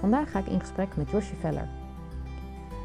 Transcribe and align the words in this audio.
Vandaag 0.00 0.30
ga 0.30 0.38
ik 0.38 0.46
in 0.46 0.60
gesprek 0.60 0.96
met 0.96 1.10
Josje 1.10 1.34
Veller. 1.34 1.68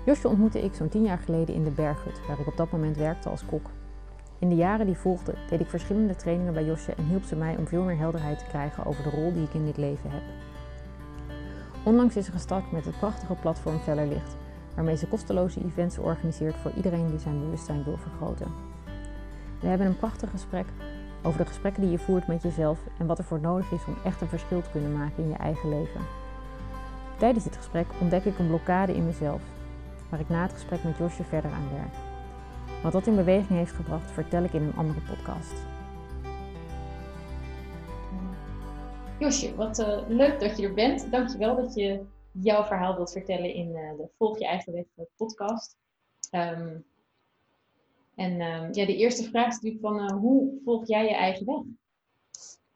Josje 0.06 0.28
ontmoette 0.28 0.64
ik 0.64 0.74
zo'n 0.74 0.90
tien 0.90 1.04
jaar 1.04 1.18
geleden 1.18 1.56
in 1.56 1.64
de 1.64 1.70
Berghut, 1.70 2.28
waar 2.28 2.40
ik 2.40 2.48
op 2.48 2.58
dat 2.58 2.72
moment 2.72 2.98
werkte 2.98 3.30
als 3.30 3.46
kok. 3.46 3.70
In 4.40 4.50
de 4.50 4.56
jaren 4.56 4.86
die 4.86 4.98
volgden 4.98 5.36
deed 5.50 5.60
ik 5.60 5.70
verschillende 5.70 6.16
trainingen 6.16 6.54
bij 6.54 6.66
Josje 6.66 6.94
en 6.94 7.06
hielp 7.06 7.24
ze 7.24 7.36
mij 7.36 7.56
om 7.58 7.68
veel 7.68 7.84
meer 7.84 7.98
helderheid 7.98 8.40
te 8.40 8.46
krijgen 8.46 8.86
over 8.86 9.04
de 9.04 9.10
rol 9.10 9.34
die 9.34 9.44
ik 9.44 9.54
in 9.54 9.66
dit 9.66 9.78
leven 9.78 10.10
heb. 10.10 10.22
Onlangs 11.84 12.16
is 12.16 12.26
ze 12.26 12.32
gestart 12.32 12.72
met 12.72 12.86
het 12.86 13.00
prachtige 13.00 13.34
platform 13.34 13.80
Vellerlicht, 13.80 14.36
waarmee 14.76 14.98
ze 14.98 15.08
kosteloze 15.08 15.64
events 15.66 15.98
organiseert 15.98 16.56
voor 16.56 16.72
iedereen 16.76 17.10
die 17.10 17.20
zijn 17.20 17.40
bewustzijn 17.40 17.84
wil 17.84 17.98
vergroten. 17.98 18.48
We 19.60 19.68
hebben 19.68 19.88
een 19.88 19.98
prachtig 19.98 20.30
gesprek 20.30 20.66
over 21.22 21.40
de 21.40 21.46
gesprekken 21.46 21.82
die 21.82 21.92
je 21.92 22.00
voert 22.00 22.28
met 22.28 22.42
jezelf 22.42 22.80
en 23.00 23.06
wat 23.06 23.18
er 23.18 23.24
voor 23.24 23.40
nodig 23.40 23.72
is 23.72 23.86
om 23.86 23.96
echt 24.04 24.22
een 24.22 24.28
verschil 24.28 24.62
te 24.62 24.70
kunnen 24.70 24.98
maken 24.98 25.24
in 25.24 25.30
je 25.30 25.36
eigen 25.36 25.70
leven. 25.70 26.02
Tijdens 27.18 27.44
dit 27.44 27.56
gesprek 27.56 27.88
ontdek 28.02 28.26
ik 28.26 28.40
een 28.40 28.48
blokkade 28.48 28.96
in 28.96 29.06
mezelf, 29.06 29.42
waar 30.10 30.20
ik 30.20 30.30
na 30.30 30.42
het 30.42 30.54
gesprek 30.54 30.84
met 30.84 30.98
Josje 30.98 31.24
verder 31.24 31.52
aan 31.52 31.70
werk. 31.72 31.94
Wat 32.84 32.92
dat 32.92 33.08
in 33.08 33.16
beweging 33.16 33.60
heeft 33.60 33.72
gebracht, 33.72 34.12
vertel 34.12 34.44
ik 34.44 34.54
in 34.54 34.62
een 34.62 34.76
andere 34.76 35.00
podcast. 35.02 35.54
Josje, 39.20 39.56
wat 39.56 39.80
uh, 39.80 40.00
leuk 40.08 40.40
dat 40.40 40.58
je 40.58 40.68
er 40.68 40.74
bent. 40.74 41.12
Dankjewel 41.12 41.56
dat 41.56 41.74
je 41.76 42.06
jouw 42.32 42.64
verhaal 42.64 42.96
wilt 42.96 43.12
vertellen 43.12 43.54
in 43.54 43.68
uh, 43.68 43.98
de 43.98 44.10
Volg 44.18 44.40
je 44.40 44.46
eigen 44.46 44.74
weg 44.74 44.86
eh, 44.96 45.06
podcast. 45.16 45.78
Um, 46.32 46.86
en 48.16 48.42
um, 48.42 48.74
ja, 48.74 48.86
de 48.86 48.96
eerste 48.96 49.24
vraag 49.24 49.48
is 49.48 49.60
natuurlijk 49.60 49.82
van 49.82 50.12
hoe 50.12 50.62
volg 50.64 50.88
jij 50.88 51.04
je 51.04 51.16
eigen 51.16 51.46
weg? 51.46 51.62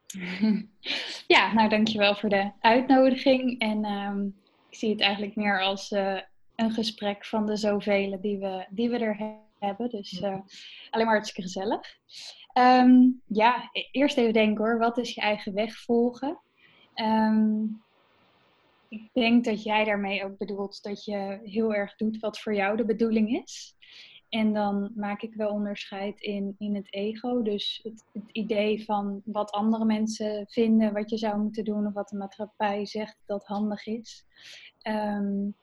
Ja, 1.27 1.53
nou 1.53 1.69
dankjewel 1.69 2.15
voor 2.15 2.29
de 2.29 2.51
uitnodiging. 2.59 3.59
En 3.59 3.85
um, 3.85 4.35
ik 4.69 4.77
zie 4.77 4.89
het 4.89 5.01
eigenlijk 5.01 5.35
meer 5.35 5.61
als 5.61 5.91
uh, 5.91 6.19
een 6.55 6.71
gesprek 6.71 7.25
van 7.25 7.45
de 7.45 7.55
zoveel 7.55 8.21
die 8.21 8.37
we, 8.37 8.65
die 8.69 8.89
we 8.89 8.97
er 8.97 9.39
hebben. 9.59 9.89
Dus 9.89 10.21
uh, 10.21 10.39
alleen 10.89 11.05
maar 11.05 11.15
hartstikke 11.15 11.41
gezellig. 11.41 11.97
Um, 12.53 13.21
ja, 13.27 13.69
e-, 13.71 13.87
eerst 13.91 14.17
even 14.17 14.33
denken 14.33 14.65
hoor. 14.65 14.77
Wat 14.77 14.97
is 14.97 15.13
je 15.13 15.21
eigen 15.21 15.53
weg 15.53 15.77
volgen? 15.77 16.39
Um, 16.95 17.81
ik 18.89 19.09
denk 19.13 19.45
dat 19.45 19.63
jij 19.63 19.83
daarmee 19.83 20.23
ook 20.23 20.37
bedoelt 20.37 20.83
dat 20.83 21.05
je 21.05 21.39
heel 21.43 21.73
erg 21.73 21.95
doet 21.95 22.19
wat 22.19 22.39
voor 22.39 22.55
jou 22.55 22.77
de 22.77 22.85
bedoeling 22.85 23.41
is. 23.43 23.75
En 24.29 24.53
dan 24.53 24.91
maak 24.95 25.21
ik 25.21 25.33
wel 25.33 25.49
onderscheid 25.49 26.21
in, 26.21 26.55
in 26.57 26.75
het 26.75 26.93
ego. 26.93 27.41
Dus 27.41 27.79
het, 27.83 28.03
het, 28.13 28.31
idee 28.31 28.85
van 28.85 29.21
wat 29.25 29.51
andere 29.51 29.85
mensen 29.85 30.45
vinden, 30.47 30.93
wat 30.93 31.09
je 31.09 31.17
zou 31.17 31.39
moeten 31.39 31.63
doen 31.63 31.87
of 31.87 31.93
wat 31.93 32.09
de 32.09 32.17
maatschappij 32.17 32.85
zegt 32.85 33.17
dat 33.25 33.45
handig 33.45 33.85
is. 33.85 34.25
Um, 34.87 35.55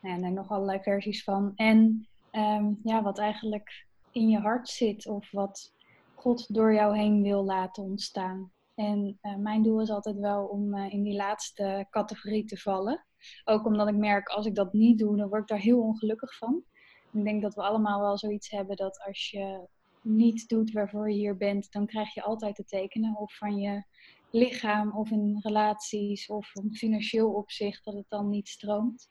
nou 0.00 0.20
ja, 0.20 0.26
er 0.26 0.32
nog 0.32 0.50
allerlei 0.50 0.82
versies 0.82 1.24
van. 1.24 1.52
En 1.56 2.08
um, 2.32 2.80
ja, 2.82 3.02
wat 3.02 3.18
eigenlijk 3.18 3.86
in 4.10 4.28
je 4.28 4.38
hart 4.38 4.68
zit 4.68 5.06
of 5.06 5.30
wat 5.30 5.72
God 6.14 6.54
door 6.54 6.74
jou 6.74 6.96
heen 6.96 7.22
wil 7.22 7.44
laten 7.44 7.82
ontstaan. 7.82 8.52
En 8.74 9.18
uh, 9.22 9.36
mijn 9.36 9.62
doel 9.62 9.80
is 9.80 9.90
altijd 9.90 10.16
wel 10.16 10.44
om 10.44 10.74
uh, 10.74 10.92
in 10.92 11.02
die 11.02 11.16
laatste 11.16 11.86
categorie 11.90 12.44
te 12.44 12.56
vallen. 12.56 13.04
Ook 13.44 13.66
omdat 13.66 13.88
ik 13.88 13.96
merk, 13.96 14.28
als 14.28 14.46
ik 14.46 14.54
dat 14.54 14.72
niet 14.72 14.98
doe, 14.98 15.16
dan 15.16 15.28
word 15.28 15.42
ik 15.42 15.48
daar 15.48 15.58
heel 15.58 15.80
ongelukkig 15.80 16.36
van. 16.36 16.64
Ik 17.12 17.24
denk 17.24 17.42
dat 17.42 17.54
we 17.54 17.62
allemaal 17.62 18.00
wel 18.00 18.18
zoiets 18.18 18.50
hebben 18.50 18.76
dat 18.76 19.02
als 19.06 19.30
je 19.30 19.68
niet 20.02 20.48
doet 20.48 20.72
waarvoor 20.72 21.10
je 21.10 21.16
hier 21.16 21.36
bent, 21.36 21.72
dan 21.72 21.86
krijg 21.86 22.14
je 22.14 22.22
altijd 22.22 22.54
te 22.54 22.64
tekenen. 22.64 23.16
Of 23.16 23.36
van 23.36 23.56
je 23.56 23.84
lichaam, 24.30 24.92
of 24.92 25.10
in 25.10 25.38
relaties, 25.42 26.26
of 26.26 26.54
in 26.54 26.74
financieel 26.74 27.32
opzicht, 27.32 27.84
dat 27.84 27.94
het 27.94 28.08
dan 28.08 28.28
niet 28.28 28.48
stroomt. 28.48 29.10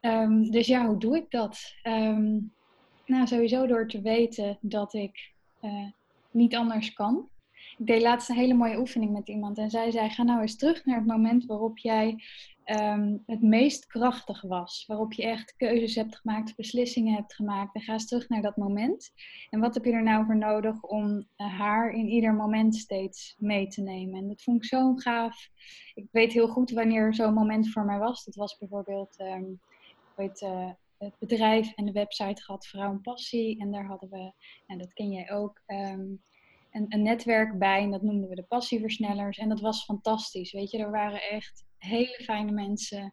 Um, 0.00 0.50
dus 0.50 0.66
ja, 0.66 0.86
hoe 0.86 0.98
doe 0.98 1.16
ik 1.16 1.30
dat? 1.30 1.74
Um, 1.82 2.52
nou, 3.06 3.26
sowieso 3.26 3.66
door 3.66 3.88
te 3.88 4.00
weten 4.00 4.58
dat 4.60 4.94
ik 4.94 5.34
uh, 5.60 5.90
niet 6.30 6.54
anders 6.54 6.92
kan. 6.92 7.28
Ik 7.78 7.86
deed 7.86 8.02
laatst 8.02 8.28
een 8.28 8.36
hele 8.36 8.54
mooie 8.54 8.78
oefening 8.78 9.12
met 9.12 9.28
iemand 9.28 9.58
en 9.58 9.70
zij 9.70 9.90
zei: 9.90 10.08
Ga 10.08 10.22
nou 10.22 10.40
eens 10.40 10.56
terug 10.56 10.84
naar 10.84 10.96
het 10.96 11.06
moment 11.06 11.46
waarop 11.46 11.78
jij 11.78 12.22
um, 12.66 13.22
het 13.26 13.42
meest 13.42 13.86
krachtig 13.86 14.42
was. 14.42 14.84
Waarop 14.86 15.12
je 15.12 15.22
echt 15.22 15.56
keuzes 15.56 15.94
hebt 15.94 16.16
gemaakt, 16.16 16.56
beslissingen 16.56 17.14
hebt 17.14 17.34
gemaakt. 17.34 17.74
En 17.74 17.80
ga 17.80 17.92
eens 17.92 18.08
terug 18.08 18.28
naar 18.28 18.42
dat 18.42 18.56
moment. 18.56 19.12
En 19.50 19.60
wat 19.60 19.74
heb 19.74 19.84
je 19.84 19.92
er 19.92 20.02
nou 20.02 20.24
voor 20.24 20.36
nodig 20.36 20.82
om 20.82 21.26
uh, 21.36 21.58
haar 21.58 21.90
in 21.90 22.06
ieder 22.08 22.34
moment 22.34 22.74
steeds 22.74 23.34
mee 23.38 23.66
te 23.66 23.80
nemen? 23.80 24.20
En 24.20 24.28
dat 24.28 24.42
vond 24.42 24.56
ik 24.56 24.64
zo 24.64 24.94
gaaf. 24.94 25.48
Ik 25.94 26.08
weet 26.10 26.32
heel 26.32 26.48
goed 26.48 26.70
wanneer 26.70 27.14
zo'n 27.14 27.34
moment 27.34 27.70
voor 27.70 27.84
mij 27.84 27.98
was. 27.98 28.24
Dat 28.24 28.34
was 28.34 28.58
bijvoorbeeld, 28.58 29.20
um, 29.20 29.60
weet, 30.16 30.40
uh, 30.40 30.70
het 30.98 31.14
bedrijf 31.18 31.72
en 31.74 31.84
de 31.84 31.92
website 31.92 32.42
gehad 32.42 32.66
Vrouw 32.66 32.90
en 32.90 33.00
Passie. 33.00 33.60
En 33.60 33.70
daar 33.70 33.86
hadden 33.86 34.10
we, 34.10 34.32
en 34.66 34.78
dat 34.78 34.92
ken 34.92 35.10
jij 35.10 35.30
ook, 35.30 35.62
um, 35.66 36.22
een, 36.74 36.86
een, 36.88 37.02
netwerk 37.02 37.58
bij. 37.58 37.82
En 37.82 37.90
dat 37.90 38.02
noemden 38.02 38.28
we 38.28 38.34
de 38.34 38.42
passieversnellers. 38.48 39.38
En 39.38 39.48
dat 39.48 39.60
was 39.60 39.84
fantastisch. 39.84 40.52
Weet 40.52 40.70
je, 40.70 40.78
er 40.78 40.90
waren 40.90 41.22
echt 41.22 41.64
hele 41.78 42.20
fijne 42.22 42.52
mensen. 42.52 43.12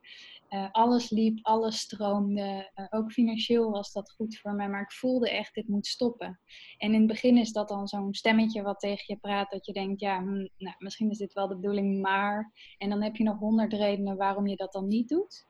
Uh, 0.49 0.67
alles 0.71 1.09
liep, 1.09 1.39
alles 1.41 1.79
stroomde. 1.79 2.71
Uh, 2.75 2.85
ook 2.89 3.11
financieel 3.11 3.71
was 3.71 3.91
dat 3.91 4.11
goed 4.11 4.37
voor 4.37 4.53
mij. 4.53 4.69
Maar 4.69 4.81
ik 4.81 4.91
voelde 4.91 5.29
echt, 5.29 5.53
dit 5.53 5.67
moet 5.67 5.87
stoppen. 5.87 6.39
En 6.77 6.93
in 6.93 6.99
het 6.99 7.07
begin 7.07 7.37
is 7.37 7.51
dat 7.51 7.67
dan 7.67 7.87
zo'n 7.87 8.13
stemmetje 8.13 8.61
wat 8.61 8.79
tegen 8.79 9.03
je 9.07 9.17
praat. 9.17 9.51
Dat 9.51 9.65
je 9.65 9.73
denkt, 9.73 9.99
ja, 9.99 10.17
hm, 10.17 10.47
nou, 10.57 10.75
misschien 10.77 11.09
is 11.09 11.17
dit 11.17 11.33
wel 11.33 11.47
de 11.47 11.55
bedoeling, 11.55 12.01
maar. 12.01 12.53
En 12.77 12.89
dan 12.89 13.01
heb 13.01 13.15
je 13.15 13.23
nog 13.23 13.37
honderd 13.37 13.73
redenen 13.73 14.17
waarom 14.17 14.47
je 14.47 14.55
dat 14.55 14.71
dan 14.71 14.87
niet 14.87 15.09
doet. 15.09 15.47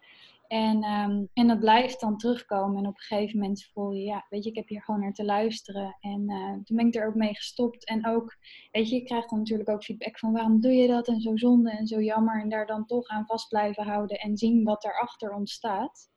En, 0.51 0.83
um, 0.83 1.29
en 1.33 1.47
dat 1.47 1.59
blijft 1.59 1.99
dan 1.99 2.17
terugkomen. 2.17 2.77
En 2.77 2.87
op 2.87 2.93
een 2.93 3.01
gegeven 3.01 3.39
moment 3.39 3.69
voel 3.73 3.91
je, 3.91 4.03
ja, 4.03 4.25
weet 4.29 4.43
je, 4.43 4.49
ik 4.49 4.55
heb 4.55 4.67
hier 4.67 4.83
gewoon 4.83 4.99
naar 4.99 5.13
te 5.13 5.25
luisteren. 5.25 5.97
En 5.99 6.29
uh, 6.29 6.53
toen 6.63 6.77
ben 6.77 6.87
ik 6.87 6.95
er 6.95 7.07
ook 7.07 7.15
mee 7.15 7.35
gestopt. 7.35 7.85
En 7.85 8.07
ook, 8.07 8.37
weet 8.71 8.89
je, 8.89 8.95
je 8.95 9.03
krijgt 9.03 9.29
dan 9.29 9.39
natuurlijk 9.39 9.69
ook 9.69 9.83
feedback 9.83 10.19
van 10.19 10.31
waarom 10.31 10.61
doe 10.61 10.71
je 10.71 10.87
dat? 10.87 11.07
En 11.07 11.21
zo 11.21 11.37
zonde 11.37 11.71
en 11.71 11.87
zo 11.87 12.01
jammer. 12.01 12.41
En 12.41 12.49
daar 12.49 12.65
dan 12.65 12.85
toch 12.85 13.07
aan 13.07 13.25
vast 13.25 13.47
blijven 13.47 13.83
houden 13.83 14.17
en 14.17 14.37
zien 14.37 14.63
wat 14.63 14.83
erachter 14.83 15.33
ontstaat. 15.33 16.09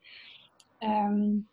Um, 0.79 1.49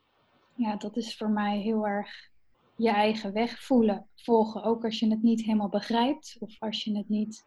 ja, 0.55 0.75
dat 0.75 0.97
is 0.97 1.17
voor 1.17 1.29
mij 1.29 1.59
heel 1.59 1.87
erg 1.87 2.29
je 2.75 2.89
eigen 2.89 3.33
weg 3.33 3.63
voelen, 3.63 4.07
volgen. 4.15 4.63
Ook 4.63 4.83
als 4.83 4.99
je 4.99 5.09
het 5.09 5.21
niet 5.21 5.43
helemaal 5.43 5.69
begrijpt. 5.69 6.37
Of 6.39 6.55
als 6.59 6.83
je 6.83 6.97
het 6.97 7.09
niet, 7.09 7.43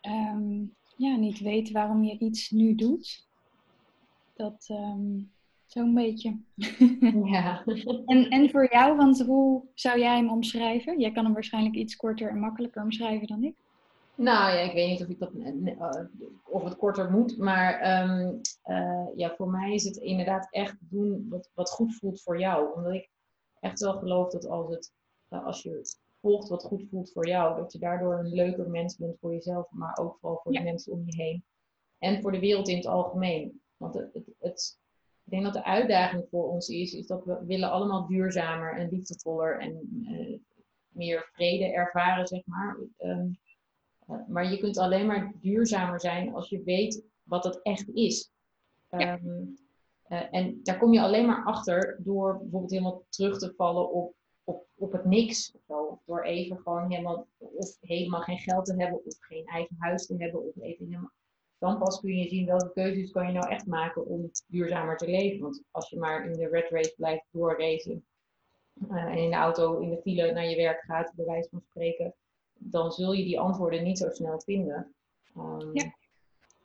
um, 0.00 0.74
ja, 0.96 1.16
niet 1.16 1.38
weet 1.38 1.70
waarom 1.70 2.04
je 2.04 2.18
iets 2.18 2.50
nu 2.50 2.74
doet 2.74 3.30
dat 4.32 4.68
um, 4.70 5.32
zo'n 5.66 5.94
beetje. 5.94 6.40
Ja. 7.32 7.64
en, 8.06 8.28
en 8.28 8.50
voor 8.50 8.72
jou, 8.72 8.96
want 8.96 9.22
hoe 9.22 9.62
zou 9.74 9.98
jij 9.98 10.16
hem 10.16 10.30
omschrijven? 10.30 11.00
Jij 11.00 11.12
kan 11.12 11.24
hem 11.24 11.32
waarschijnlijk 11.32 11.74
iets 11.74 11.96
korter 11.96 12.28
en 12.28 12.38
makkelijker 12.38 12.82
omschrijven 12.82 13.26
dan 13.26 13.44
ik. 13.44 13.54
Nou 14.14 14.52
ja, 14.52 14.60
ik 14.60 14.72
weet 14.72 14.88
niet 14.88 15.02
of, 15.02 15.08
ik 15.08 15.18
dat, 15.18 15.32
uh, 15.34 16.04
of 16.44 16.64
het 16.64 16.76
korter 16.76 17.10
moet, 17.10 17.38
maar 17.38 18.02
um, 18.08 18.40
uh, 18.66 19.06
ja, 19.14 19.34
voor 19.36 19.48
mij 19.48 19.74
is 19.74 19.84
het 19.84 19.96
inderdaad 19.96 20.48
echt 20.50 20.76
doen 20.80 21.26
wat, 21.28 21.50
wat 21.54 21.70
goed 21.70 21.94
voelt 21.94 22.22
voor 22.22 22.38
jou. 22.38 22.74
Omdat 22.74 22.92
ik 22.92 23.10
echt 23.60 23.80
wel 23.80 23.98
geloof 23.98 24.30
dat 24.30 24.46
als, 24.46 24.70
het, 24.70 24.92
uh, 25.30 25.46
als 25.46 25.62
je 25.62 25.96
volgt 26.20 26.48
wat 26.48 26.62
goed 26.62 26.84
voelt 26.90 27.12
voor 27.12 27.28
jou, 27.28 27.56
dat 27.56 27.72
je 27.72 27.78
daardoor 27.78 28.18
een 28.18 28.32
leuker 28.32 28.70
mens 28.70 28.96
bent 28.96 29.18
voor 29.20 29.32
jezelf, 29.32 29.70
maar 29.70 29.96
ook 29.96 30.18
vooral 30.20 30.40
voor 30.42 30.52
ja. 30.52 30.58
de 30.58 30.64
mensen 30.64 30.92
om 30.92 31.02
je 31.04 31.22
heen. 31.22 31.44
En 31.98 32.22
voor 32.22 32.32
de 32.32 32.38
wereld 32.38 32.68
in 32.68 32.76
het 32.76 32.86
algemeen. 32.86 33.61
Want 33.82 33.94
het, 33.94 34.14
het, 34.14 34.26
het, 34.38 34.78
ik 35.24 35.30
denk 35.30 35.44
dat 35.44 35.52
de 35.52 35.64
uitdaging 35.64 36.26
voor 36.30 36.48
ons 36.48 36.68
is, 36.68 36.92
is 36.92 37.06
dat 37.06 37.24
we 37.24 37.44
willen 37.46 37.70
allemaal 37.70 38.06
duurzamer 38.06 38.76
en 38.76 38.88
liefdevoller 38.88 39.60
en 39.60 40.04
uh, 40.08 40.38
meer 40.88 41.30
vrede 41.32 41.72
ervaren, 41.72 42.26
zeg 42.26 42.46
maar. 42.46 42.78
Um, 42.98 43.38
uh, 44.08 44.28
maar 44.28 44.50
je 44.50 44.58
kunt 44.58 44.78
alleen 44.78 45.06
maar 45.06 45.32
duurzamer 45.40 46.00
zijn 46.00 46.34
als 46.34 46.48
je 46.48 46.62
weet 46.62 47.04
wat 47.22 47.44
het 47.44 47.62
echt 47.62 47.88
is. 47.88 48.30
Ja. 48.88 49.18
Um, 49.18 49.56
uh, 50.08 50.22
en 50.30 50.60
daar 50.62 50.78
kom 50.78 50.92
je 50.92 51.00
alleen 51.00 51.26
maar 51.26 51.44
achter 51.44 51.98
door 51.98 52.38
bijvoorbeeld 52.38 52.70
helemaal 52.70 53.04
terug 53.08 53.38
te 53.38 53.52
vallen 53.56 53.92
op, 53.92 54.14
op, 54.44 54.66
op 54.74 54.92
het 54.92 55.04
niks. 55.04 55.54
Of. 55.66 56.00
Door 56.04 56.22
even 56.22 56.58
gewoon 56.58 56.90
helemaal, 56.90 57.26
of 57.38 57.76
helemaal 57.80 58.20
geen 58.20 58.38
geld 58.38 58.64
te 58.64 58.74
hebben, 58.76 59.04
of 59.04 59.16
geen 59.20 59.46
eigen 59.46 59.76
huis 59.78 60.06
te 60.06 60.14
hebben, 60.18 60.48
of 60.48 60.62
even 60.62 60.86
helemaal 60.86 61.12
dan 61.62 61.78
pas 61.78 62.00
kun 62.00 62.16
je 62.16 62.28
zien 62.28 62.46
welke 62.46 62.72
keuzes 62.72 63.10
kan 63.10 63.26
je 63.26 63.32
nou 63.32 63.48
echt 63.48 63.66
maken 63.66 64.06
om 64.06 64.30
duurzamer 64.46 64.96
te 64.96 65.06
leven. 65.06 65.40
Want 65.40 65.62
als 65.70 65.90
je 65.90 65.98
maar 65.98 66.26
in 66.26 66.32
de 66.32 66.48
red 66.48 66.70
race 66.70 66.94
blijft 66.96 67.24
doorracen 67.30 68.04
uh, 68.90 69.04
en 69.04 69.18
in 69.18 69.30
de 69.30 69.36
auto 69.36 69.78
in 69.78 69.90
de 69.90 70.00
file 70.02 70.32
naar 70.32 70.48
je 70.48 70.56
werk 70.56 70.82
gaat, 70.82 71.12
bij 71.16 71.24
wijze 71.24 71.48
van 71.48 71.62
spreken, 71.70 72.14
dan 72.58 72.92
zul 72.92 73.12
je 73.12 73.24
die 73.24 73.40
antwoorden 73.40 73.84
niet 73.84 73.98
zo 73.98 74.10
snel 74.10 74.40
vinden. 74.40 74.94
Um, 75.36 75.70
ja. 75.72 75.94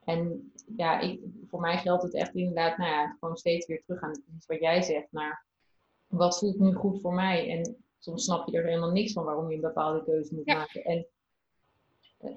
En 0.04 0.52
ja, 0.78 1.00
ik, 1.00 1.22
voor 1.48 1.60
mij 1.60 1.78
geldt 1.78 2.04
het 2.04 2.14
echt 2.14 2.36
inderdaad, 2.36 2.78
nou 2.78 2.92
ja, 2.92 3.16
gewoon 3.20 3.38
steeds 3.38 3.68
weer 3.68 3.84
terug 3.86 4.02
aan 4.02 4.24
wat 4.46 4.60
jij 4.60 4.82
zegt, 4.82 5.12
naar 5.12 5.46
wat 6.08 6.40
voelt 6.40 6.60
nu 6.60 6.74
goed 6.74 7.02
voor 7.02 7.14
mij? 7.14 7.50
En 7.50 7.76
soms 7.98 8.24
snap 8.24 8.48
je 8.48 8.58
er 8.58 8.66
helemaal 8.66 8.92
niks 8.92 9.14
van 9.14 9.24
waarom 9.24 9.50
je 9.50 9.56
een 9.56 9.62
bepaalde 9.62 10.04
keuze 10.04 10.36
moet 10.36 10.46
maken. 10.46 10.84
En 10.84 11.08
uh, 12.22 12.36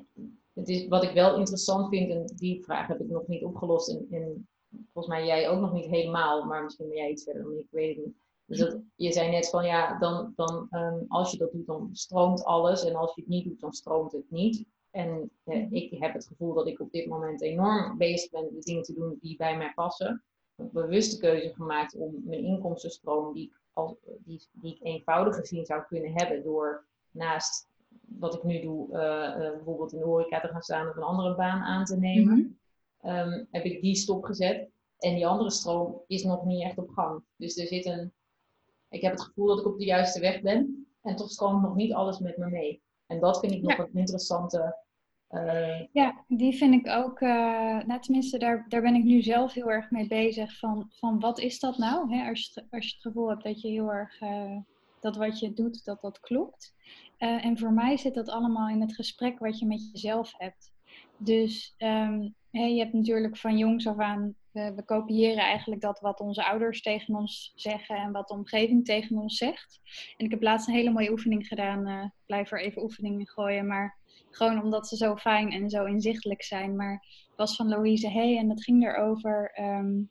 wat 0.89 1.03
ik 1.03 1.13
wel 1.13 1.37
interessant 1.37 1.89
vind, 1.89 2.11
en 2.11 2.33
die 2.37 2.65
vraag 2.65 2.87
heb 2.87 3.01
ik 3.01 3.09
nog 3.09 3.27
niet 3.27 3.45
opgelost, 3.45 3.89
en, 3.89 4.07
en 4.11 4.49
volgens 4.93 5.15
mij 5.15 5.27
jij 5.27 5.49
ook 5.49 5.61
nog 5.61 5.73
niet 5.73 5.87
helemaal, 5.87 6.45
maar 6.45 6.65
misschien 6.65 6.89
ben 6.89 6.97
jij 6.97 7.11
iets 7.11 7.25
verder 7.25 7.43
dan 7.43 7.59
ik, 7.59 7.67
weet 7.71 7.97
niet. 7.97 8.15
Dus 8.45 8.59
dat, 8.59 8.81
je 8.97 9.13
zei 9.13 9.31
net 9.31 9.51
van 9.51 9.65
ja, 9.65 9.99
dan, 9.99 10.33
dan 10.37 10.69
um, 10.71 11.05
als 11.09 11.31
je 11.31 11.39
dat 11.39 11.53
doet, 11.53 11.67
dan 11.67 11.89
stroomt 11.93 12.45
alles. 12.45 12.85
En 12.85 12.95
als 12.95 13.15
je 13.15 13.21
het 13.21 13.31
niet 13.31 13.45
doet, 13.45 13.61
dan 13.61 13.73
stroomt 13.73 14.13
het 14.13 14.31
niet. 14.31 14.65
En 14.91 15.31
eh, 15.45 15.73
ik 15.73 16.01
heb 16.01 16.13
het 16.13 16.27
gevoel 16.27 16.55
dat 16.55 16.67
ik 16.67 16.81
op 16.81 16.93
dit 16.93 17.07
moment 17.07 17.41
enorm 17.41 17.99
bezig 17.99 18.31
ben 18.31 18.49
met 18.53 18.63
dingen 18.63 18.83
te 18.83 18.95
doen 18.95 19.19
die 19.21 19.37
bij 19.37 19.57
mij 19.57 19.73
passen. 19.75 20.25
Een 20.57 20.71
bewuste 20.73 21.19
keuze 21.19 21.55
gemaakt 21.55 21.95
om 21.95 22.23
mijn 22.25 22.45
inkomstenstroom, 22.45 23.35
die 23.35 23.47
ik, 23.47 23.61
als, 23.73 23.95
die, 24.25 24.49
die 24.53 24.75
ik 24.75 24.83
eenvoudig 24.83 25.37
gezien 25.37 25.65
zou 25.65 25.83
kunnen 25.83 26.13
hebben, 26.13 26.43
door 26.43 26.87
naast 27.11 27.69
wat 28.19 28.35
ik 28.35 28.43
nu 28.43 28.61
doe, 28.61 28.89
uh, 28.89 29.45
uh, 29.45 29.51
bijvoorbeeld 29.55 29.93
in 29.93 29.99
de 29.99 30.05
horeca 30.05 30.41
te 30.41 30.49
gaan 30.49 30.63
staan 30.63 30.89
of 30.89 30.97
een 30.97 31.03
andere 31.03 31.35
baan 31.35 31.63
aan 31.63 31.85
te 31.85 31.97
nemen, 31.97 32.35
mm 32.35 32.57
-hmm. 33.01 33.33
um, 33.33 33.47
heb 33.51 33.65
ik 33.65 33.81
die 33.81 33.95
stopgezet. 33.95 34.69
En 34.99 35.15
die 35.15 35.27
andere 35.27 35.51
stroom 35.51 36.03
is 36.07 36.25
nog 36.25 36.45
niet 36.45 36.63
echt 36.63 36.79
op 36.79 36.89
gang. 36.89 37.23
Dus 37.37 37.57
er 37.57 37.67
zit 37.67 37.87
een. 37.87 38.13
Ik 38.89 39.01
heb 39.01 39.13
het 39.13 39.23
gevoel 39.23 39.47
dat 39.47 39.59
ik 39.59 39.67
op 39.67 39.79
de 39.79 39.85
juiste 39.85 40.21
weg 40.21 40.41
ben. 40.41 40.87
En 41.03 41.17
toch 41.17 41.31
stroomt 41.31 41.63
nog 41.63 41.75
niet 41.75 41.93
alles 41.93 42.19
met 42.19 42.37
me 42.37 42.51
mee. 42.51 42.83
En 43.07 43.21
dat 43.21 43.41
vind 43.41 43.53
ik 43.53 43.63
nog 43.63 43.79
een 43.79 43.91
interessante. 43.93 44.79
Uh... 45.31 45.81
Ja, 45.93 46.25
die 46.29 46.57
vind 46.57 46.75
ik 46.75 46.89
ook. 46.89 47.21
Uh, 47.21 47.31
nou, 47.85 48.01
tenminste, 48.01 48.39
daar, 48.39 48.65
daar 48.69 48.83
ben 48.83 48.95
ik 48.95 49.05
nu 49.05 49.23
zelf 49.23 49.53
heel 49.53 49.71
erg 49.71 49.91
mee 49.91 50.07
bezig. 50.07 50.59
Van, 50.59 50.87
van 50.91 51.21
wat 51.21 51.39
is 51.39 51.61
dat 51.61 51.79
nou? 51.79 52.15
Hè? 52.15 52.29
Als, 52.29 52.53
je, 52.55 52.65
als 52.71 52.87
je 52.87 52.93
het 52.93 53.03
gevoel 53.03 53.29
hebt 53.29 53.45
dat 53.45 53.61
je 53.61 53.69
heel 53.69 53.93
erg. 53.93 54.21
Uh, 54.21 54.57
dat 55.01 55.17
wat 55.17 55.39
je 55.39 55.53
doet, 55.53 55.85
dat 55.85 56.01
dat 56.01 56.21
klopt. 56.21 56.75
Uh, 57.19 57.45
en 57.45 57.59
voor 57.59 57.73
mij 57.73 57.97
zit 57.97 58.15
dat 58.15 58.29
allemaal 58.29 58.69
in 58.69 58.81
het 58.81 58.95
gesprek 58.95 59.39
wat 59.39 59.59
je 59.59 59.67
met 59.67 59.91
jezelf 59.93 60.33
hebt. 60.37 60.73
Dus 61.17 61.75
hey, 62.51 62.75
je 62.75 62.79
hebt 62.79 62.93
natuurlijk 62.93 63.37
van 63.37 63.59
jongs 63.59 63.87
af 63.87 63.99
aan, 63.99 64.35
we, 64.53 64.75
we, 64.75 64.85
kopiëren 64.85 65.45
eigenlijk 65.45 65.81
dat 65.81 66.01
wat 66.01 66.21
onze 66.21 66.45
ouders 66.45 66.83
tegen 66.83 67.15
ons 67.15 67.53
zeggen 67.55 67.97
en 67.97 68.13
wat 68.13 68.29
de 68.29 68.35
omgeving 68.35 68.85
tegen 68.85 69.17
ons 69.17 69.37
zegt. 69.37 69.81
En 70.17 70.25
ik 70.25 70.31
heb 70.31 70.43
laatst 70.43 70.69
een 70.69 70.75
hele 70.75 70.91
mooie 70.91 71.11
oefening 71.11 71.47
gedaan, 71.47 71.89
uh, 71.89 72.05
blijf 72.27 72.53
er 72.53 72.61
even 72.61 72.83
oefeningen 72.83 73.29
gooien, 73.29 73.67
maar 73.67 73.99
gewoon 74.31 74.63
omdat 74.63 74.89
ze 74.89 74.97
zo 74.97 75.17
fijn 75.17 75.53
en 75.53 75.71
zo 75.71 75.85
inzichtelijk 75.85 76.43
zijn. 76.43 76.77
Maar 76.77 76.93
het 77.29 77.37
was 77.37 77.57
van 77.57 77.69
Louise 77.69 78.11
Hey 78.11 78.39
en 78.39 78.49
dat 78.49 78.63
ging 78.63 78.87
erover 78.87 79.59
um, 79.61 80.11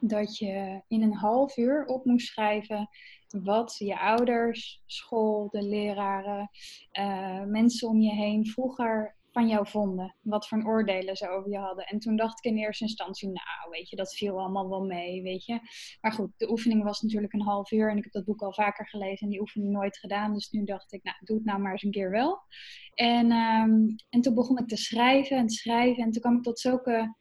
dat 0.00 0.36
je 0.36 0.82
in 0.88 1.02
een 1.02 1.14
half 1.14 1.56
uur 1.56 1.86
op 1.86 2.04
moest 2.04 2.26
schrijven 2.26 2.88
wat 3.28 3.76
je 3.78 3.98
ouders, 3.98 4.82
school, 4.86 5.48
de 5.48 5.62
leraren, 5.62 6.50
uh, 6.98 7.44
mensen 7.44 7.88
om 7.88 8.00
je 8.00 8.12
heen 8.12 8.46
vroeger 8.46 9.16
van 9.36 9.48
jou 9.48 9.68
vonden. 9.68 10.14
Wat 10.20 10.48
voor 10.48 10.64
oordelen 10.64 11.16
ze 11.16 11.28
over 11.28 11.50
je 11.50 11.58
hadden. 11.58 11.84
En 11.84 11.98
toen 11.98 12.16
dacht 12.16 12.38
ik 12.38 12.52
in 12.52 12.58
eerste 12.58 12.84
instantie, 12.84 13.28
nou 13.28 13.70
weet 13.70 13.90
je, 13.90 13.96
dat 13.96 14.14
viel 14.14 14.40
allemaal 14.40 14.68
wel 14.68 14.84
mee, 14.84 15.22
weet 15.22 15.44
je. 15.44 15.60
Maar 16.00 16.12
goed, 16.12 16.30
de 16.36 16.50
oefening 16.50 16.82
was 16.82 17.00
natuurlijk 17.00 17.32
een 17.32 17.42
half 17.42 17.70
uur 17.70 17.90
en 17.90 17.96
ik 17.96 18.02
heb 18.02 18.12
dat 18.12 18.24
boek 18.24 18.42
al 18.42 18.52
vaker 18.52 18.88
gelezen 18.88 19.26
en 19.26 19.28
die 19.28 19.40
oefening 19.40 19.72
nooit 19.72 19.98
gedaan. 19.98 20.32
Dus 20.34 20.50
nu 20.50 20.64
dacht 20.64 20.92
ik, 20.92 21.02
nou 21.02 21.16
doe 21.20 21.36
het 21.36 21.44
nou 21.46 21.60
maar 21.60 21.72
eens 21.72 21.82
een 21.82 21.90
keer 21.90 22.10
wel. 22.10 22.38
En, 22.94 23.32
um, 23.32 23.94
en 24.08 24.20
toen 24.20 24.34
begon 24.34 24.58
ik 24.58 24.68
te 24.68 24.76
schrijven 24.76 25.36
en 25.36 25.46
te 25.46 25.54
schrijven 25.54 26.04
en 26.04 26.10
toen 26.10 26.22
kwam 26.22 26.36
ik 26.36 26.42
tot 26.42 26.60
zulke 26.60 27.14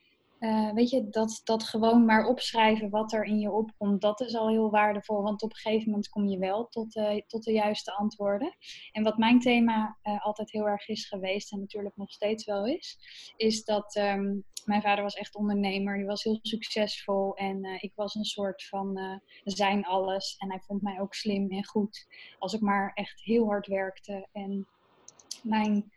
uh, 0.46 0.74
weet 0.74 0.90
je, 0.90 1.10
dat, 1.10 1.42
dat 1.44 1.64
gewoon 1.64 2.06
maar 2.06 2.26
opschrijven 2.28 2.90
wat 2.90 3.14
er 3.14 3.24
in 3.24 3.40
je 3.40 3.52
opkomt, 3.52 4.02
dat 4.02 4.22
is 4.22 4.36
al 4.36 4.50
heel 4.50 4.70
waardevol. 4.70 5.22
Want 5.22 5.42
op 5.42 5.50
een 5.50 5.56
gegeven 5.56 5.90
moment 5.90 6.10
kom 6.10 6.26
je 6.26 6.38
wel 6.38 6.68
tot, 6.68 7.00
tot 7.28 7.44
de 7.44 7.52
juiste 7.52 7.94
antwoorden. 7.94 8.56
En 8.92 9.04
wat 9.04 9.18
mijn 9.18 9.40
thema 9.40 9.98
uh, 10.04 10.26
altijd 10.26 10.52
heel 10.52 10.68
erg 10.68 10.88
is 10.88 11.08
geweest, 11.08 11.52
en 11.52 11.60
natuurlijk 11.60 11.98
nog 11.98 12.12
steeds 12.12 12.46
wel 12.46 12.66
is, 12.66 12.98
is 13.36 13.64
dat 13.64 13.96
um, 13.96 14.44
mijn 14.66 14.82
vader 14.82 15.04
was 15.04 15.16
echt 15.16 15.36
ondernemer. 15.36 15.98
Die 15.98 16.06
was 16.06 16.24
heel 16.24 16.40
succesvol 16.42 17.36
en 17.36 17.64
ik 17.80 17.92
was 17.96 18.16
een 18.16 18.26
soort 18.26 18.64
van 18.64 19.22
zijn 19.44 19.86
alles. 19.86 20.36
En 20.38 20.50
hij 20.50 20.60
vond 20.60 20.82
mij 20.82 21.00
ook 21.00 21.14
slim 21.14 21.52
en 21.52 21.66
goed 21.66 22.08
als 22.40 22.54
ik 22.54 22.62
maar 22.62 22.92
echt 22.94 23.22
heel 23.22 23.46
hard 23.46 23.68
werkte. 23.68 24.28
En 24.32 24.68
mijn 25.44 25.92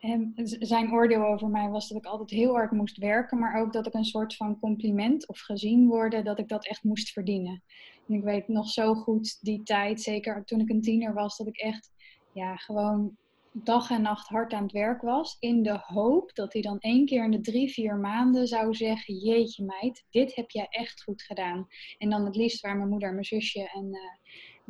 en 0.00 0.32
zijn 0.44 0.92
oordeel 0.92 1.24
over 1.24 1.48
mij 1.48 1.68
was 1.68 1.88
dat 1.88 1.98
ik 1.98 2.04
altijd 2.04 2.30
heel 2.30 2.52
hard 2.52 2.70
moest 2.70 2.96
werken, 2.96 3.38
maar 3.38 3.60
ook 3.60 3.72
dat 3.72 3.86
ik 3.86 3.94
een 3.94 4.04
soort 4.04 4.36
van 4.36 4.58
compliment 4.58 5.28
of 5.28 5.40
gezien 5.40 5.86
worden, 5.86 6.24
dat 6.24 6.38
ik 6.38 6.48
dat 6.48 6.66
echt 6.66 6.84
moest 6.84 7.10
verdienen. 7.10 7.62
En 8.08 8.14
ik 8.14 8.22
weet 8.22 8.48
nog 8.48 8.68
zo 8.68 8.94
goed 8.94 9.38
die 9.40 9.62
tijd, 9.62 10.00
zeker 10.00 10.44
toen 10.44 10.60
ik 10.60 10.68
een 10.70 10.80
tiener 10.80 11.14
was, 11.14 11.36
dat 11.36 11.46
ik 11.46 11.56
echt 11.56 11.92
ja, 12.32 12.56
gewoon 12.56 13.16
dag 13.52 13.90
en 13.90 14.02
nacht 14.02 14.28
hard 14.28 14.52
aan 14.52 14.62
het 14.62 14.72
werk 14.72 15.02
was. 15.02 15.36
In 15.38 15.62
de 15.62 15.78
hoop 15.82 16.34
dat 16.34 16.52
hij 16.52 16.62
dan 16.62 16.78
één 16.78 17.06
keer 17.06 17.24
in 17.24 17.30
de 17.30 17.40
drie, 17.40 17.72
vier 17.72 17.96
maanden 17.96 18.46
zou 18.46 18.74
zeggen: 18.74 19.14
Jeetje, 19.14 19.64
meid, 19.64 20.04
dit 20.10 20.34
heb 20.34 20.50
jij 20.50 20.66
echt 20.70 21.02
goed 21.02 21.22
gedaan. 21.22 21.66
En 21.98 22.10
dan 22.10 22.24
het 22.24 22.36
liefst 22.36 22.60
waar 22.60 22.76
mijn 22.76 22.88
moeder, 22.88 23.12
mijn 23.12 23.24
zusje 23.24 23.70
en. 23.72 23.84
Uh, 23.84 24.00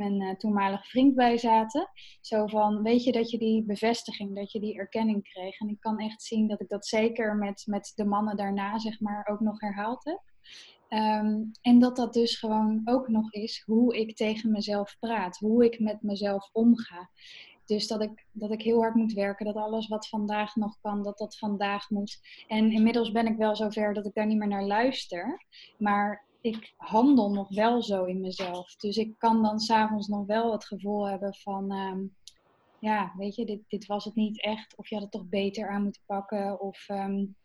mijn 0.00 0.20
uh, 0.20 0.35
toenmalige 0.35 0.88
vriend 0.88 1.14
bij 1.14 1.38
zaten. 1.38 1.91
Zo 2.20 2.47
van, 2.47 2.82
weet 2.82 3.05
je 3.05 3.12
dat 3.12 3.31
je 3.31 3.38
die 3.38 3.64
bevestiging, 3.64 4.37
dat 4.37 4.52
je 4.52 4.61
die 4.61 4.79
erkenning 4.79 5.23
kreeg. 5.23 5.61
En 5.61 5.69
ik 5.69 5.81
kan 5.81 5.99
echt 5.99 6.23
zien 6.23 6.49
dat 6.49 6.61
ik 6.61 6.69
dat 6.69 6.87
zeker 6.87 7.37
met, 7.37 7.62
met 7.67 7.93
de 7.94 8.05
mannen 8.05 8.37
daarna, 8.37 8.79
zeg 8.79 9.00
maar, 9.00 9.26
ook 9.31 9.41
nog 9.41 9.61
herhaald 9.61 10.05
heb. 10.05 10.20
Um, 10.88 11.50
en 11.62 11.79
dat 11.79 11.97
dat 11.97 12.12
dus 12.12 12.38
gewoon 12.38 12.81
ook 12.85 13.08
nog 13.08 13.32
is 13.32 13.62
hoe 13.67 13.97
ik 13.97 14.17
tegen 14.17 14.50
mezelf 14.50 14.97
praat, 15.00 15.38
hoe 15.38 15.64
ik 15.64 15.81
met 15.81 16.02
mezelf 16.02 16.50
omga. 16.52 17.11
Dus 17.64 17.87
dat 17.87 18.02
ik, 18.02 18.26
dat 18.32 18.50
ik 18.52 18.62
heel 18.62 18.81
hard 18.81 18.94
moet 18.94 19.12
werken, 19.12 19.47
dat 19.47 19.56
alles 19.56 19.88
wat 19.88 20.08
vandaag 20.08 20.56
nog 20.56 20.76
kan, 20.81 21.02
dat 21.02 21.19
dat 21.19 21.38
vandaag 21.38 21.91
moet. 21.91 22.19
En 22.49 22.73
inmiddels 22.73 23.11
ben 23.11 23.26
ik 23.26 23.37
wel 23.37 23.56
zover 23.56 23.94
dat 23.94 24.06
ik 24.06 24.14
daar 24.14 24.26
niet 24.26 24.38
meer 24.38 24.49
naar 24.49 24.64
luister. 24.64 25.47
Maar 25.78 26.28
ik 26.40 26.73
handel 26.76 27.30
nog 27.30 27.49
wel 27.49 27.82
zo 27.82 28.04
in 28.04 28.20
mezelf. 28.20 28.76
Dus 28.76 28.97
ik 28.97 29.18
kan 29.18 29.42
dan 29.42 29.61
s'avonds 29.61 30.09
nog 30.09 30.26
wel 30.26 30.52
het 30.52 30.64
gevoel 30.64 31.09
hebben 31.09 31.35
van, 31.35 31.73
um, 31.73 32.16
ja, 32.78 33.12
weet 33.16 33.35
je, 33.35 33.44
dit, 33.44 33.61
dit 33.68 33.87
was 33.87 34.04
het 34.04 34.14
niet 34.14 34.42
echt. 34.42 34.76
Of 34.76 34.88
je 34.88 34.94
had 34.94 35.04
het 35.04 35.12
toch 35.12 35.28
beter 35.28 35.68
aan 35.68 35.82
moeten 35.82 36.02
pakken. 36.06 36.61
Of 36.61 36.88
um, 36.88 37.37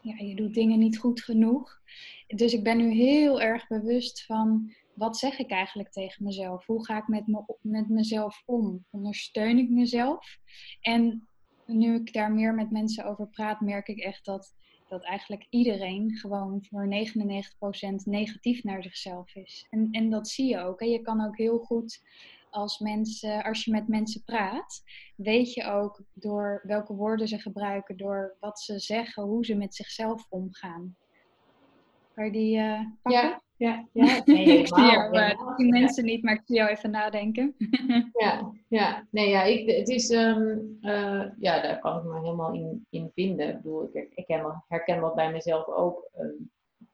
ja, 0.00 0.16
je 0.16 0.34
doet 0.34 0.54
dingen 0.54 0.78
niet 0.78 0.98
goed 0.98 1.22
genoeg. 1.22 1.80
Dus 2.26 2.52
ik 2.52 2.62
ben 2.62 2.76
nu 2.76 2.90
heel 2.92 3.40
erg 3.40 3.66
bewust 3.66 4.24
van, 4.24 4.74
wat 4.94 5.16
zeg 5.16 5.38
ik 5.38 5.50
eigenlijk 5.50 5.90
tegen 5.90 6.24
mezelf? 6.24 6.66
Hoe 6.66 6.84
ga 6.84 6.98
ik 6.98 7.08
met, 7.08 7.26
me, 7.26 7.56
met 7.60 7.88
mezelf 7.88 8.42
om? 8.46 8.86
Ondersteun 8.90 9.58
ik 9.58 9.70
mezelf? 9.70 10.38
En 10.80 11.28
nu 11.66 11.94
ik 11.94 12.12
daar 12.12 12.32
meer 12.32 12.54
met 12.54 12.70
mensen 12.70 13.04
over 13.04 13.28
praat, 13.28 13.60
merk 13.60 13.88
ik 13.88 13.98
echt 13.98 14.24
dat 14.24 14.54
dat 14.88 15.02
eigenlijk 15.04 15.46
iedereen 15.50 16.16
gewoon 16.16 16.64
voor 16.64 16.88
99% 16.88 16.90
negatief 18.04 18.62
naar 18.62 18.82
zichzelf 18.82 19.34
is. 19.34 19.66
En, 19.70 19.88
en 19.90 20.10
dat 20.10 20.28
zie 20.28 20.48
je 20.48 20.58
ook. 20.58 20.80
Hè. 20.80 20.86
Je 20.86 21.02
kan 21.02 21.26
ook 21.26 21.36
heel 21.36 21.58
goed 21.58 22.02
als 22.50 22.78
mensen, 22.78 23.42
als 23.42 23.64
je 23.64 23.70
met 23.70 23.88
mensen 23.88 24.24
praat, 24.24 24.82
weet 25.16 25.52
je 25.52 25.64
ook 25.64 26.02
door 26.12 26.60
welke 26.62 26.94
woorden 26.94 27.28
ze 27.28 27.38
gebruiken, 27.38 27.96
door 27.96 28.36
wat 28.40 28.60
ze 28.60 28.78
zeggen, 28.78 29.22
hoe 29.22 29.44
ze 29.44 29.54
met 29.54 29.74
zichzelf 29.74 30.26
omgaan. 30.28 30.96
Je 32.14 32.30
die 32.30 32.58
uh, 32.58 32.80
pakken? 33.02 33.22
Ja, 33.22 33.40
ja, 33.66 33.88
ja. 33.92 34.22
Nee, 34.24 34.58
ik 34.58 34.66
zie 34.66 34.84
jou, 34.84 35.16
uh, 35.16 35.56
die 35.56 35.68
mensen 35.68 36.04
niet, 36.04 36.22
maar 36.22 36.34
ik 36.34 36.42
zie 36.44 36.56
jou 36.56 36.70
even 36.70 36.90
nadenken. 36.90 37.54
ja, 38.24 38.52
ja. 38.68 39.06
Nee, 39.10 39.28
ja, 39.28 39.42
ik, 39.42 39.70
het 39.70 39.88
is, 39.88 40.10
um, 40.10 40.78
uh, 40.80 41.24
ja, 41.38 41.60
daar 41.60 41.78
kan 41.78 41.98
ik 41.98 42.04
me 42.04 42.20
helemaal 42.20 42.52
in, 42.52 42.86
in 42.90 43.10
vinden. 43.14 43.48
Ik 43.48 43.56
bedoel, 43.56 43.90
ik 43.92 44.10
herken, 44.14 44.64
herken 44.68 45.00
wat 45.00 45.14
bij 45.14 45.32
mezelf 45.32 45.66
ook. 45.66 46.08
Um, 46.18 46.50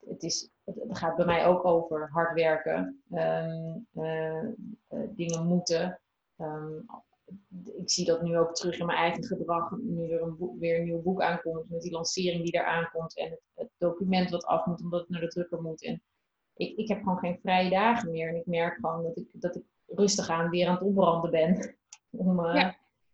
het, 0.07 0.23
is, 0.23 0.49
het, 0.63 0.77
gaat 0.89 1.15
bij 1.15 1.25
mij 1.25 1.45
ook 1.45 1.65
over 1.65 2.09
hard 2.11 2.33
werken, 2.33 3.03
um, 3.11 3.87
uh, 3.93 4.45
dingen 5.15 5.45
moeten 5.47 5.99
ik 7.75 7.91
zie 7.91 8.05
dat 8.05 8.21
nu 8.21 8.37
ook 8.37 8.55
terug 8.55 8.79
in 8.79 8.85
mijn 8.85 8.97
eigen 8.97 9.23
gedrag. 9.23 9.71
Nu 9.81 10.11
er 10.11 10.21
een, 10.21 10.37
boek, 10.37 10.59
weer 10.59 10.79
een 10.79 10.83
nieuw 10.83 11.01
boek 11.01 11.21
aankomt, 11.21 11.69
met 11.69 11.81
die 11.81 11.91
lancering 11.91 12.43
die 12.43 12.51
daar 12.51 12.65
aankomt 12.65 13.17
en 13.17 13.29
het, 13.29 13.41
document 13.81 14.29
wat 14.29 14.45
af 14.45 14.65
moet 14.65 14.81
omdat 14.81 14.99
het 14.99 15.09
naar 15.09 15.21
de 15.21 15.27
drukker 15.27 15.61
moet. 15.61 15.83
En 15.83 16.01
ik, 16.55 16.77
ik 16.77 16.87
heb 16.87 16.97
gewoon 16.97 17.17
geen 17.17 17.39
vrije 17.41 17.69
dagen 17.69 18.11
meer. 18.11 18.29
En 18.29 18.35
ik 18.35 18.45
merk 18.45 18.75
gewoon 18.75 19.03
dat 19.03 19.17
ik, 19.17 19.27
dat 19.33 19.55
ik 19.55 19.63
rustig 19.87 20.29
aan 20.29 20.49
weer 20.49 20.67
aan 20.67 20.73
het 20.73 20.83
opbranden 20.83 21.31
ben. 21.31 21.75
Om 22.09 22.39
uh, 22.39 22.71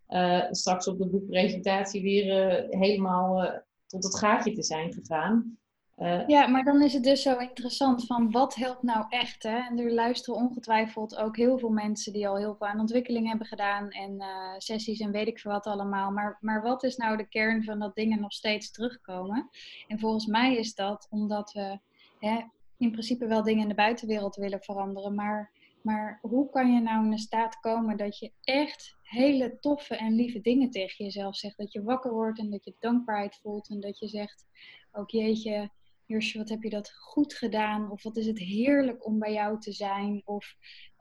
uh, 0.09 0.45
straks 0.51 0.87
op 0.87 0.97
de 0.97 1.09
boekpresentatie 1.09 2.01
weer 2.01 2.25
uh, 2.25 2.79
helemaal 2.79 3.51
tot 3.87 4.03
het 4.03 4.17
gaatje 4.17 4.53
te 4.53 4.63
zijn 4.63 4.93
gegaan. 4.93 5.57
Uh, 5.97 6.27
ja, 6.27 6.47
maar 6.47 6.63
dan 6.63 6.81
is 6.81 6.93
het 6.93 7.03
dus 7.03 7.21
zo 7.21 7.37
interessant 7.37 8.05
van 8.05 8.31
wat 8.31 8.55
helpt 8.55 8.83
nou 8.83 9.05
echt? 9.09 9.43
Hè? 9.43 9.57
En 9.57 9.79
er 9.79 9.93
luisteren 9.93 10.39
ongetwijfeld 10.39 11.15
ook 11.15 11.37
heel 11.37 11.59
veel 11.59 11.69
mensen 11.69 12.13
die 12.13 12.27
al 12.27 12.37
heel 12.37 12.55
veel 12.55 12.67
aan 12.67 12.79
ontwikkeling 12.79 13.27
hebben 13.27 13.47
gedaan 13.47 13.89
en 13.89 14.13
uh, 14.13 14.53
sessies 14.57 14.99
en 14.99 15.11
weet 15.11 15.27
ik 15.27 15.39
veel 15.39 15.51
wat 15.51 15.65
allemaal. 15.65 16.11
Maar, 16.11 16.37
maar 16.41 16.61
wat 16.61 16.83
is 16.83 16.95
nou 16.95 17.17
de 17.17 17.27
kern 17.27 17.63
van 17.63 17.79
dat 17.79 17.95
dingen 17.95 18.19
nog 18.19 18.33
steeds 18.33 18.71
terugkomen? 18.71 19.49
En 19.87 19.99
volgens 19.99 20.25
mij 20.25 20.57
is 20.57 20.75
dat 20.75 21.07
omdat 21.09 21.51
we 21.51 21.79
hè, 22.19 22.41
in 22.77 22.91
principe 22.91 23.27
wel 23.27 23.43
dingen 23.43 23.61
in 23.61 23.69
de 23.69 23.75
buitenwereld 23.75 24.35
willen 24.35 24.61
veranderen, 24.61 25.15
maar 25.15 25.55
maar 25.81 26.19
hoe 26.21 26.49
kan 26.49 26.73
je 26.73 26.79
nou 26.79 27.05
in 27.05 27.11
een 27.11 27.17
staat 27.17 27.59
komen 27.59 27.97
dat 27.97 28.19
je 28.19 28.31
echt 28.43 28.95
hele 29.01 29.57
toffe 29.59 29.95
en 29.95 30.15
lieve 30.15 30.41
dingen 30.41 30.69
tegen 30.69 31.05
jezelf 31.05 31.35
zegt? 31.35 31.57
Dat 31.57 31.73
je 31.73 31.83
wakker 31.83 32.11
wordt 32.11 32.39
en 32.39 32.49
dat 32.49 32.65
je 32.65 32.75
dankbaarheid 32.79 33.39
voelt 33.41 33.69
en 33.69 33.79
dat 33.79 33.99
je 33.99 34.07
zegt, 34.07 34.45
ook 34.91 35.09
jeetje, 35.09 35.71
Hirsje, 36.07 36.37
wat 36.37 36.49
heb 36.49 36.63
je 36.63 36.69
dat 36.69 36.91
goed 36.91 37.33
gedaan? 37.33 37.91
Of 37.91 38.03
wat 38.03 38.17
is 38.17 38.25
het 38.25 38.39
heerlijk 38.39 39.05
om 39.05 39.19
bij 39.19 39.33
jou 39.33 39.59
te 39.59 39.71
zijn? 39.71 40.21
Of 40.25 40.55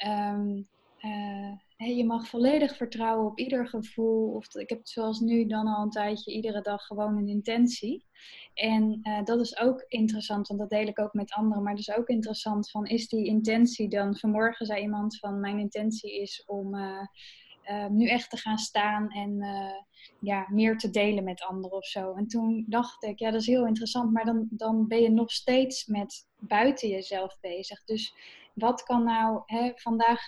um, 0.07 0.67
je 1.77 2.05
mag 2.07 2.29
volledig 2.29 2.77
vertrouwen 2.77 3.27
op 3.27 3.39
ieder 3.39 3.69
gevoel. 3.69 4.33
Of 4.33 4.55
ik 4.55 4.69
heb 4.69 4.87
zoals 4.87 5.21
nu 5.21 5.47
dan 5.47 5.67
al 5.67 5.83
een 5.83 5.91
tijdje 5.91 6.33
iedere 6.33 6.61
dag 6.61 6.83
gewoon 6.83 7.17
een 7.17 7.29
intentie. 7.29 8.05
En 8.55 9.01
uh, 9.03 9.25
dat 9.25 9.41
is 9.41 9.59
ook 9.59 9.85
interessant, 9.89 10.47
want 10.47 10.61
dat 10.61 10.71
deel 10.71 10.87
ik 10.87 10.99
ook 10.99 11.13
met 11.13 11.33
anderen. 11.33 11.63
Maar 11.63 11.73
het 11.73 11.89
is 11.89 11.97
ook 11.97 12.09
interessant 12.09 12.71
van, 12.71 12.87
is 12.87 13.09
die 13.09 13.27
intentie 13.27 13.89
dan... 13.89 14.17
Vanmorgen 14.17 14.67
zei 14.67 14.83
iemand 14.83 15.19
van, 15.19 15.41
mijn 15.41 15.59
intentie 15.59 16.21
is 16.21 16.45
om... 16.47 16.75
Uh, 16.75 17.07
uh, 17.71 17.87
nu 17.87 18.09
echt 18.09 18.31
te 18.31 18.37
gaan 18.37 18.59
staan 18.59 19.11
en 19.11 19.31
uh, 19.31 19.83
ja, 20.21 20.47
meer 20.51 20.77
te 20.77 20.91
delen 20.91 21.25
met 21.25 21.43
anderen 21.43 21.77
of 21.77 21.87
zo. 21.87 22.13
En 22.13 22.27
toen 22.27 22.65
dacht 22.69 23.05
ik, 23.05 23.19
ja, 23.19 23.31
dat 23.31 23.41
is 23.41 23.47
heel 23.47 23.67
interessant, 23.67 24.13
maar 24.13 24.25
dan, 24.25 24.47
dan 24.51 24.89
ben 24.89 25.03
je 25.03 25.11
nog 25.11 25.31
steeds 25.31 25.87
met 25.87 26.29
buiten 26.39 26.89
jezelf 26.89 27.39
bezig. 27.41 27.85
Dus 27.85 28.15
wat 28.55 28.83
kan 28.83 29.05
nou, 29.05 29.43
hè, 29.47 29.73
vandaag 29.75 30.21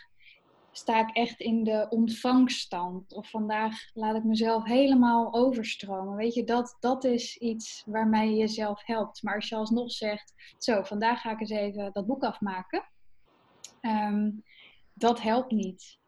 sta 0.72 1.00
ik 1.00 1.16
echt 1.16 1.40
in 1.40 1.64
de 1.64 1.86
ontvangststand. 1.88 3.12
Of 3.12 3.30
vandaag 3.30 3.74
laat 3.94 4.16
ik 4.16 4.24
mezelf 4.24 4.64
helemaal 4.64 5.34
overstromen. 5.34 6.16
Weet 6.16 6.34
je, 6.34 6.44
dat, 6.44 6.76
dat 6.80 7.04
is 7.04 7.36
iets 7.36 7.82
waarmee 7.86 8.30
je 8.30 8.36
jezelf 8.36 8.86
helpt. 8.86 9.22
Maar 9.22 9.34
als 9.34 9.48
je 9.48 9.56
alsnog 9.56 9.92
zegt, 9.92 10.34
zo, 10.58 10.82
vandaag 10.82 11.20
ga 11.20 11.30
ik 11.30 11.40
eens 11.40 11.50
even 11.50 11.92
dat 11.92 12.06
boek 12.06 12.22
afmaken. 12.24 12.84
Um, 13.80 14.42
dat 14.94 15.20
helpt 15.20 15.52
niet. 15.52 15.98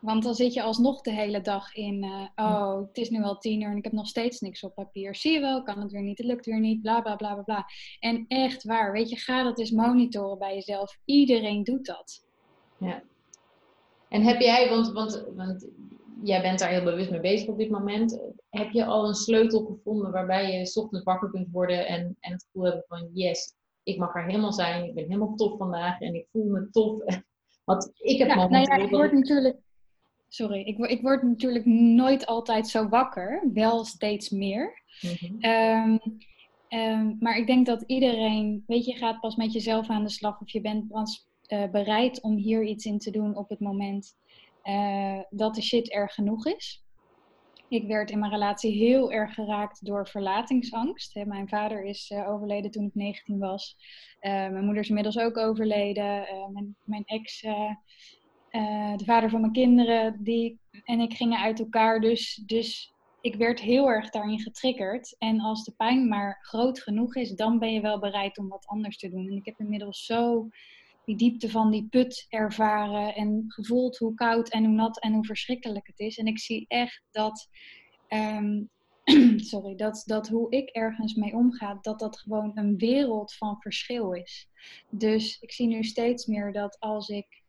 Want 0.00 0.22
dan 0.22 0.34
zit 0.34 0.54
je 0.54 0.62
alsnog 0.62 1.00
de 1.00 1.10
hele 1.10 1.40
dag 1.40 1.74
in, 1.74 2.04
uh, 2.04 2.26
oh, 2.46 2.78
het 2.78 2.98
is 2.98 3.10
nu 3.10 3.22
al 3.22 3.38
tien 3.38 3.60
uur 3.60 3.70
en 3.70 3.76
ik 3.76 3.84
heb 3.84 3.92
nog 3.92 4.06
steeds 4.06 4.40
niks 4.40 4.64
op 4.64 4.74
papier. 4.74 5.14
Zie 5.14 5.32
je 5.32 5.40
wel, 5.40 5.62
kan 5.62 5.80
het 5.80 5.92
weer 5.92 6.02
niet, 6.02 6.18
het 6.18 6.26
lukt 6.26 6.46
weer 6.46 6.60
niet, 6.60 6.82
bla 6.82 7.00
bla 7.00 7.16
bla 7.16 7.34
bla 7.34 7.42
bla. 7.42 7.66
En 7.98 8.24
echt 8.28 8.64
waar, 8.64 8.92
weet 8.92 9.10
je, 9.10 9.16
ga 9.16 9.42
dat 9.42 9.58
eens 9.58 9.70
monitoren 9.70 10.38
bij 10.38 10.54
jezelf. 10.54 10.98
Iedereen 11.04 11.64
doet 11.64 11.86
dat. 11.86 12.24
Ja. 12.78 13.02
En 14.08 14.22
heb 14.22 14.40
jij, 14.40 14.68
want, 14.68 14.92
want, 14.92 15.24
want 15.36 15.68
jij 16.22 16.42
bent 16.42 16.58
daar 16.58 16.70
heel 16.70 16.84
bewust 16.84 17.10
mee 17.10 17.20
bezig 17.20 17.48
op 17.48 17.58
dit 17.58 17.70
moment. 17.70 18.20
Heb 18.50 18.70
je 18.70 18.84
al 18.84 19.08
een 19.08 19.14
sleutel 19.14 19.64
gevonden 19.64 20.10
waarbij 20.10 20.58
je 20.58 20.66
s 20.66 20.76
ochtends 20.76 21.04
wakker 21.04 21.30
kunt 21.30 21.48
worden 21.52 21.86
en, 21.86 22.16
en 22.20 22.32
het 22.32 22.42
gevoel 22.42 22.64
hebben 22.64 22.84
van 22.88 23.10
yes, 23.12 23.54
ik 23.82 23.98
mag 23.98 24.14
er 24.14 24.24
helemaal 24.24 24.52
zijn, 24.52 24.84
ik 24.84 24.94
ben 24.94 25.04
helemaal 25.04 25.34
tof 25.34 25.58
vandaag 25.58 26.00
en 26.00 26.14
ik 26.14 26.26
voel 26.32 26.44
me 26.44 26.68
tof. 26.70 27.02
Want 27.64 27.90
ik 27.94 28.18
heb 28.18 28.28
ja, 28.28 28.48
nou 28.48 28.64
ja, 28.64 28.76
ik 28.76 28.90
word 28.90 29.12
natuurlijk 29.12 29.56
sorry, 30.30 30.60
ik, 30.60 30.78
ik 30.78 31.00
word 31.00 31.22
natuurlijk 31.22 31.64
nooit 31.64 32.26
altijd 32.26 32.68
zo 32.68 32.88
wakker, 32.88 33.50
wel 33.52 33.84
steeds 33.84 34.30
meer. 34.30 34.82
Mhm. 35.00 35.40
Ehm, 35.40 35.98
ehm, 36.68 37.14
maar 37.18 37.36
ik 37.36 37.46
denk 37.46 37.66
dat 37.66 37.84
iedereen, 37.86 38.64
weet 38.66 38.84
je, 38.84 38.96
gaat 38.96 39.20
pas 39.20 39.36
met 39.36 39.52
jezelf 39.52 39.88
aan 39.88 40.04
de 40.04 40.10
slag 40.10 40.40
of 40.40 40.50
je 40.50 40.60
bent 40.60 40.88
pas 40.88 41.28
uh, 41.48 41.70
bereid 41.70 42.22
om 42.22 42.36
hier 42.36 42.64
iets 42.64 42.84
in 42.84 42.98
te 42.98 43.10
doen 43.10 43.36
op 43.36 43.48
het 43.48 43.60
moment 43.60 44.16
uh, 44.64 45.20
dat 45.30 45.54
de 45.54 45.62
shit 45.62 45.90
erg 45.90 46.14
genoeg 46.14 46.46
is. 46.46 46.84
Ik 47.68 47.86
werd 47.86 48.10
in 48.10 48.18
mijn 48.18 48.32
relatie 48.32 48.72
heel 48.72 49.12
erg 49.12 49.34
geraakt 49.34 49.84
door 49.84 50.08
verlatingsangst. 50.08 51.24
Mijn 51.24 51.48
vader 51.48 51.84
is 51.84 52.10
uh, 52.10 52.28
overleden 52.28 52.70
toen 52.70 52.86
ik 52.86 52.94
19 52.94 53.38
was. 53.38 53.76
mijn 54.20 54.64
moeder 54.64 54.82
is 54.82 54.88
inmiddels 54.88 55.18
ook 55.18 55.36
overleden. 55.36 56.26
mijn, 56.52 56.76
mijn 56.84 57.04
ex 57.04 57.44
uh, 58.50 58.96
de 58.96 59.04
vader 59.04 59.30
van 59.30 59.40
mijn 59.40 59.52
kinderen 59.52 60.22
die, 60.22 60.58
en 60.84 61.00
ik 61.00 61.14
gingen 61.14 61.38
uit 61.38 61.58
elkaar. 61.58 62.00
Dus, 62.00 62.42
dus 62.46 62.94
ik 63.20 63.34
werd 63.34 63.60
heel 63.60 63.88
erg 63.88 64.10
daarin 64.10 64.40
getriggerd. 64.40 65.16
En 65.18 65.40
als 65.40 65.64
de 65.64 65.72
pijn 65.76 66.08
maar 66.08 66.38
groot 66.42 66.80
genoeg 66.80 67.16
is, 67.16 67.30
dan 67.30 67.58
ben 67.58 67.72
je 67.72 67.80
wel 67.80 67.98
bereid 67.98 68.38
om 68.38 68.48
wat 68.48 68.66
anders 68.66 68.96
te 68.96 69.10
doen. 69.10 69.26
En 69.26 69.36
ik 69.36 69.44
heb 69.44 69.58
inmiddels 69.58 70.04
zo 70.04 70.48
die 71.04 71.16
diepte 71.16 71.50
van 71.50 71.70
die 71.70 71.86
put 71.90 72.26
ervaren 72.28 73.14
en 73.14 73.44
gevoeld 73.48 73.98
hoe 73.98 74.14
koud 74.14 74.48
en 74.48 74.64
hoe 74.64 74.74
nat 74.74 75.00
en 75.00 75.12
hoe 75.12 75.24
verschrikkelijk 75.24 75.86
het 75.86 75.98
is. 75.98 76.18
En 76.18 76.26
ik 76.26 76.38
zie 76.38 76.64
echt 76.68 77.02
dat, 77.10 77.48
um, 78.08 78.70
sorry, 79.50 79.74
dat, 79.74 80.02
dat 80.06 80.28
hoe 80.28 80.50
ik 80.50 80.68
ergens 80.68 81.14
mee 81.14 81.34
omga, 81.34 81.78
dat 81.80 81.98
dat 81.98 82.18
gewoon 82.18 82.52
een 82.54 82.76
wereld 82.76 83.34
van 83.34 83.60
verschil 83.60 84.12
is. 84.12 84.48
Dus 84.90 85.40
ik 85.40 85.52
zie 85.52 85.66
nu 85.66 85.82
steeds 85.82 86.26
meer 86.26 86.52
dat 86.52 86.76
als 86.80 87.08
ik 87.08 87.39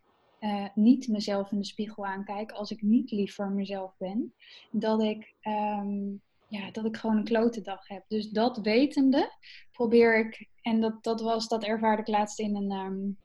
uh, 0.42 0.68
niet 0.76 1.08
mezelf 1.08 1.52
in 1.52 1.58
de 1.58 1.66
spiegel 1.66 2.06
aankijk, 2.06 2.52
als 2.52 2.72
ik 2.72 2.82
niet 2.82 3.12
lief 3.12 3.36
voor 3.36 3.50
mezelf 3.50 3.96
ben, 3.98 4.34
dat 4.72 5.02
ik, 5.02 5.36
um, 5.44 6.22
ja, 6.48 6.72
dat 6.72 6.86
ik 6.86 6.98
gewoon 6.98 7.18
een 7.18 7.24
klote 7.24 7.62
dag 7.62 7.88
heb. 7.88 8.04
Dus 8.08 8.30
dat 8.30 8.58
wetende 8.58 9.32
probeer 9.72 10.18
ik, 10.18 10.48
en 10.62 10.82
dat, 10.82 11.04
dat, 11.04 11.22
was, 11.22 11.48
dat 11.48 11.64
ervaarde 11.64 12.02
ik 12.02 12.08
laatst 12.08 12.40
in 12.40 12.56
een, 12.56 12.72
um, 12.72 13.18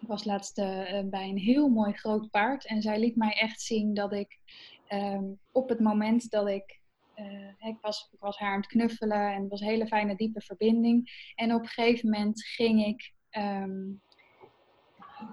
ik 0.00 0.08
was 0.08 0.24
laatst 0.24 0.58
uh, 0.58 1.00
bij 1.04 1.28
een 1.28 1.38
heel 1.38 1.68
mooi 1.68 1.92
groot 1.92 2.30
paard 2.30 2.66
en 2.66 2.82
zij 2.82 2.98
liet 2.98 3.16
mij 3.16 3.32
echt 3.32 3.60
zien 3.60 3.94
dat 3.94 4.12
ik 4.12 4.38
um, 4.92 5.38
op 5.52 5.68
het 5.68 5.80
moment 5.80 6.30
dat 6.30 6.48
ik 6.48 6.82
ik, 7.58 7.76
was, 7.80 8.08
ik 8.12 8.20
was 8.20 8.38
haar 8.38 8.52
aan 8.52 8.60
het 8.60 8.66
knuffelen 8.66 9.32
en 9.32 9.40
het 9.40 9.50
was 9.50 9.60
een 9.60 9.66
hele 9.66 9.86
fijne 9.86 10.16
diepe 10.16 10.40
verbinding. 10.40 11.32
En 11.34 11.54
op 11.54 11.60
een 11.60 11.68
gegeven 11.68 12.10
moment 12.10 12.44
ging 12.44 12.84
ik 12.86 13.12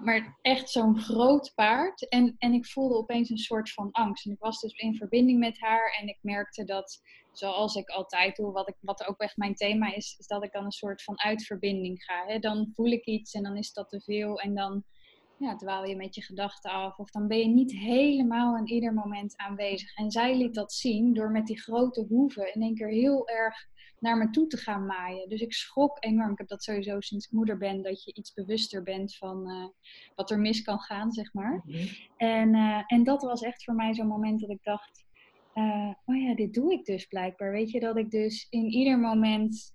maar 0.02 0.38
echt 0.42 0.70
zo'n 0.70 0.98
groot 0.98 1.52
paard. 1.54 2.08
En, 2.08 2.34
en 2.38 2.52
ik 2.52 2.66
voelde 2.66 2.94
opeens 2.94 3.30
een 3.30 3.38
soort 3.38 3.72
van 3.72 3.90
angst. 3.90 4.26
En 4.26 4.32
ik 4.32 4.38
was 4.38 4.60
dus 4.60 4.72
in 4.72 4.96
verbinding 4.96 5.38
met 5.38 5.60
haar 5.60 5.96
en 6.00 6.08
ik 6.08 6.18
merkte 6.20 6.64
dat, 6.64 7.00
zoals 7.32 7.74
ik 7.74 7.88
altijd 7.88 8.36
doe, 8.36 8.52
wat, 8.52 8.68
ik, 8.68 8.76
wat 8.80 9.06
ook 9.06 9.20
echt 9.20 9.36
mijn 9.36 9.54
thema 9.54 9.94
is, 9.94 10.16
is 10.18 10.26
dat 10.26 10.44
ik 10.44 10.52
dan 10.52 10.64
een 10.64 10.70
soort 10.70 11.02
van 11.02 11.20
uitverbinding 11.20 12.02
ga. 12.02 12.24
Hè? 12.26 12.38
Dan 12.38 12.70
voel 12.74 12.90
ik 12.90 13.04
iets 13.04 13.32
en 13.32 13.42
dan 13.42 13.56
is 13.56 13.72
dat 13.72 13.88
te 13.88 14.00
veel 14.00 14.40
en 14.40 14.54
dan 14.54 14.84
ja, 15.42 15.56
dwaal 15.56 15.84
je 15.84 15.96
met 15.96 16.14
je 16.14 16.22
gedachten 16.22 16.70
af. 16.70 16.98
Of 16.98 17.10
dan 17.10 17.26
ben 17.26 17.38
je 17.38 17.48
niet 17.48 17.72
helemaal 17.72 18.56
in 18.56 18.66
ieder 18.66 18.94
moment 18.94 19.36
aanwezig. 19.36 19.94
En 19.94 20.10
zij 20.10 20.36
liet 20.36 20.54
dat 20.54 20.72
zien 20.72 21.14
door 21.14 21.30
met 21.30 21.46
die 21.46 21.60
grote 21.60 22.06
hoeven 22.08 22.54
in 22.54 22.62
één 22.62 22.74
keer 22.74 22.88
heel 22.88 23.28
erg 23.28 23.70
naar 23.98 24.16
me 24.16 24.30
toe 24.30 24.46
te 24.46 24.56
gaan 24.56 24.86
maaien. 24.86 25.28
Dus 25.28 25.40
ik 25.40 25.52
schrok 25.52 25.96
enorm. 26.00 26.32
Ik 26.32 26.38
heb 26.38 26.48
dat 26.48 26.62
sowieso 26.62 27.00
sinds 27.00 27.26
ik 27.26 27.32
moeder 27.32 27.58
ben, 27.58 27.82
dat 27.82 28.04
je 28.04 28.14
iets 28.14 28.32
bewuster 28.32 28.82
bent 28.82 29.16
van 29.16 29.50
uh, 29.50 29.66
wat 30.14 30.30
er 30.30 30.38
mis 30.38 30.62
kan 30.62 30.78
gaan, 30.78 31.12
zeg 31.12 31.32
maar. 31.32 31.62
Mhm. 31.64 31.86
en, 32.16 32.54
uh, 32.54 32.82
en 32.86 33.04
dat 33.04 33.22
was 33.22 33.42
echt 33.42 33.64
voor 33.64 33.74
mij 33.74 33.94
zo'n 33.94 34.06
moment 34.06 34.40
dat 34.40 34.50
ik 34.50 34.62
dacht, 34.62 35.04
uh, 35.54 35.92
oh 36.04 36.16
ja, 36.16 36.34
dit 36.34 36.54
doe 36.54 36.72
ik 36.72 36.84
dus 36.84 37.06
blijkbaar. 37.06 37.50
Weet 37.50 37.70
je, 37.70 37.80
dat 37.80 37.96
ik 37.96 38.10
dus 38.10 38.46
in 38.50 38.64
ieder 38.64 38.98
moment 38.98 39.74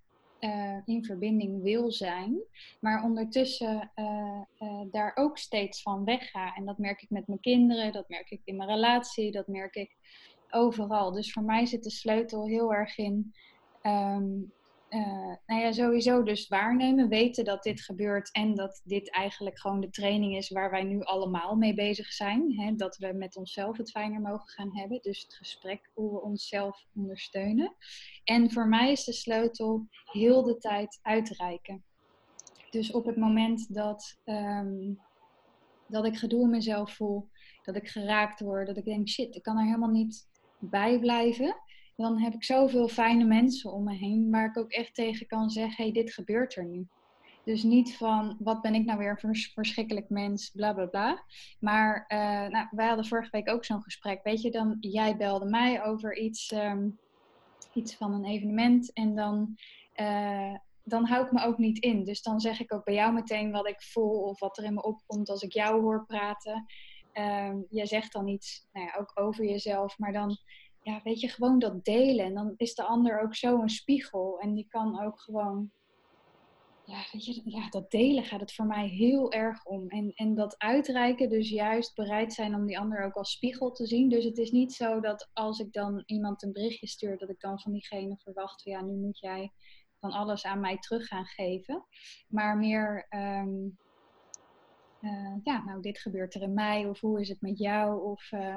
in 0.86 1.04
verbinding 1.06 1.64
wil 1.64 1.92
zijn, 1.92 2.40
maar 2.80 3.04
ondertussen 3.04 3.92
daar 4.92 5.12
ook 5.16 5.38
steeds 5.38 5.82
van 5.82 6.04
wegga. 6.04 6.56
En 6.56 6.66
dat 6.66 6.78
merk 6.78 7.02
ik 7.02 7.10
met 7.10 7.28
mijn 7.28 7.40
kinderen, 7.40 7.92
dat 7.92 8.10
merk 8.10 8.30
ik 8.30 8.42
in 8.44 8.56
mijn 8.56 8.70
relatie, 8.70 9.32
dat 9.32 9.48
merk 9.48 9.76
ik 9.76 9.96
overal. 10.50 11.12
Dus 11.12 11.32
voor 11.32 11.44
mij 11.44 11.66
zit 11.66 11.84
de 11.84 11.92
sleutel 11.92 12.48
heel 12.48 12.74
erg 12.74 12.98
in 12.98 13.34
Um, 13.84 14.52
uh, 14.90 15.36
nou 15.46 15.62
ja, 15.62 15.72
sowieso 15.72 16.24
dus 16.24 16.48
waarnemen, 16.48 17.10
weten 17.10 17.46
dat 17.46 17.64
dit 17.64 17.82
gebeurt 17.82 18.32
en 18.32 18.56
dat 18.56 18.82
dit 18.84 19.12
eigenlijk 19.12 19.60
gewoon 19.60 19.80
de 19.80 19.90
training 19.90 20.36
is 20.36 20.50
waar 20.50 20.72
wij 20.72 20.84
nu 20.84 21.02
allemaal 21.04 21.56
mee 21.56 21.74
bezig 21.74 22.14
zijn. 22.14 22.60
Hè? 22.60 22.76
Dat 22.76 22.98
we 22.98 23.14
met 23.14 23.36
onszelf 23.36 23.78
het 23.78 23.92
fijner 23.92 24.22
mogen 24.22 24.48
gaan 24.48 24.78
hebben. 24.78 25.02
Dus 25.02 25.22
het 25.22 25.34
gesprek 25.34 25.90
hoe 25.94 26.12
we 26.12 26.22
onszelf 26.22 26.86
ondersteunen. 26.96 27.76
En 28.24 28.52
voor 28.52 28.68
mij 28.68 28.92
is 28.92 29.04
de 29.04 29.14
sleutel 29.14 29.88
heel 30.06 30.44
de 30.44 30.58
tijd 30.58 31.00
uitreiken. 31.02 31.84
Dus 32.70 32.92
op 32.92 33.06
het 33.06 33.18
moment 33.18 33.74
dat, 33.74 34.20
um, 34.26 35.00
dat 35.88 36.06
ik 36.06 36.18
gedoe 36.18 36.42
in 36.42 36.50
mezelf 36.50 36.96
voel, 36.96 37.30
dat 37.64 37.76
ik 37.76 37.88
geraakt 37.88 38.40
word, 38.40 38.68
dat 38.68 38.78
ik 38.78 38.86
denk, 38.86 39.10
shit, 39.10 39.36
ik 39.36 39.44
kan 39.44 39.58
er 39.58 39.66
helemaal 39.66 39.90
niet 39.90 40.28
bij 40.60 41.00
blijven 41.00 41.56
dan 41.98 42.20
heb 42.20 42.34
ik 42.34 42.44
zoveel 42.44 42.88
fijne 42.88 43.24
mensen 43.24 43.74
om 43.74 43.84
me 43.84 43.94
heen 43.94 44.30
waar 44.32 44.46
ik 44.46 44.58
ook 44.58 44.72
echt 44.72 44.94
tegen 44.96 45.28
kan 45.28 45.50
zeggen: 45.50 45.84
hey, 45.84 45.94
dit 45.94 46.14
gebeurt 46.14 46.56
er 46.56 46.66
nu. 46.66 46.88
Dus 47.44 47.64
niet 47.64 47.98
van 47.98 48.38
wat 48.40 48.62
ben 48.62 48.76
ik 48.76 48.86
nou 48.86 48.98
weer 48.98 49.20
een 49.22 49.36
verschrikkelijk 49.36 50.10
mens, 50.10 50.50
bla 50.50 50.74
bla 50.74 50.86
bla. 50.86 51.24
Maar 51.60 52.06
uh, 52.08 52.52
nou, 52.52 52.68
wij 52.72 52.88
hadden 52.88 53.06
vorige 53.06 53.32
week 53.32 53.50
ook 53.50 53.66
zo'n 53.66 53.84
gesprek. 53.84 54.24
Weet 54.24 54.42
je, 54.42 54.52
dan 54.52 54.78
jij 54.80 55.18
belde 55.18 55.46
mij 55.46 55.84
over 55.84 56.18
iets. 56.18 56.52
Um, 56.52 57.00
iets 57.78 57.96
van 57.96 58.14
een 58.14 58.26
evenement 58.26 58.94
en 58.94 59.16
dan, 59.16 59.58
uh, 59.96 60.56
dan 60.84 61.06
hou 61.06 61.26
ik 61.26 61.32
me 61.32 61.46
ook 61.46 61.58
niet 61.58 61.80
in. 61.80 62.04
Dus 62.04 62.22
dan 62.22 62.40
zeg 62.40 62.60
ik 62.60 62.74
ook 62.74 62.84
bij 62.84 62.94
jou 62.94 63.14
meteen 63.14 63.52
wat 63.52 63.68
ik 63.68 63.82
voel 63.82 64.22
of 64.22 64.40
wat 64.40 64.58
er 64.58 64.64
in 64.64 64.74
me 64.74 64.84
opkomt 64.84 65.30
als 65.30 65.42
ik 65.42 65.54
jou 65.54 65.82
hoor 65.82 66.06
praten. 66.06 66.66
Uh, 67.14 67.54
jij 67.70 67.86
zegt 67.86 68.14
dan 68.14 68.28
iets, 68.28 68.68
nou 68.72 68.86
ja, 68.86 68.96
ook 69.00 69.12
over 69.16 69.46
jezelf, 69.46 69.98
maar 69.98 70.14
dan, 70.14 70.38
ja, 70.88 71.02
weet 71.04 71.20
je, 71.20 71.28
gewoon 71.28 71.60
dat 71.60 71.86
delen. 71.86 72.26
En 72.26 72.34
dan 72.34 72.54
is 72.58 72.76
de 72.76 72.84
ander 72.84 73.22
ook 73.22 73.36
zo 73.36 73.62
een 73.62 73.70
spiegel 73.70 74.40
en 74.40 74.54
die 74.54 74.68
kan 74.70 75.02
ook 75.04 75.20
gewoon 75.20 75.72
ja, 76.86 77.06
weet 77.12 77.26
je, 77.26 77.42
ja, 77.46 77.70
dat 77.70 77.92
delen 77.92 78.24
gaat 78.24 78.40
het 78.40 78.54
voor 78.54 78.66
mij 78.66 78.88
heel 78.88 79.32
erg 79.32 79.66
om. 79.66 79.90
En, 79.90 80.12
en 80.16 80.36
dat 80.36 80.58
uitreiken, 80.58 81.30
dus 81.30 81.50
juist 81.50 81.96
bereid 81.96 82.34
zijn 82.34 82.56
om 82.56 82.66
die 82.66 82.80
ander 82.80 83.04
ook 83.04 83.14
als 83.14 83.32
spiegel 83.32 83.72
te 83.72 83.86
zien. 83.86 84.10
Dus 84.10 84.24
het 84.24 84.38
is 84.38 84.52
niet 84.52 84.74
zo 84.74 85.00
dat 85.00 85.30
als 85.34 85.60
ik 85.60 85.74
dan 85.74 86.04
iemand 86.06 86.44
een 86.44 86.52
berichtje 86.52 86.88
stuur, 86.88 87.18
dat 87.18 87.30
ik 87.30 87.40
dan 87.40 87.60
van 87.60 87.72
diegene 87.72 88.18
verwacht, 88.18 88.64
ja, 88.64 88.82
nu 88.82 88.94
moet 88.94 89.20
jij 89.20 89.52
van 90.00 90.12
alles 90.12 90.46
aan 90.46 90.60
mij 90.60 90.78
terug 90.78 91.08
gaan 91.08 91.26
geven. 91.26 91.86
Maar 92.28 92.58
meer, 92.58 93.06
ehm, 93.10 93.68
eh, 95.02 95.36
ja, 95.44 95.64
nou, 95.64 95.82
dit 95.82 96.00
gebeurt 96.00 96.36
er 96.36 96.42
in 96.42 96.54
mij, 96.54 96.86
of 96.86 97.00
hoe 97.00 97.22
is 97.22 97.30
het 97.30 97.42
met 97.42 97.58
jou? 97.58 98.12
Of 98.12 98.32
uh, 98.32 98.56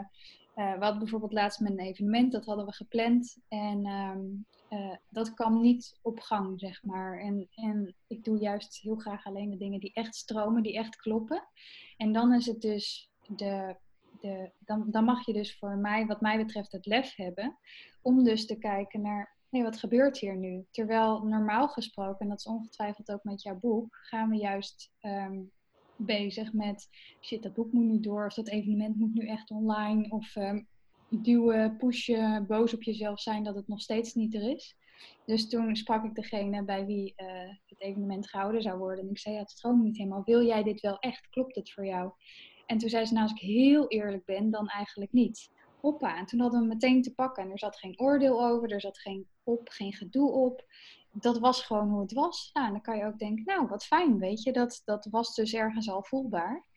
we 0.65 0.85
hadden 0.85 0.99
bijvoorbeeld 0.99 1.33
laatst 1.33 1.61
met 1.61 1.73
een 1.73 1.79
evenement, 1.79 2.33
dat 2.33 2.45
hadden 2.45 2.67
we 2.67 2.73
gepland. 2.73 3.37
En 3.49 3.87
ehm, 3.87 4.21
uh, 4.71 4.97
dat 5.09 5.35
kwam 5.35 5.61
niet 5.61 5.99
op 6.03 6.21
gang, 6.21 6.61
zeg 6.61 6.83
maar. 6.83 7.19
En, 7.19 7.49
en 7.55 7.95
ik 8.07 8.25
doe 8.25 8.39
juist 8.39 8.81
heel 8.81 8.97
graag 8.97 9.25
alleen 9.25 9.51
de 9.51 9.57
dingen 9.57 9.81
die 9.81 9.93
echt 9.93 10.15
stromen, 10.15 10.63
die 10.63 10.77
echt 10.77 10.97
kloppen. 10.97 11.49
En 11.97 12.13
dan 12.13 12.35
is 12.35 12.47
het 12.47 12.61
dus 12.61 13.11
de. 13.27 13.77
de 14.21 14.53
dan, 14.59 14.85
dan 14.91 15.05
mag 15.05 15.27
je 15.27 15.33
dus 15.33 15.59
voor 15.59 15.77
mij, 15.77 16.07
wat 16.07 16.21
mij 16.21 16.37
betreft, 16.37 16.73
het 16.73 16.87
lef 16.87 17.17
hebben. 17.17 17.59
Om 18.03 18.25
dus 18.25 18.47
te 18.47 18.59
kijken 18.59 19.01
naar. 19.01 19.39
Nee, 19.49 19.63
wat 19.63 19.79
gebeurt 19.79 20.19
hier 20.19 20.37
nu? 20.37 20.67
Terwijl 20.71 21.23
normaal 21.23 21.69
gesproken, 21.69 22.19
en 22.19 22.29
dat 22.29 22.39
is 22.39 22.47
ongetwijfeld 22.47 23.13
ook 23.13 23.25
met 23.25 23.43
jouw 23.43 23.59
boek, 23.59 23.99
gaan 24.03 24.31
we 24.31 24.37
juist 24.37 24.93
um, 25.01 25.53
bezig 26.07 26.53
met 26.53 26.89
shit, 27.21 27.43
dat 27.43 27.55
boek 27.55 27.73
moet 27.73 27.85
nu 27.85 28.01
door, 28.01 28.27
of 28.27 28.35
dat 28.35 28.49
evenement 28.49 28.97
moet 28.97 29.15
nu 29.15 29.27
echt 29.27 29.51
online, 29.51 30.11
of 30.11 30.37
um, 30.37 30.67
duwen, 31.09 31.77
pushen, 31.77 32.47
boos 32.47 32.75
op 32.75 32.83
jezelf 32.83 33.21
zijn 33.21 33.45
dat 33.45 33.55
het 33.55 33.69
nog 33.69 33.81
steeds 33.81 34.15
niet 34.15 34.35
er 34.35 34.51
is. 34.51 34.77
Dus 35.27 35.49
toen 35.49 35.77
sprak 35.77 36.05
ik 36.05 36.15
degene 36.15 36.65
bij 36.65 36.87
wie 36.87 37.15
uh, 37.17 37.27
het 37.67 37.81
evenement 37.81 38.29
gehouden 38.29 38.63
zou 38.63 38.79
worden. 38.79 39.05
En 39.05 39.11
ik 39.11 39.19
zei, 39.19 39.35
ja, 39.35 39.41
het 39.41 39.51
stroomt 39.51 39.83
niet 39.83 39.97
helemaal. 39.97 40.23
Wil 40.25 40.45
jij 40.45 40.63
dit 40.63 40.81
wel 40.81 40.99
echt? 40.99 41.29
Klopt 41.31 41.55
het 41.55 41.73
voor 41.73 41.87
jou? 41.87 42.13
En 42.67 42.79
toen 42.79 42.89
zei 42.89 43.05
ze, 43.05 43.13
nou, 43.13 43.29
als 43.29 43.41
ik 43.41 43.49
heel 43.49 43.89
eerlijk 43.89 44.25
ben, 44.25 44.51
dan 44.51 44.69
eigenlijk 44.69 45.13
niet. 45.13 45.51
Hoppa. 45.81 46.19
En 46.19 46.27
toen 46.27 46.41
hadden 46.41 46.61
we 46.61 46.67
meteen 46.67 47.03
te 47.03 47.15
pakken. 47.15 47.43
En 47.43 47.51
er 47.51 47.59
zat 47.59 47.77
geen 47.77 48.01
oordeel 48.01 48.47
over, 48.47 48.73
er 48.73 48.81
zat 48.81 48.99
geen 48.99 49.27
op, 49.45 49.69
geen 49.69 49.93
gedoe 49.93 50.31
op. 50.31 50.65
Dat 51.13 51.39
was 51.39 51.63
gewoon 51.63 51.89
hoe 51.89 52.01
het 52.01 52.13
was. 52.13 52.51
Nou, 52.53 52.71
dan 52.71 52.81
kan 52.81 52.97
je 52.97 53.05
ook 53.05 53.19
denken, 53.19 53.45
nou, 53.45 53.67
wat 53.67 53.85
fijn, 53.85 54.19
weet 54.19 54.43
je. 54.43 54.53
Dat, 54.53 54.83
dat 54.85 55.07
was 55.11 55.35
dus 55.35 55.55
ergens 55.55 55.91
al 55.91 56.03
voelbaar 56.03 56.69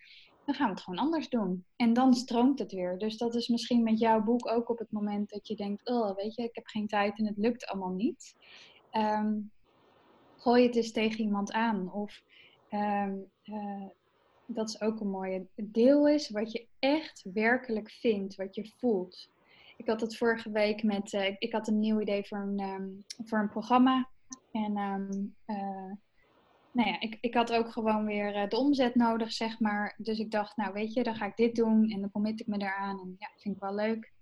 dan 0.46 0.56
gaan 0.56 0.68
we 0.68 0.74
het 0.74 0.82
gewoon 0.82 1.00
anders 1.00 1.30
doen. 1.30 1.66
En 1.76 1.94
dan 1.94 2.14
stroomt 2.14 2.60
het 2.60 2.72
weer. 2.72 2.98
Dus 2.98 3.18
dat 3.18 3.36
is 3.36 3.48
misschien 3.48 3.84
met 3.84 4.00
jouw 4.00 4.22
boek 4.22 4.48
ook 4.48 4.70
op 4.70 4.80
het 4.80 4.92
moment 4.92 5.30
dat 5.30 5.48
je 5.48 5.56
denkt, 5.56 5.90
oh, 5.90 6.16
weet 6.16 6.36
je, 6.36 6.44
ik 6.44 6.56
heb 6.56 6.68
geen 6.68 6.88
tijd 6.88 7.18
en 7.18 7.26
het 7.26 7.38
lukt 7.38 7.66
allemaal 7.66 7.94
niet. 7.94 8.36
Um, 8.92 9.52
gooi 10.38 10.66
het 10.66 10.76
eens 10.76 10.92
tegen 10.92 11.20
iemand 11.20 11.52
aan. 11.52 11.92
Of 11.92 12.24
um, 12.72 13.26
uh, 13.46 13.86
dat 14.46 14.70
is 14.70 14.82
ook 14.82 15.00
een 15.00 15.10
mooie 15.10 15.46
deel 15.56 16.08
is 16.08 16.30
wat 16.30 16.52
je 16.52 16.68
echt 16.80 17.26
werkelijk 17.34 17.92
vindt, 17.92 18.36
wat 18.36 18.56
je 18.56 18.72
voelt. 18.78 19.30
Ik 19.78 19.88
had 19.88 20.02
het 20.02 20.18
vorige 20.18 20.52
week 20.52 20.84
met, 20.84 21.14
uh, 21.14 21.36
ik 21.38 21.52
had 21.52 21.68
een 21.68 21.80
nieuw 21.80 22.00
idee 22.00 22.28
voor 22.28 22.38
een, 22.38 22.60
um, 22.60 23.06
voor 23.26 23.40
een 23.40 23.50
programma. 23.50 24.10
En 24.54 24.72
uh, 25.46 25.92
nou 26.72 26.90
ja, 26.90 27.00
ik, 27.00 27.18
ik 27.22 27.34
had 27.34 27.54
ook 27.54 27.72
gewoon 27.72 28.06
weer 28.06 28.36
eh, 28.36 28.50
de 28.50 28.58
omzet 28.58 28.96
nodig, 28.96 29.32
zeg 29.32 29.60
maar. 29.60 29.96
Dus 29.98 30.20
ik 30.20 30.32
dacht, 30.32 30.58
nou 30.58 30.74
weet 30.74 30.94
je, 30.94 31.04
dan 31.04 31.16
ga 31.16 31.26
ik 31.26 31.36
dit 31.36 31.56
doen 31.56 31.90
en 31.90 32.02
dan 32.02 32.12
commit 32.12 32.40
ik 32.40 32.48
me 32.48 32.58
daaraan. 32.58 33.00
En 33.00 33.16
ja, 33.20 33.30
vind 33.38 33.56
ik 33.56 33.62
wel 33.62 33.76
leuk. 33.76 34.14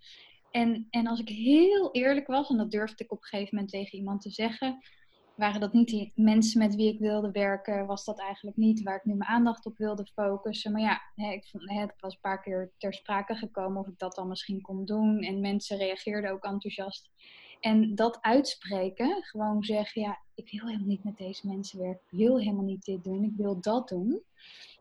En, 0.51 0.87
en 0.89 1.07
als 1.07 1.19
ik 1.19 1.29
heel 1.29 1.91
eerlijk 1.91 2.27
was, 2.27 2.49
en 2.49 2.57
dat 2.57 2.71
durfde 2.71 3.03
ik 3.03 3.11
op 3.11 3.17
een 3.17 3.27
gegeven 3.27 3.55
moment 3.55 3.71
tegen 3.71 3.97
iemand 3.97 4.21
te 4.21 4.29
zeggen, 4.29 4.79
waren 5.35 5.59
dat 5.59 5.73
niet 5.73 5.87
die 5.87 6.11
mensen 6.15 6.59
met 6.59 6.75
wie 6.75 6.93
ik 6.93 6.99
wilde 6.99 7.31
werken, 7.31 7.85
was 7.85 8.05
dat 8.05 8.19
eigenlijk 8.19 8.57
niet 8.57 8.83
waar 8.83 8.95
ik 8.95 9.05
nu 9.05 9.13
mijn 9.13 9.29
aandacht 9.29 9.65
op 9.65 9.77
wilde 9.77 10.05
focussen. 10.13 10.71
Maar 10.71 10.81
ja, 10.81 11.01
ik 11.31 11.47
vond, 11.47 11.63
het 11.69 11.93
was 11.99 12.13
een 12.13 12.19
paar 12.21 12.41
keer 12.41 12.71
ter 12.77 12.93
sprake 12.93 13.35
gekomen 13.35 13.81
of 13.81 13.87
ik 13.87 13.97
dat 13.97 14.15
dan 14.15 14.27
misschien 14.27 14.61
kon 14.61 14.85
doen. 14.85 15.19
En 15.19 15.41
mensen 15.41 15.77
reageerden 15.77 16.31
ook 16.31 16.43
enthousiast. 16.43 17.09
En 17.61 17.95
dat 17.95 18.17
uitspreken, 18.21 19.23
gewoon 19.23 19.63
zeggen, 19.63 20.01
ja, 20.01 20.19
ik 20.33 20.51
wil 20.51 20.67
helemaal 20.67 20.87
niet 20.87 21.03
met 21.03 21.17
deze 21.17 21.47
mensen 21.47 21.79
werken. 21.79 22.01
Ik 22.09 22.17
wil 22.17 22.39
helemaal 22.39 22.63
niet 22.63 22.85
dit 22.85 23.03
doen. 23.03 23.23
Ik 23.23 23.35
wil 23.35 23.61
dat 23.61 23.87
doen. 23.87 24.23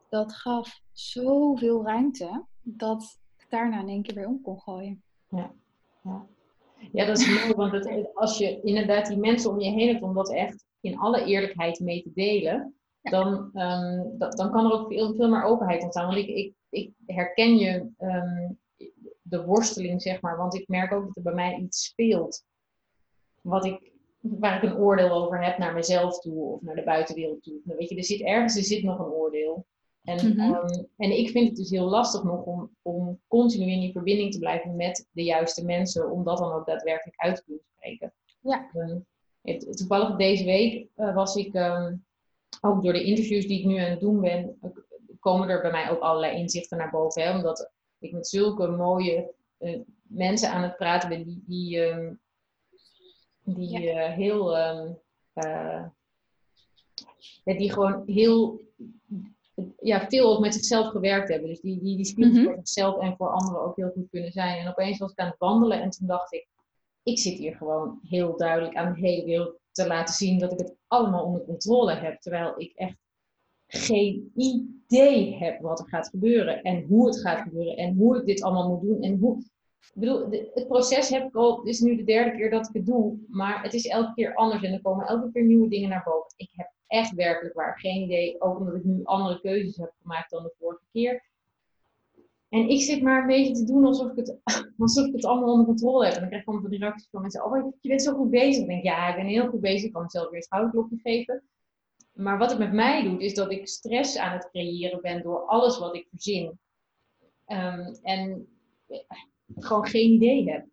Dat 0.08 0.32
gaf 0.34 0.80
zoveel 0.92 1.84
ruimte 1.84 2.44
dat 2.62 3.18
ik 3.38 3.46
daarna 3.48 3.80
in 3.80 3.88
één 3.88 4.02
keer 4.02 4.14
weer 4.14 4.26
om 4.26 4.42
kon 4.42 4.60
gooien. 4.60 5.02
Ja, 5.28 5.52
ja. 6.02 6.26
ja 6.92 7.06
dat 7.06 7.18
is 7.18 7.28
mooi. 7.40 7.54
Want 7.54 7.72
het, 7.72 8.14
als 8.14 8.38
je 8.38 8.60
inderdaad 8.60 9.06
die 9.06 9.18
mensen 9.18 9.50
om 9.50 9.60
je 9.60 9.70
heen 9.70 9.88
hebt 9.88 10.02
om 10.02 10.14
dat 10.14 10.32
echt 10.32 10.64
in 10.80 10.98
alle 10.98 11.24
eerlijkheid 11.24 11.80
mee 11.80 12.02
te 12.02 12.12
delen, 12.14 12.74
dan, 13.02 13.50
um, 13.54 14.18
dat, 14.18 14.36
dan 14.36 14.50
kan 14.50 14.64
er 14.64 14.72
ook 14.72 14.92
veel, 14.92 15.14
veel 15.14 15.28
meer 15.28 15.42
openheid 15.42 15.82
ontstaan. 15.82 16.06
Want 16.06 16.18
ik, 16.18 16.28
ik, 16.28 16.54
ik 16.68 16.92
herken 17.06 17.56
je 17.56 17.90
um, 17.98 18.58
de 19.22 19.44
worsteling, 19.44 20.02
zeg 20.02 20.20
maar. 20.20 20.36
Want 20.36 20.54
ik 20.54 20.68
merk 20.68 20.92
ook 20.92 21.06
dat 21.06 21.16
er 21.16 21.22
bij 21.22 21.34
mij 21.34 21.56
iets 21.56 21.84
speelt 21.84 22.48
wat 23.40 23.64
ik, 23.64 23.92
waar 24.20 24.56
ik 24.56 24.70
een 24.70 24.76
oordeel 24.76 25.10
over 25.10 25.44
heb 25.44 25.58
naar 25.58 25.74
mezelf 25.74 26.20
toe 26.20 26.44
of 26.44 26.60
naar 26.60 26.74
de 26.74 26.84
buitenwereld 26.84 27.42
toe. 27.42 27.60
Nou, 27.64 27.78
weet 27.78 27.88
je, 27.88 27.96
er 27.96 28.04
zit 28.04 28.20
ergens 28.20 28.56
er 28.56 28.62
zit 28.62 28.82
nog 28.82 28.98
een 28.98 29.12
oordeel. 29.12 29.66
En, 30.04 30.26
mm 30.26 30.88
en 30.96 31.18
ik 31.18 31.30
vind 31.30 31.48
het 31.48 31.56
dus 31.56 31.70
heel 31.70 31.88
lastig 31.88 32.22
nog 32.22 32.44
om, 32.44 32.70
om 32.82 33.20
continu 33.28 33.70
in 33.72 33.80
die 33.80 33.92
verbinding 33.92 34.32
te 34.32 34.38
blijven 34.38 34.76
met 34.76 35.08
de 35.12 35.22
juiste 35.22 35.64
mensen, 35.64 36.10
om 36.10 36.24
dat 36.24 36.38
dan 36.38 36.52
ook 36.52 36.66
daadwerkelijk 36.66 37.20
uit 37.20 37.36
te 37.36 37.44
kunnen 37.44 37.64
spreken. 37.76 38.12
Ja. 38.40 38.70
Um, 38.74 39.06
het, 39.42 39.76
toevallig 39.76 40.16
deze 40.16 40.44
week 40.44 40.88
uh, 40.96 41.14
was 41.14 41.36
ik, 41.36 41.54
um, 41.54 42.04
ook 42.60 42.82
door 42.82 42.92
de 42.92 43.04
interviews 43.04 43.46
die 43.46 43.58
ik 43.58 43.64
nu 43.64 43.76
aan 43.76 43.90
het 43.90 44.00
doen 44.00 44.20
ben, 44.20 44.58
komen 45.20 45.48
er 45.48 45.60
bij 45.60 45.70
mij 45.70 45.90
ook 45.90 46.00
allerlei 46.00 46.36
inzichten 46.36 46.78
naar 46.78 46.90
boven. 46.90 47.22
Hè? 47.22 47.36
Omdat 47.36 47.70
ik 47.98 48.12
met 48.12 48.28
zulke 48.28 48.66
mooie 48.66 49.34
uh, 49.58 49.80
mensen 50.02 50.50
aan 50.50 50.62
het 50.62 50.76
praten 50.76 51.08
ben 51.08 51.24
die, 51.24 51.42
die, 51.46 51.78
um, 51.78 52.20
die 53.54 53.80
ja. 53.80 54.08
uh, 54.08 54.16
heel, 54.16 54.58
um, 54.58 54.98
uh, 55.34 55.86
die 57.44 57.72
gewoon 57.72 58.02
heel, 58.06 58.60
ja, 59.80 60.08
veel 60.08 60.32
ook 60.32 60.40
met 60.40 60.54
zichzelf 60.54 60.86
gewerkt 60.86 61.28
hebben. 61.28 61.48
Dus 61.48 61.60
die, 61.60 61.80
die, 61.80 61.96
die 61.96 62.04
spiegels 62.04 62.36
mm 62.36 62.44
-hmm. 62.44 62.52
voor 62.52 62.62
zichzelf 62.64 63.00
en 63.00 63.16
voor 63.16 63.28
anderen 63.28 63.62
ook 63.62 63.76
heel 63.76 63.90
goed 63.90 64.10
kunnen 64.10 64.32
zijn. 64.32 64.58
En 64.58 64.68
opeens 64.68 64.98
was 64.98 65.10
ik 65.10 65.18
aan 65.18 65.28
het 65.28 65.38
wandelen 65.38 65.82
en 65.82 65.90
toen 65.90 66.06
dacht 66.06 66.32
ik, 66.32 66.48
ik 67.02 67.18
zit 67.18 67.38
hier 67.38 67.56
gewoon 67.56 68.00
heel 68.02 68.36
duidelijk 68.36 68.76
aan 68.76 68.92
de 68.92 69.00
hele 69.00 69.24
wereld 69.24 69.58
te 69.72 69.86
laten 69.86 70.14
zien 70.14 70.38
dat 70.38 70.52
ik 70.52 70.58
het 70.58 70.74
allemaal 70.86 71.24
onder 71.24 71.44
controle 71.44 71.94
heb. 71.94 72.20
Terwijl 72.20 72.54
ik 72.56 72.72
echt 72.74 72.96
geen 73.66 74.32
idee 74.34 75.36
heb 75.36 75.60
wat 75.60 75.80
er 75.80 75.88
gaat 75.88 76.08
gebeuren 76.08 76.62
en 76.62 76.82
hoe 76.82 77.06
het 77.06 77.20
gaat 77.20 77.40
gebeuren 77.40 77.76
en 77.76 77.96
hoe 77.96 78.16
ik 78.16 78.26
dit 78.26 78.42
allemaal 78.42 78.68
moet 78.68 78.82
doen 78.82 79.02
en 79.02 79.18
hoe, 79.18 79.44
ik 79.80 80.00
bedoel, 80.00 80.30
het 80.30 80.66
proces 80.66 81.08
heb 81.08 81.26
ik 81.26 81.34
al, 81.34 81.62
is 81.62 81.80
nu 81.80 81.96
de 81.96 82.04
derde 82.04 82.36
keer 82.36 82.50
dat 82.50 82.68
ik 82.68 82.74
het 82.74 82.86
doe, 82.86 83.18
maar 83.28 83.62
het 83.62 83.74
is 83.74 83.86
elke 83.86 84.14
keer 84.14 84.34
anders 84.34 84.62
en 84.62 84.72
er 84.72 84.82
komen 84.82 85.06
elke 85.06 85.32
keer 85.32 85.44
nieuwe 85.44 85.68
dingen 85.68 85.88
naar 85.88 86.02
boven. 86.04 86.32
Ik 86.36 86.50
heb 86.52 86.72
echt 86.86 87.14
werkelijk 87.14 87.54
waar 87.54 87.78
geen 87.78 88.02
idee, 88.02 88.40
ook 88.40 88.58
omdat 88.58 88.74
ik 88.74 88.84
nu 88.84 89.04
andere 89.04 89.40
keuzes 89.40 89.76
heb 89.76 89.92
gemaakt 90.02 90.30
dan 90.30 90.42
de 90.42 90.54
vorige 90.58 90.84
keer. 90.92 91.28
En 92.48 92.68
ik 92.68 92.80
zit 92.80 93.02
maar 93.02 93.20
een 93.20 93.26
beetje 93.26 93.54
te 93.54 93.64
doen 93.64 93.84
alsof 93.84 94.10
ik 94.10 94.16
het, 94.16 94.38
alsof 94.78 95.06
ik 95.06 95.12
het 95.12 95.24
allemaal 95.24 95.52
onder 95.52 95.66
controle 95.66 96.04
heb. 96.04 96.14
En 96.14 96.20
dan 96.20 96.28
krijg 96.28 96.42
ik 96.42 96.48
allemaal 96.48 96.68
van 96.68 96.76
die 96.76 96.84
reacties 96.84 97.08
van 97.10 97.20
mensen, 97.20 97.44
oh, 97.44 97.72
je 97.80 97.88
bent 97.88 98.02
zo 98.02 98.14
goed 98.14 98.30
bezig. 98.30 98.62
Ik 98.62 98.68
denk, 98.68 98.84
ja, 98.84 99.08
ik 99.08 99.16
ben 99.16 99.26
heel 99.26 99.48
goed 99.48 99.60
bezig. 99.60 99.84
Ik 99.84 99.92
kan 99.92 100.02
mezelf 100.02 100.28
weer 100.28 100.36
een 100.36 100.42
schouderklopje 100.42 100.98
geven. 101.02 101.42
Maar 102.12 102.38
wat 102.38 102.50
het 102.50 102.58
met 102.58 102.72
mij 102.72 103.02
doet, 103.02 103.20
is 103.20 103.34
dat 103.34 103.52
ik 103.52 103.68
stress 103.68 104.16
aan 104.16 104.32
het 104.32 104.48
creëren 104.50 105.00
ben 105.00 105.22
door 105.22 105.46
alles 105.46 105.78
wat 105.78 105.94
ik 105.94 106.06
verzin. 106.10 106.58
Um, 107.46 107.98
en 108.02 108.48
gewoon 109.56 109.86
geen 109.86 110.10
idee 110.10 110.50
heb. 110.50 110.66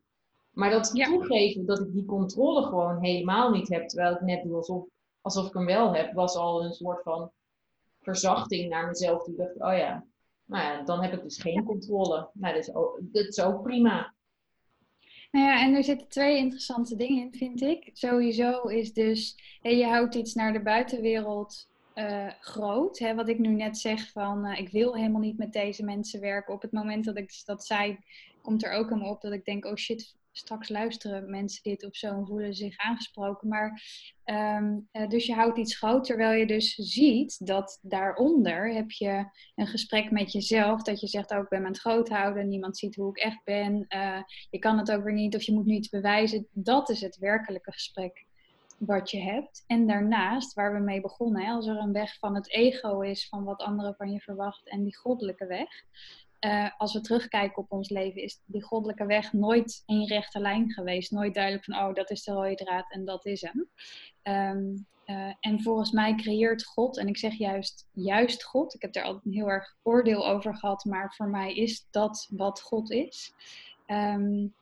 Maar 0.52 0.70
dat 0.70 0.92
toegeven 0.92 1.66
dat 1.66 1.80
ik 1.80 1.94
die 1.94 2.06
controle 2.06 2.64
gewoon 2.64 3.04
helemaal 3.04 3.52
niet 3.52 3.70
heb, 3.70 3.88
terwijl 3.88 4.16
ik 4.16 4.22
net 4.22 4.44
doe 4.44 4.56
alsof, 4.56 4.86
alsof 5.22 5.48
ik 5.48 5.54
hem 5.54 5.66
wel 5.66 5.94
heb, 5.94 6.14
was 6.14 6.36
al 6.36 6.64
een 6.64 6.74
soort 6.74 7.04
van 7.04 7.32
verzachting 8.02 8.70
naar 8.70 8.88
mezelf. 8.88 9.24
Toen 9.24 9.36
dacht 9.36 9.56
oh 9.56 9.78
ja, 9.78 10.06
nou 10.46 10.64
ja, 10.64 10.84
dan 10.84 11.02
heb 11.02 11.14
ik 11.14 11.24
dus 11.24 11.42
geen 11.42 11.64
controle. 11.64 12.30
Nou, 12.34 12.54
dat 12.54 12.64
is 12.64 12.76
ook, 12.76 13.00
dat 13.02 13.26
is 13.26 13.42
ook 13.42 13.64
prima. 13.64 14.16
Nou 15.32 15.46
ja, 15.46 15.62
en 15.62 15.74
er 15.74 15.84
zitten 15.84 16.08
twee 16.08 16.38
interessante 16.38 16.96
dingen 16.96 17.24
in, 17.24 17.34
vind 17.34 17.62
ik. 17.62 17.90
Sowieso 17.94 18.62
is 18.62 18.94
dus, 18.94 19.36
je 19.62 19.86
houdt 19.86 20.16
iets 20.16 20.34
naar 20.34 20.54
de 20.54 20.62
buitenwereld 20.62 21.68
uh, 21.96 22.30
groot. 22.40 23.00
Hè? 23.00 23.16
Wat 23.16 23.30
ik 23.30 23.40
nu 23.40 23.50
net 23.50 23.78
zeg 23.78 24.12
van, 24.12 24.46
uh, 24.46 24.60
ik 24.60 24.70
wil 24.70 24.96
helemaal 24.96 25.22
niet 25.22 25.38
met 25.38 25.54
deze 25.54 25.84
mensen 25.84 26.20
werken. 26.20 26.54
Op 26.54 26.62
het 26.62 26.72
moment 26.72 27.06
dat 27.06 27.18
ik 27.18 27.42
dat 27.46 27.66
zei, 27.66 27.98
komt 28.48 28.64
er 28.64 28.72
ook 28.72 28.90
helemaal 28.90 29.12
op 29.12 29.22
dat 29.22 29.32
ik 29.32 29.46
denk, 29.46 29.66
oh 29.66 29.76
shit, 29.76 30.16
straks 30.32 30.70
luisteren 30.70 31.30
mensen 31.30 31.64
dit 31.64 31.86
of 31.86 31.96
zo 31.96 32.08
en 32.08 32.26
voelen 32.26 32.54
zich 32.54 32.78
aangesproken. 32.78 33.48
Maar 33.48 33.82
ehm, 34.24 34.80
eh, 34.92 35.08
dus 35.08 35.26
je 35.26 35.34
houdt 35.34 35.58
iets 35.58 35.78
groot, 35.78 36.04
terwijl 36.04 36.40
je 36.40 36.48
dus 36.48 36.76
ziet 36.76 37.48
dat 37.48 37.80
daaronder 37.82 38.74
heb 38.74 38.92
je 38.92 39.26
een 39.56 39.68
gesprek 39.68 40.12
met 40.12 40.32
jezelf. 40.32 40.82
Dat 40.82 41.00
je 41.00 41.08
zegt, 41.08 41.32
ook 41.32 41.38
oh, 41.38 41.44
ik 41.44 41.50
ben 41.50 41.60
aan 41.60 41.72
het 41.72 41.80
groot 41.80 42.10
houden, 42.10 42.48
niemand 42.48 42.78
ziet 42.78 42.96
hoe 42.96 43.10
ik 43.10 43.18
echt 43.18 43.44
ben. 43.44 43.86
Uh, 43.90 44.22
je 44.50 44.60
kan 44.60 44.78
het 44.78 44.92
ook 44.92 45.04
weer 45.04 45.14
niet 45.14 45.36
of 45.36 45.42
je 45.42 45.54
moet 45.54 45.66
nu 45.66 45.76
iets 45.76 45.90
bewijzen. 45.90 46.48
Dat 46.52 46.90
is 46.90 47.02
het 47.02 47.18
werkelijke 47.18 47.72
gesprek 47.72 48.26
wat 48.78 49.12
je 49.12 49.22
hebt. 49.22 49.64
En 49.68 49.88
daarnaast, 49.88 50.54
waar 50.54 50.74
we 50.74 50.80
mee 50.80 51.02
begonnen, 51.02 51.48
als 51.48 51.68
er 51.68 51.78
een 51.78 51.94
weg 51.94 52.18
van 52.20 52.36
het 52.36 52.50
ego 52.50 53.02
is, 53.02 53.28
van 53.28 53.44
wat 53.44 53.62
anderen 53.62 53.96
van 53.96 54.12
je 54.12 54.20
verwachten 54.20 54.72
en 54.72 54.84
die 54.84 54.98
goddelijke 54.98 55.46
weg. 55.46 55.70
Uh, 56.48 56.70
als 56.78 56.94
we 56.94 57.02
terugkijken 57.02 57.58
op 57.58 57.72
ons 57.72 57.90
leven, 57.90 58.22
is 58.22 58.42
die 58.46 58.64
goddelijke 58.64 59.06
weg 59.06 59.34
nooit 59.34 59.84
in 59.86 60.06
rechte 60.06 60.40
lijn 60.40 60.72
geweest. 60.72 61.12
Nooit 61.12 61.34
duidelijk 61.34 61.64
van, 61.64 61.76
oh, 61.76 61.94
dat 61.94 62.12
is 62.12 62.24
de 62.24 62.32
rode 62.32 62.56
draad 62.56 62.92
en 62.92 63.06
dat 63.06 63.26
is 63.26 63.42
hem. 63.42 63.70
Um, 64.58 64.86
uh, 65.06 65.34
en 65.40 65.62
volgens 65.62 65.92
mij 65.92 66.16
creëert 66.16 66.66
God, 66.66 66.98
en 66.98 67.08
ik 67.08 67.18
zeg 67.18 67.34
juist, 67.34 67.88
juist 67.92 68.44
God. 68.44 68.74
Ik 68.74 68.82
heb 68.82 68.94
daar 68.94 69.04
altijd 69.04 69.26
een 69.26 69.32
heel 69.32 69.50
erg 69.50 69.76
oordeel 69.84 70.28
over 70.28 70.56
gehad, 70.56 70.86
maar 70.86 71.14
voor 71.14 71.30
mij 71.30 71.56
is 71.56 71.88
dat 71.92 72.28
wat 72.32 72.62
God 72.62 72.92
is. 72.92 73.34
Um, 73.88 74.54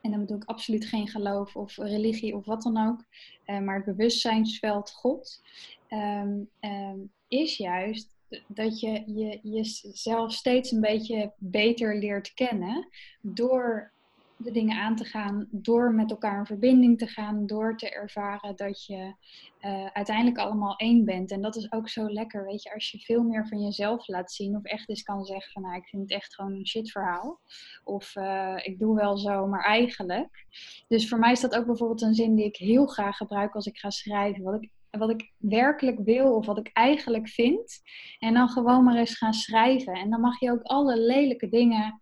en 0.00 0.10
dan 0.10 0.20
bedoel 0.20 0.36
ik 0.36 0.44
absoluut 0.44 0.86
geen 0.86 1.08
geloof 1.08 1.56
of 1.56 1.76
religie 1.76 2.36
of 2.36 2.44
wat 2.44 2.62
dan 2.62 2.88
ook. 2.88 3.04
Uh, 3.46 3.58
maar 3.58 3.76
het 3.76 3.84
bewustzijnsveld 3.84 4.90
God 4.90 5.42
um, 5.88 7.10
is 7.28 7.56
juist 7.56 8.15
dat 8.46 8.80
je, 8.80 9.02
je 9.06 9.38
jezelf 9.42 10.32
steeds 10.32 10.72
een 10.72 10.80
beetje 10.80 11.32
beter 11.38 11.98
leert 11.98 12.34
kennen 12.34 12.88
door 13.20 13.94
de 14.38 14.50
dingen 14.50 14.76
aan 14.76 14.96
te 14.96 15.04
gaan, 15.04 15.48
door 15.50 15.94
met 15.94 16.10
elkaar 16.10 16.38
in 16.38 16.46
verbinding 16.46 16.98
te 16.98 17.06
gaan, 17.06 17.46
door 17.46 17.76
te 17.76 17.90
ervaren 17.90 18.56
dat 18.56 18.84
je 18.84 19.14
uh, 19.60 19.86
uiteindelijk 19.86 20.38
allemaal 20.38 20.76
één 20.76 21.04
bent. 21.04 21.30
En 21.30 21.40
dat 21.40 21.56
is 21.56 21.72
ook 21.72 21.88
zo 21.88 22.12
lekker, 22.12 22.44
weet 22.44 22.62
je, 22.62 22.74
als 22.74 22.90
je 22.90 22.98
veel 22.98 23.22
meer 23.22 23.48
van 23.48 23.62
jezelf 23.62 24.08
laat 24.08 24.32
zien 24.32 24.56
of 24.56 24.64
echt 24.64 24.88
eens 24.88 25.02
kan 25.02 25.24
zeggen 25.24 25.52
van, 25.52 25.62
nou, 25.62 25.76
ik 25.76 25.88
vind 25.88 26.02
het 26.02 26.10
echt 26.10 26.34
gewoon 26.34 26.52
een 26.52 26.66
shit 26.66 26.90
verhaal. 26.90 27.40
Of 27.84 28.16
uh, 28.16 28.56
ik 28.62 28.78
doe 28.78 28.96
wel 28.96 29.16
zo, 29.16 29.46
maar 29.46 29.64
eigenlijk. 29.64 30.46
Dus 30.88 31.08
voor 31.08 31.18
mij 31.18 31.32
is 31.32 31.40
dat 31.40 31.56
ook 31.56 31.66
bijvoorbeeld 31.66 32.02
een 32.02 32.14
zin 32.14 32.34
die 32.34 32.44
ik 32.44 32.56
heel 32.56 32.86
graag 32.86 33.16
gebruik 33.16 33.54
als 33.54 33.66
ik 33.66 33.78
ga 33.78 33.90
schrijven. 33.90 34.42
Wat 34.42 34.62
ik 34.62 34.70
wat 34.98 35.10
ik 35.10 35.32
werkelijk 35.38 35.98
wil 36.04 36.34
of 36.34 36.46
wat 36.46 36.58
ik 36.58 36.70
eigenlijk 36.72 37.28
vind. 37.28 37.80
En 38.18 38.34
dan 38.34 38.48
gewoon 38.48 38.84
maar 38.84 38.96
eens 38.96 39.16
gaan 39.18 39.34
schrijven. 39.34 39.92
En 39.92 40.10
dan 40.10 40.20
mag 40.20 40.40
je 40.40 40.50
ook 40.50 40.62
alle 40.62 41.00
lelijke 41.00 41.48
dingen 41.48 42.00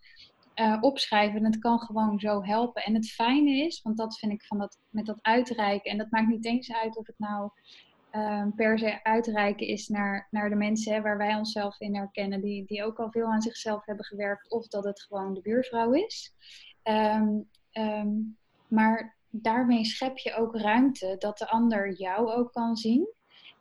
uh, 0.55 0.77
opschrijven. 0.81 1.39
En 1.39 1.45
het 1.45 1.59
kan 1.59 1.79
gewoon 1.79 2.19
zo 2.21 2.43
helpen. 2.43 2.83
En 2.83 2.95
het 2.95 3.11
fijne 3.11 3.51
is, 3.51 3.83
want 3.83 3.97
dat 3.97 4.19
vind 4.19 4.33
ik 4.33 4.45
van 4.45 4.59
dat, 4.59 4.79
met 4.91 5.07
dat 5.07 5.19
uitreiken. 5.23 5.91
En 5.91 5.99
dat 5.99 6.11
maakt 6.11 6.29
niet 6.29 6.45
eens 6.45 6.73
uit 6.73 6.97
of 6.97 7.07
het 7.07 7.19
nou 7.19 7.51
uh, 8.13 8.47
per 8.57 8.79
se 8.79 9.03
uitreiken 9.03 9.67
is 9.67 9.89
naar, 9.89 10.29
naar 10.31 10.49
de 10.49 10.57
mensen 10.57 11.03
waar 11.03 11.19
wij 11.19 11.35
onszelf 11.35 11.81
in 11.81 11.97
herkennen. 11.97 12.41
Die, 12.41 12.65
die 12.67 12.85
ook 12.85 12.99
al 12.99 13.11
veel 13.11 13.27
aan 13.27 13.43
zichzelf 13.43 13.85
hebben 13.85 14.05
gewerkt. 14.05 14.51
Of 14.51 14.69
dat 14.69 14.85
het 14.85 15.03
gewoon 15.03 15.35
de 15.35 15.41
buurvrouw 15.41 15.93
is. 15.93 16.35
Um, 16.83 17.49
um, 17.73 18.37
maar 18.69 19.14
daarmee 19.43 19.85
schep 19.85 20.19
je 20.19 20.35
ook 20.35 20.57
ruimte 20.57 21.17
dat 21.19 21.39
de 21.39 21.49
ander 21.49 21.93
jou 21.93 22.31
ook 22.31 22.53
kan 22.53 22.77
zien. 22.77 23.09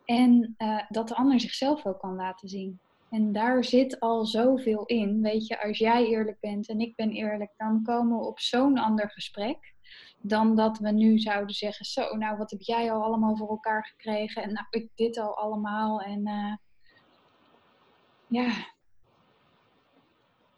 En 0.04 0.54
uh, 0.58 0.80
dat 0.88 1.08
de 1.08 1.14
ander 1.14 1.40
zichzelf 1.40 1.86
ook 1.86 1.98
kan 1.98 2.14
laten 2.14 2.48
zien. 2.48 2.80
En 3.10 3.32
daar 3.32 3.64
zit 3.64 4.00
al 4.00 4.26
zoveel 4.26 4.84
in. 4.86 5.22
Weet 5.22 5.46
je, 5.46 5.62
als 5.62 5.78
jij 5.78 6.06
eerlijk 6.06 6.40
bent 6.40 6.68
en 6.68 6.80
ik 6.80 6.96
ben 6.96 7.10
eerlijk, 7.10 7.52
dan 7.56 7.82
komen 7.82 8.18
we 8.18 8.24
op 8.24 8.40
zo'n 8.40 8.78
ander 8.78 9.10
gesprek. 9.10 9.74
Dan 10.20 10.56
dat 10.56 10.78
we 10.78 10.90
nu 10.90 11.18
zouden 11.18 11.54
zeggen: 11.54 11.84
Zo, 11.84 12.16
nou, 12.16 12.36
wat 12.36 12.50
heb 12.50 12.60
jij 12.60 12.92
al 12.92 13.02
allemaal 13.02 13.36
voor 13.36 13.48
elkaar 13.48 13.84
gekregen? 13.86 14.42
En 14.42 14.52
nou, 14.52 14.66
ik 14.70 14.90
dit 14.94 15.18
al 15.18 15.36
allemaal. 15.36 16.00
En 16.00 16.28
uh, 16.28 16.54
ja. 18.26 18.73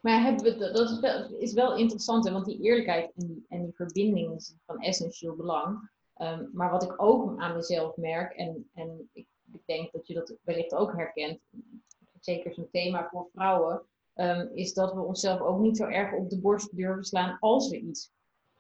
Maar 0.07 0.23
hebben 0.23 0.45
we, 0.45 0.57
dat 0.59 0.91
is 0.91 1.01
wel, 1.01 1.35
is 1.39 1.53
wel 1.53 1.77
interessant, 1.77 2.25
hè? 2.25 2.33
want 2.33 2.45
die 2.45 2.61
eerlijkheid 2.61 3.13
en 3.17 3.27
die, 3.27 3.45
en 3.49 3.63
die 3.63 3.75
verbinding 3.75 4.35
is 4.35 4.55
van 4.67 4.79
essentieel 4.79 5.37
belang. 5.37 5.91
Um, 6.19 6.51
maar 6.53 6.71
wat 6.71 6.83
ik 6.83 7.03
ook 7.03 7.41
aan 7.41 7.55
mezelf 7.55 7.97
merk, 7.97 8.33
en, 8.33 8.71
en 8.75 9.09
ik, 9.13 9.27
ik 9.53 9.61
denk 9.65 9.93
dat 9.93 10.07
je 10.07 10.15
dat 10.15 10.35
wellicht 10.43 10.75
ook 10.75 10.93
herkent, 10.93 11.41
zeker 12.21 12.55
zo'n 12.55 12.69
thema 12.71 13.09
voor 13.11 13.29
vrouwen, 13.35 13.83
um, 14.15 14.51
is 14.55 14.75
dat 14.75 14.95
we 14.95 15.01
onszelf 15.01 15.41
ook 15.41 15.59
niet 15.59 15.77
zo 15.77 15.85
erg 15.85 16.15
op 16.15 16.31
de 16.31 16.41
borst 16.41 16.77
durven 16.77 17.05
slaan 17.05 17.37
als 17.41 17.69
we 17.69 17.81
iets 17.81 18.11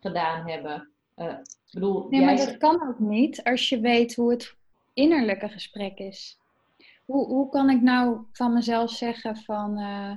gedaan 0.01 0.49
hebben. 0.49 0.91
Uh, 1.17 1.35
bedoel, 1.73 2.09
nee, 2.09 2.25
maar 2.25 2.37
dat 2.37 2.57
kan 2.57 2.89
ook 2.89 2.99
niet 2.99 3.43
als 3.43 3.69
je 3.69 3.81
weet 3.81 4.15
hoe 4.15 4.31
het 4.31 4.57
innerlijke 4.93 5.49
gesprek 5.49 5.99
is. 5.99 6.39
Hoe, 7.05 7.27
hoe 7.27 7.49
kan 7.49 7.71
ik 7.71 7.83
nou 7.83 8.19
van 8.33 8.53
mezelf 8.53 8.91
zeggen 8.91 9.37
van, 9.37 9.79
uh, 9.79 10.17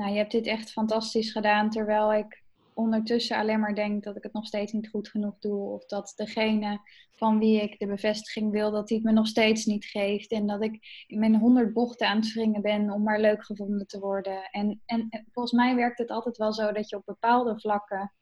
nou 0.00 0.12
je 0.12 0.18
hebt 0.18 0.32
dit 0.32 0.46
echt 0.46 0.72
fantastisch 0.72 1.32
gedaan, 1.32 1.70
terwijl 1.70 2.12
ik 2.12 2.42
ondertussen 2.74 3.36
alleen 3.36 3.60
maar 3.60 3.74
denk 3.74 4.04
dat 4.04 4.16
ik 4.16 4.22
het 4.22 4.32
nog 4.32 4.46
steeds 4.46 4.72
niet 4.72 4.88
goed 4.88 5.08
genoeg 5.08 5.38
doe. 5.38 5.68
Of 5.68 5.86
dat 5.86 6.12
degene 6.16 6.80
van 7.10 7.38
wie 7.38 7.62
ik 7.62 7.78
de 7.78 7.86
bevestiging 7.86 8.50
wil, 8.50 8.70
dat 8.70 8.88
hij 8.88 8.98
het 8.98 9.06
me 9.06 9.12
nog 9.12 9.26
steeds 9.26 9.64
niet 9.64 9.84
geeft. 9.84 10.30
En 10.30 10.46
dat 10.46 10.62
ik 10.62 11.04
in 11.06 11.18
mijn 11.18 11.36
honderd 11.36 11.72
bochten 11.72 12.08
aan 12.08 12.16
het 12.16 12.26
springen 12.26 12.62
ben 12.62 12.90
om 12.90 13.02
maar 13.02 13.20
leuk 13.20 13.44
gevonden 13.44 13.86
te 13.86 13.98
worden. 13.98 14.42
En, 14.50 14.82
en, 14.86 15.08
volgens 15.32 15.54
mij 15.54 15.74
werkt 15.74 15.98
het 15.98 16.10
altijd 16.10 16.36
wel 16.36 16.52
zo 16.52 16.72
dat 16.72 16.88
je 16.88 16.96
op 16.96 17.04
bepaalde 17.04 17.60
vlakken. 17.60 18.12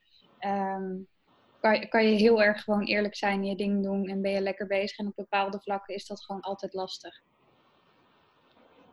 Um, 0.41 1.09
kan, 1.61 1.89
kan 1.89 2.05
je 2.05 2.17
heel 2.17 2.43
erg 2.43 2.63
gewoon 2.63 2.85
eerlijk 2.85 3.17
zijn, 3.17 3.45
je 3.45 3.57
ding 3.57 3.83
doen 3.83 4.07
en 4.07 4.23
ben 4.23 4.33
je 4.33 4.41
lekker 4.41 4.67
bezig. 4.67 4.99
En 4.99 5.07
op 5.07 5.17
bepaalde 5.17 5.61
vlakken 5.61 5.95
is 5.95 6.07
dat 6.07 6.25
gewoon 6.25 6.41
altijd 6.41 6.75
lastig. 6.75 7.23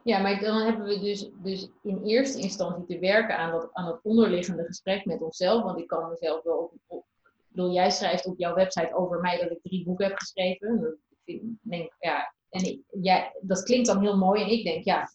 Ja, 0.05 0.19
maar 0.19 0.39
dan 0.39 0.61
hebben 0.61 0.85
we 0.85 0.99
dus, 0.99 1.29
dus 1.33 1.69
in 1.83 2.03
eerste 2.03 2.39
instantie 2.39 2.85
te 2.85 2.99
werken 2.99 3.37
aan 3.37 3.51
dat, 3.51 3.69
aan 3.73 3.85
dat 3.85 3.99
onderliggende 4.03 4.63
gesprek 4.63 5.05
met 5.05 5.21
onszelf. 5.21 5.63
Want 5.63 5.79
ik 5.79 5.87
kan 5.87 6.09
mezelf 6.09 6.43
wel. 6.43 6.79
Op, 6.87 7.05
ik 7.23 7.31
bedoel, 7.47 7.71
jij 7.71 7.91
schrijft 7.91 8.25
op 8.25 8.37
jouw 8.37 8.55
website 8.55 8.95
over 8.95 9.19
mij 9.19 9.37
dat 9.37 9.51
ik 9.51 9.61
drie 9.61 9.83
boeken 9.83 10.05
heb 10.05 10.17
geschreven. 10.17 10.97
Ik 11.23 11.41
denk, 11.61 11.95
ja, 11.99 12.33
en 12.49 12.63
ik, 12.65 12.81
ja, 13.01 13.31
dat 13.41 13.63
klinkt 13.63 13.87
dan 13.87 14.01
heel 14.01 14.17
mooi. 14.17 14.41
En 14.41 14.49
ik 14.49 14.63
denk, 14.63 14.83
ja, 14.83 15.09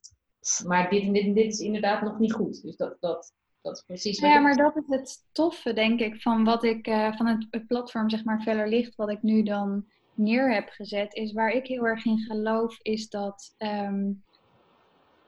maar 0.67 0.91
dit 0.91 1.03
en 1.03 1.13
dit 1.13 1.25
en 1.25 1.35
dit 1.35 1.53
is 1.53 1.61
inderdaad 1.61 2.03
nog 2.03 2.19
niet 2.19 2.33
goed. 2.33 2.63
Dus 2.63 2.77
dat, 2.77 2.97
dat, 3.01 3.33
dat 3.61 3.77
is 3.77 3.83
precies. 3.83 4.19
Ja, 4.19 4.39
maar 4.39 4.57
dat 4.57 4.77
is 4.77 4.87
het 4.87 5.25
toffe, 5.33 5.73
denk 5.73 6.01
ik, 6.01 6.21
van 6.21 6.45
wat 6.45 6.65
ik 6.65 6.87
uh, 6.87 7.17
van 7.17 7.27
het, 7.27 7.47
het, 7.51 7.67
platform, 7.67 8.11
zeg 8.11 8.25
maar, 8.25 8.43
verder 8.43 8.69
ligt, 8.69 8.97
wat 8.97 9.11
ik 9.11 9.23
nu 9.23 9.43
dan 9.43 9.87
neer 10.15 10.55
heb 10.55 10.69
gezet, 10.69 11.15
is 11.15 11.33
waar 11.33 11.51
ik 11.51 11.67
heel 11.67 11.87
erg 11.87 12.05
in 12.05 12.19
geloof, 12.19 12.79
is 12.83 13.09
dat. 13.09 13.55
Um, 13.59 14.23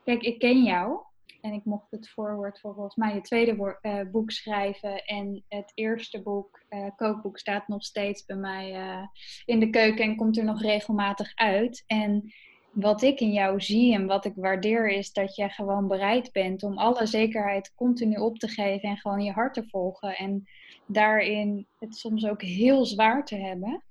Kijk, 0.04 0.22
ik 0.22 0.38
ken 0.38 0.62
jou 0.62 1.00
en 1.40 1.52
ik 1.52 1.64
mocht 1.64 1.90
het 1.90 2.08
voorwoord 2.08 2.60
voor 2.60 2.74
volgens 2.74 2.96
mij 2.96 3.12
het 3.12 3.24
tweede 3.24 3.76
uh, 3.82 4.00
boek 4.10 4.30
schrijven. 4.30 5.04
En 5.04 5.44
het 5.48 5.72
eerste 5.74 6.22
boek, 6.22 6.62
uh, 6.70 6.86
kookboek, 6.96 7.38
staat 7.38 7.68
nog 7.68 7.84
steeds 7.84 8.24
bij 8.24 8.36
mij 8.36 8.72
uh, 8.72 9.06
in 9.44 9.60
de 9.60 9.70
keuken 9.70 10.04
en 10.04 10.16
komt 10.16 10.38
er 10.38 10.44
nog 10.44 10.62
regelmatig 10.62 11.32
uit. 11.34 11.84
En 11.86 12.32
wat 12.70 13.02
ik 13.02 13.20
in 13.20 13.32
jou 13.32 13.60
zie 13.60 13.94
en 13.94 14.06
wat 14.06 14.24
ik 14.24 14.32
waardeer 14.34 14.90
is 14.90 15.12
dat 15.12 15.36
jij 15.36 15.48
gewoon 15.48 15.88
bereid 15.88 16.32
bent 16.32 16.62
om 16.62 16.78
alle 16.78 17.06
zekerheid 17.06 17.74
continu 17.74 18.16
op 18.16 18.38
te 18.38 18.48
geven 18.48 18.88
en 18.88 18.96
gewoon 18.96 19.22
je 19.22 19.32
hart 19.32 19.54
te 19.54 19.68
volgen. 19.68 20.16
En 20.16 20.48
daarin 20.86 21.66
het 21.78 21.96
soms 21.96 22.26
ook 22.26 22.42
heel 22.42 22.86
zwaar 22.86 23.24
te 23.24 23.36
hebben. 23.36 23.82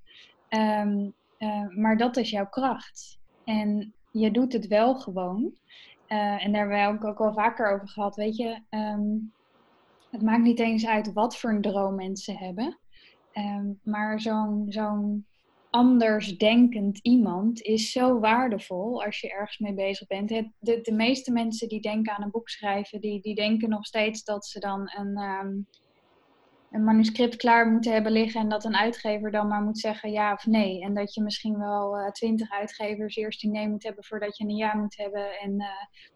Um, 0.48 1.14
maar 1.80 1.96
dat 1.96 2.16
is 2.16 2.30
jouw 2.30 2.48
kracht. 2.48 3.18
En 3.44 3.94
je 4.10 4.30
doet 4.30 4.52
het 4.52 4.66
wel 4.66 4.94
gewoon. 4.94 5.52
Uh, 6.12 6.44
en 6.44 6.52
daar 6.52 6.60
hebben 6.60 6.98
wij 7.00 7.08
ook, 7.08 7.20
al 7.20 7.32
vaker 7.32 7.74
over 7.74 7.88
gehad. 7.88 8.16
Weet 8.16 8.36
je, 8.36 8.60
um, 8.70 9.32
het 10.10 10.22
maakt 10.22 10.42
niet 10.42 10.60
eens 10.60 10.86
uit 10.86 11.12
wat 11.12 11.36
voor 11.36 11.50
een 11.50 11.60
droom 11.60 11.94
mensen 11.94 12.36
hebben. 12.36 12.78
Um, 13.34 13.80
maar 13.82 14.20
zo'n 14.20 14.66
zo'n 14.68 15.26
anders 15.70 16.38
denkend 16.38 16.98
iemand 16.98 17.60
is 17.60 17.92
zo 17.92 18.18
waardevol 18.18 19.04
als 19.04 19.20
je 19.20 19.32
ergens 19.32 19.58
mee 19.58 19.74
bezig 19.74 20.06
bent. 20.06 20.28
de, 20.58 20.80
de 20.80 20.92
meeste 20.92 21.32
mensen 21.32 21.68
die 21.68 21.80
denken 21.80 22.14
aan 22.14 22.22
een 22.22 22.30
boek 22.30 22.48
schrijven, 22.48 23.00
die, 23.00 23.20
die 23.20 23.34
denken 23.34 23.68
nog 23.68 23.84
steeds 23.84 24.24
dat 24.24 24.46
ze 24.46 24.60
dan 24.60 24.90
een, 24.96 25.18
um, 25.18 25.66
een 26.72 26.84
manuscript 26.84 27.36
klaar 27.36 27.70
moeten 27.70 27.92
hebben 27.92 28.12
liggen 28.12 28.40
en 28.40 28.48
dat 28.48 28.64
een 28.64 28.76
uitgever 28.76 29.30
dan 29.30 29.48
maar 29.48 29.62
moet 29.62 29.78
zeggen 29.78 30.10
ja 30.10 30.32
of 30.32 30.46
nee. 30.46 30.82
En 30.82 30.94
dat 30.94 31.14
je 31.14 31.22
misschien 31.22 31.58
wel 31.58 31.98
uh, 31.98 32.10
twintig 32.10 32.50
uitgevers 32.50 33.16
eerst 33.16 33.40
die 33.40 33.50
nee 33.50 33.68
moet 33.68 33.82
hebben 33.82 34.04
voordat 34.04 34.36
je 34.36 34.44
een 34.44 34.56
ja 34.56 34.76
moet 34.76 34.96
hebben. 34.96 35.38
En 35.40 35.52
uh, 35.52 35.66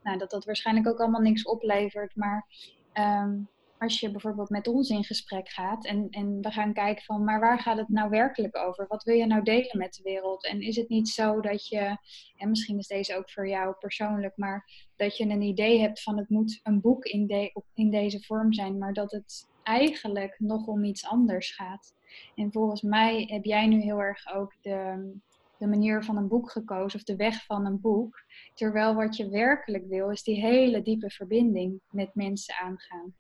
nou, 0.03 0.19
dat 0.19 0.31
dat 0.31 0.45
waarschijnlijk 0.45 0.89
ook 0.89 1.01
allemaal 1.01 1.21
niks 1.21 1.45
oplevert. 1.45 2.17
Maar 2.17 2.47
um, 2.95 3.49
als 3.79 4.01
je 4.01 4.11
bijvoorbeeld 4.11 4.51
met 4.51 4.69
ons 4.69 4.91
in 4.91 5.05
gesprek 5.05 5.49
gaat 5.49 5.87
en, 5.87 6.07
en 6.11 6.41
we 6.41 6.51
gaan 6.51 6.73
kijken 6.73 7.05
van, 7.05 7.25
maar 7.25 7.41
waar 7.41 7.59
gaat 7.59 7.79
het 7.79 7.89
nou 7.89 8.11
werkelijk 8.11 8.57
over? 8.57 8.87
Wat 8.89 9.03
wil 9.03 9.15
je 9.15 9.27
nou 9.27 9.43
delen 9.43 9.79
met 9.79 9.95
de 9.95 10.03
wereld? 10.03 10.47
En 10.47 10.61
is 10.61 10.77
het 10.77 10.89
niet 10.89 11.09
zo 11.09 11.41
dat 11.41 11.69
je, 11.69 11.97
en 12.37 12.49
misschien 12.49 12.79
is 12.79 12.87
deze 12.87 13.17
ook 13.17 13.31
voor 13.31 13.49
jou 13.49 13.75
persoonlijk, 13.79 14.37
maar 14.37 14.71
dat 14.97 15.17
je 15.17 15.25
een 15.25 15.43
idee 15.43 15.81
hebt 15.81 16.03
van 16.03 16.19
het 16.19 16.29
moet 16.29 16.61
een 16.63 16.81
boek 16.81 17.05
in, 17.05 17.27
de, 17.27 17.63
in 17.75 17.91
deze 17.91 18.23
vorm 18.25 18.53
zijn, 18.53 18.79
maar 18.79 18.93
dat 18.93 19.11
het 19.11 19.49
eigenlijk 19.67 20.35
nog 20.39 20.67
om 20.67 20.85
iets 20.85 21.07
anders 21.07 21.55
gaat. 21.55 21.95
En 22.35 22.53
volgens 22.53 22.83
mij 22.83 23.27
heb 23.31 23.45
jij 23.45 23.67
nu 23.67 23.81
heel 23.81 24.01
erg 24.01 24.35
ook 24.35 24.53
de, 24.61 25.11
de 25.59 25.67
manier 25.67 26.05
van 26.05 26.17
een 26.17 26.29
boek 26.29 26.51
gekozen 26.51 26.99
of 26.99 27.05
de 27.05 27.17
weg 27.17 27.45
van 27.45 27.67
een 27.67 27.81
boek. 27.81 28.23
Terwijl 28.55 28.95
wat 28.95 29.17
je 29.17 29.29
werkelijk 29.29 29.87
wil 29.87 30.11
is 30.11 30.23
die 30.23 30.41
hele 30.41 30.83
diepe 30.83 31.11
verbinding 31.11 31.81
met 31.91 32.15
mensen 32.15 32.55
aangaan. 32.55 33.15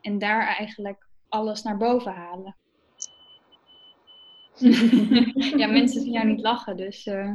En 0.00 0.18
daar 0.18 0.46
eigenlijk 0.46 1.06
alles 1.28 1.62
naar 1.62 1.76
boven 1.76 2.12
halen. 2.12 2.56
ja, 5.60 5.66
mensen 5.66 6.00
zien 6.00 6.12
jou 6.12 6.26
niet 6.26 6.40
lachen, 6.40 6.76
dus. 6.76 7.06
Uh... 7.06 7.34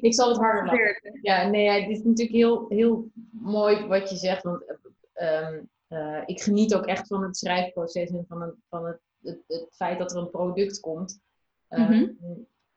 ik 0.00 0.14
zal 0.14 0.28
het 0.28 0.38
harder 0.38 0.64
lachen. 0.64 1.18
Ja, 1.22 1.48
nee, 1.48 1.68
het 1.68 1.90
is 1.90 2.02
natuurlijk 2.02 2.36
heel, 2.36 2.66
heel 2.68 3.10
mooi 3.30 3.86
wat 3.86 4.10
je 4.10 4.16
zegt. 4.16 4.42
Want 4.42 4.62
um, 5.14 5.68
uh, 5.92 6.22
ik 6.26 6.40
geniet 6.42 6.74
ook 6.74 6.86
echt 6.86 7.06
van 7.06 7.22
het 7.22 7.36
schrijfproces 7.36 8.10
en 8.10 8.24
van 8.28 8.42
het, 8.42 8.54
van 8.68 8.86
het, 8.86 9.00
het, 9.22 9.38
het 9.46 9.68
feit 9.70 9.98
dat 9.98 10.12
er 10.12 10.18
een 10.18 10.30
product 10.30 10.80
komt. 10.80 11.20
Um, 11.68 12.18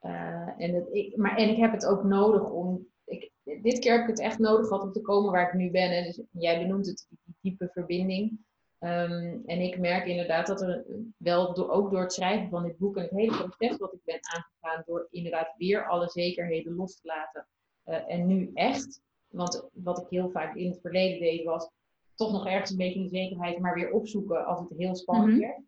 uh, 0.00 0.48
en, 0.58 0.74
het, 0.74 0.88
ik, 0.92 1.16
maar, 1.16 1.36
en 1.36 1.48
ik 1.48 1.56
heb 1.56 1.72
het 1.72 1.86
ook 1.86 2.04
nodig 2.04 2.50
om. 2.50 2.86
Ik, 3.04 3.30
dit 3.42 3.78
keer 3.78 3.92
heb 3.92 4.02
ik 4.02 4.08
het 4.08 4.20
echt 4.20 4.38
nodig 4.38 4.66
gehad 4.66 4.82
om 4.82 4.92
te 4.92 5.00
komen 5.00 5.32
waar 5.32 5.48
ik 5.48 5.54
nu 5.54 5.70
ben. 5.70 5.90
En 5.90 6.04
dus, 6.04 6.22
jij 6.30 6.58
benoemt 6.58 6.86
het, 6.86 7.06
die 7.08 7.34
diepe 7.40 7.68
verbinding. 7.72 8.38
Um, 8.80 9.42
en 9.46 9.60
ik 9.60 9.78
merk 9.78 10.06
inderdaad 10.06 10.46
dat 10.46 10.62
er 10.62 10.84
wel 11.16 11.54
door, 11.54 11.70
ook 11.70 11.90
door 11.90 12.00
het 12.00 12.12
schrijven 12.12 12.48
van 12.48 12.62
dit 12.62 12.78
boek 12.78 12.96
en 12.96 13.02
het 13.02 13.10
hele 13.10 13.36
proces 13.36 13.76
wat 13.76 13.92
ik 13.92 14.00
ben 14.04 14.18
aangegaan, 14.20 14.82
door 14.86 15.06
inderdaad 15.10 15.54
weer 15.56 15.86
alle 15.86 16.08
zekerheden 16.08 16.74
los 16.74 17.00
te 17.00 17.06
laten. 17.06 17.46
Uh, 17.86 18.10
en 18.10 18.26
nu 18.26 18.50
echt, 18.54 19.00
want 19.28 19.68
wat 19.72 19.98
ik 19.98 20.06
heel 20.08 20.30
vaak 20.30 20.54
in 20.54 20.70
het 20.70 20.80
verleden 20.80 21.20
deed, 21.20 21.44
was 21.44 21.70
toch 22.14 22.32
nog 22.32 22.46
ergens 22.46 22.70
een 22.70 22.76
beetje 22.76 23.02
de 23.02 23.08
zekerheid, 23.08 23.58
maar 23.58 23.74
weer 23.74 23.90
opzoeken 23.90 24.46
als 24.46 24.60
het 24.60 24.78
heel 24.78 24.96
spannend 24.96 25.32
mm 25.32 25.32
-hmm. 25.32 25.48
werd. 25.48 25.60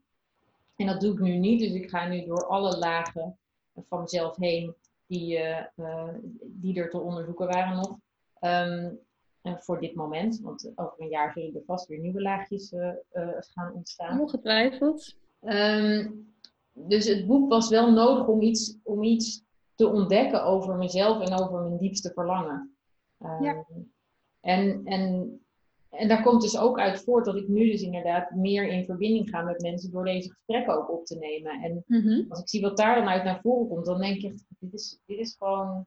En 0.77 0.87
dat 0.87 1.01
doe 1.01 1.13
ik 1.13 1.19
nu 1.19 1.37
niet, 1.37 1.61
dus 1.61 1.73
ik 1.73 1.91
ga 1.91 2.09
nu 2.09 2.25
door 2.25 2.47
alle 2.47 2.79
lagen 2.79 3.39
van 3.89 4.01
mezelf 4.01 4.37
heen 4.37 4.75
die, 5.07 5.39
uh, 5.39 5.65
uh, 5.77 6.15
die 6.43 6.81
er 6.81 6.91
te 6.91 7.01
onderzoeken 7.01 7.47
waren 7.47 7.77
nog. 7.77 7.99
Um, 8.41 8.99
voor 9.59 9.81
dit 9.81 9.95
moment, 9.95 10.41
want 10.41 10.73
over 10.75 10.95
een 11.01 11.09
jaar 11.09 11.33
zullen 11.33 11.55
er 11.55 11.63
vast 11.67 11.89
weer 11.89 11.99
nieuwe 11.99 12.23
laagjes 12.23 12.73
uh, 12.73 12.91
gaan 13.39 13.73
ontstaan. 13.73 14.21
Ongetwijfeld. 14.21 15.17
Um, 15.41 16.35
dus 16.73 17.07
het 17.07 17.27
boek 17.27 17.49
was 17.49 17.69
wel 17.69 17.93
nodig 17.93 18.27
om 18.27 18.41
iets, 18.41 18.79
om 18.83 19.03
iets 19.03 19.45
te 19.75 19.89
ontdekken 19.89 20.45
over 20.45 20.77
mezelf 20.77 21.29
en 21.29 21.39
over 21.39 21.61
mijn 21.61 21.79
diepste 21.79 22.13
verlangen. 22.13 22.77
Um, 23.19 23.43
ja. 23.43 23.65
En, 24.41 24.81
en 24.85 25.41
en 25.97 26.09
daar 26.09 26.23
komt 26.23 26.43
dus 26.43 26.59
ook 26.59 26.79
uit 26.79 27.05
voort 27.05 27.25
dat 27.25 27.37
ik 27.37 27.49
nu 27.49 27.71
dus 27.71 27.83
inderdaad 27.83 28.31
meer 28.31 28.69
in 28.69 28.85
verbinding 28.85 29.31
ga 29.31 29.43
met 29.43 29.63
mensen 29.63 29.91
door 29.91 30.05
deze 30.05 30.31
gesprekken 30.31 30.77
ook 30.77 30.91
op 30.91 31.07
te 31.07 31.19
nemen. 31.19 31.63
En 31.63 31.85
mm-hmm. 31.87 32.27
als 32.29 32.41
ik 32.41 32.49
zie 32.49 32.61
wat 32.61 32.77
daar 32.77 32.95
dan 32.95 33.09
uit 33.09 33.25
naar 33.25 33.41
voren 33.41 33.69
komt, 33.69 33.87
dan 33.87 34.01
denk 34.01 34.17
ik 34.17 34.33
echt, 34.33 34.45
dit 34.59 34.73
is, 34.73 34.99
dit 35.07 35.19
is 35.19 35.37
gewoon, 35.39 35.87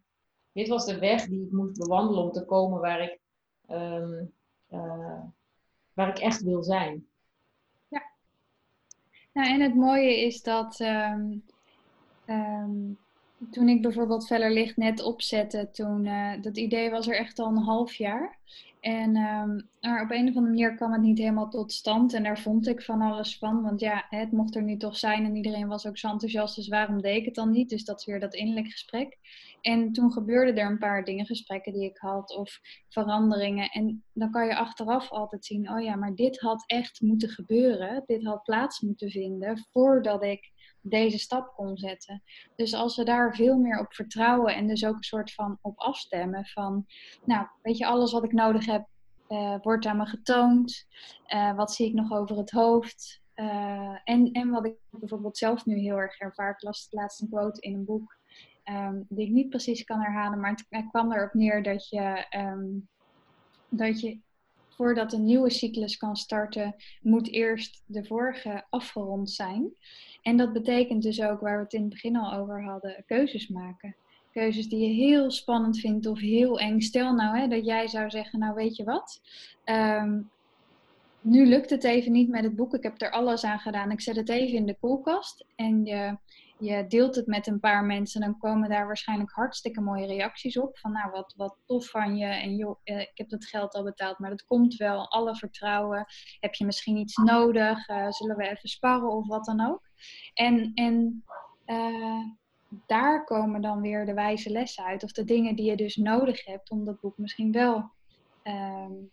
dit 0.51 0.67
was 0.67 0.85
de 0.85 0.99
weg 0.99 1.25
die 1.25 1.45
ik 1.45 1.51
moest 1.51 1.77
bewandelen 1.77 2.23
om 2.23 2.31
te 2.31 2.45
komen 2.45 2.79
waar 2.79 3.01
ik, 3.01 3.19
um, 3.69 4.33
uh, 4.71 5.21
waar 5.93 6.09
ik 6.09 6.19
echt 6.19 6.43
wil 6.43 6.63
zijn. 6.63 7.07
Ja. 7.87 8.01
Nou, 9.33 9.47
en 9.47 9.61
het 9.61 9.75
mooie 9.75 10.25
is 10.25 10.41
dat 10.41 10.79
um, 10.79 11.43
um, 12.25 12.97
toen 13.51 13.69
ik 13.69 13.81
bijvoorbeeld 13.81 14.27
Veller 14.27 14.51
Licht 14.51 14.77
net 14.77 15.03
opzette, 15.03 15.69
toen, 15.71 16.05
uh, 16.05 16.41
dat 16.41 16.57
idee 16.57 16.89
was 16.89 17.07
er 17.07 17.17
echt 17.17 17.39
al 17.39 17.47
een 17.47 17.63
half 17.63 17.93
jaar. 17.93 18.37
En 18.79 19.15
um, 19.15 19.69
maar 19.81 20.03
op 20.03 20.11
een 20.11 20.27
of 20.27 20.35
andere 20.35 20.41
manier 20.41 20.75
kwam 20.75 20.91
het 20.91 21.01
niet 21.01 21.17
helemaal 21.17 21.49
tot 21.49 21.71
stand. 21.71 22.13
En 22.13 22.23
daar 22.23 22.39
vond 22.39 22.67
ik 22.67 22.81
van 22.81 23.01
alles 23.01 23.37
van. 23.37 23.61
Want 23.61 23.79
ja, 23.79 24.05
het 24.09 24.31
mocht 24.31 24.55
er 24.55 24.63
nu 24.63 24.77
toch 24.77 24.97
zijn 24.97 25.25
en 25.25 25.35
iedereen 25.35 25.67
was 25.67 25.87
ook 25.87 25.97
zo 25.97 26.09
enthousiast. 26.09 26.55
Dus 26.55 26.67
waarom 26.67 27.01
deed 27.01 27.17
ik 27.17 27.25
het 27.25 27.35
dan 27.35 27.51
niet? 27.51 27.69
Dus 27.69 27.83
dat 27.83 27.99
is 27.99 28.05
weer 28.05 28.19
dat 28.19 28.33
innerlijk 28.33 28.71
gesprek. 28.71 29.17
En 29.61 29.91
toen 29.91 30.11
gebeurden 30.11 30.55
er 30.55 30.71
een 30.71 30.77
paar 30.77 31.03
dingen, 31.03 31.25
gesprekken 31.25 31.73
die 31.73 31.89
ik 31.89 31.97
had 31.97 32.35
of 32.35 32.59
veranderingen. 32.89 33.69
En 33.69 34.03
dan 34.13 34.31
kan 34.31 34.45
je 34.45 34.55
achteraf 34.55 35.11
altijd 35.11 35.45
zien, 35.45 35.71
oh 35.71 35.81
ja, 35.81 35.95
maar 35.95 36.15
dit 36.15 36.39
had 36.39 36.63
echt 36.65 37.01
moeten 37.01 37.29
gebeuren. 37.29 38.03
Dit 38.05 38.25
had 38.25 38.43
plaats 38.43 38.79
moeten 38.79 39.09
vinden 39.09 39.67
voordat 39.71 40.23
ik 40.23 40.51
deze 40.81 41.17
stap 41.17 41.53
kon 41.55 41.77
zetten. 41.77 42.23
Dus 42.55 42.73
als 42.73 42.95
we 42.95 43.03
daar 43.03 43.35
veel 43.35 43.57
meer 43.57 43.79
op 43.79 43.93
vertrouwen 43.93 44.55
en 44.55 44.67
dus 44.67 44.85
ook 44.85 44.95
een 44.95 45.03
soort 45.03 45.33
van 45.33 45.57
op 45.61 45.77
afstemmen 45.79 46.45
van, 46.45 46.85
nou, 47.25 47.47
weet 47.61 47.77
je, 47.77 47.85
alles 47.85 48.11
wat 48.11 48.23
ik 48.23 48.33
nodig 48.33 48.65
heb, 48.65 48.87
uh, 49.29 49.55
wordt 49.61 49.85
aan 49.85 49.97
me 49.97 50.05
getoond. 50.05 50.85
Uh, 51.27 51.55
wat 51.55 51.73
zie 51.73 51.87
ik 51.87 51.93
nog 51.93 52.11
over 52.11 52.37
het 52.37 52.51
hoofd? 52.51 53.21
Uh, 53.35 53.99
en, 54.03 54.31
en 54.31 54.49
wat 54.49 54.65
ik 54.65 54.75
bijvoorbeeld 54.89 55.37
zelf 55.37 55.65
nu 55.65 55.77
heel 55.77 55.97
erg 55.97 56.19
ervaar, 56.19 56.51
ik 56.51 56.61
las 56.61 56.87
laatst 56.89 57.21
een 57.21 57.29
quote 57.29 57.61
in 57.61 57.73
een 57.73 57.85
boek, 57.85 58.17
um, 58.65 59.05
die 59.09 59.25
ik 59.25 59.31
niet 59.31 59.49
precies 59.49 59.83
kan 59.83 60.01
herhalen, 60.01 60.39
maar 60.39 60.51
het, 60.51 60.65
het 60.69 60.89
kwam 60.89 61.13
erop 61.13 61.33
neer 61.33 61.63
dat 61.63 61.89
je, 61.89 62.25
um, 62.37 62.89
dat 63.69 63.99
je 63.99 64.19
voordat 64.69 65.13
een 65.13 65.25
nieuwe 65.25 65.49
cyclus 65.49 65.97
kan 65.97 66.15
starten, 66.15 66.75
moet 67.01 67.27
eerst 67.27 67.83
de 67.85 68.05
vorige 68.05 68.65
afgerond 68.69 69.31
zijn. 69.31 69.71
En 70.21 70.37
dat 70.37 70.53
betekent 70.53 71.03
dus 71.03 71.21
ook, 71.21 71.39
waar 71.39 71.57
we 71.57 71.63
het 71.63 71.73
in 71.73 71.81
het 71.81 71.89
begin 71.89 72.15
al 72.15 72.33
over 72.33 72.63
hadden, 72.63 73.03
keuzes 73.05 73.47
maken. 73.47 73.95
Keuzes 74.31 74.69
die 74.69 74.87
je 74.87 75.05
heel 75.05 75.31
spannend 75.31 75.79
vindt 75.79 76.05
of 76.05 76.19
heel 76.19 76.59
eng. 76.59 76.79
Stel 76.79 77.13
nou 77.13 77.37
hè, 77.37 77.47
dat 77.47 77.65
jij 77.65 77.87
zou 77.87 78.09
zeggen, 78.09 78.39
nou 78.39 78.53
weet 78.53 78.75
je 78.75 78.83
wat, 78.83 79.21
um, 79.65 80.29
nu 81.21 81.45
lukt 81.45 81.69
het 81.69 81.83
even 81.83 82.11
niet 82.11 82.29
met 82.29 82.43
het 82.43 82.55
boek. 82.55 82.73
Ik 82.73 82.83
heb 82.83 83.01
er 83.01 83.11
alles 83.11 83.43
aan 83.43 83.59
gedaan. 83.59 83.91
Ik 83.91 84.01
zet 84.01 84.15
het 84.15 84.29
even 84.29 84.57
in 84.57 84.65
de 84.65 84.77
koelkast. 84.79 85.45
En 85.55 85.85
je, 85.85 86.17
je 86.57 86.85
deelt 86.87 87.15
het 87.15 87.27
met 87.27 87.47
een 87.47 87.59
paar 87.59 87.83
mensen. 87.83 88.21
Dan 88.21 88.37
komen 88.37 88.69
daar 88.69 88.85
waarschijnlijk 88.85 89.31
hartstikke 89.31 89.81
mooie 89.81 90.05
reacties 90.05 90.59
op. 90.59 90.77
Van 90.77 90.91
nou, 90.91 91.11
wat, 91.11 91.33
wat 91.37 91.57
tof 91.65 91.89
van 91.89 92.17
je. 92.17 92.25
En 92.25 92.55
joh, 92.55 92.79
eh, 92.83 92.99
ik 92.99 93.11
heb 93.13 93.29
dat 93.29 93.45
geld 93.45 93.73
al 93.73 93.83
betaald, 93.83 94.19
maar 94.19 94.29
dat 94.29 94.45
komt 94.45 94.75
wel. 94.75 95.11
Alle 95.11 95.35
vertrouwen. 95.35 96.05
Heb 96.39 96.53
je 96.53 96.65
misschien 96.65 96.97
iets 96.97 97.15
nodig? 97.15 97.89
Uh, 97.89 98.11
zullen 98.11 98.35
we 98.35 98.49
even 98.49 98.69
sparren 98.69 99.11
of 99.11 99.27
wat 99.27 99.45
dan 99.45 99.67
ook? 99.67 99.88
En, 100.33 100.71
en 100.73 101.23
uh, 101.65 102.23
daar 102.87 103.23
komen 103.23 103.61
dan 103.61 103.81
weer 103.81 104.05
de 104.05 104.13
wijze 104.13 104.49
lessen 104.49 104.83
uit. 104.83 105.03
Of 105.03 105.11
de 105.11 105.23
dingen 105.23 105.55
die 105.55 105.65
je 105.65 105.75
dus 105.75 105.95
nodig 105.95 106.45
hebt 106.45 106.69
om 106.69 106.85
dat 106.85 106.99
boek 106.99 107.17
misschien 107.17 107.51
wel 107.51 107.91
um, 108.43 109.11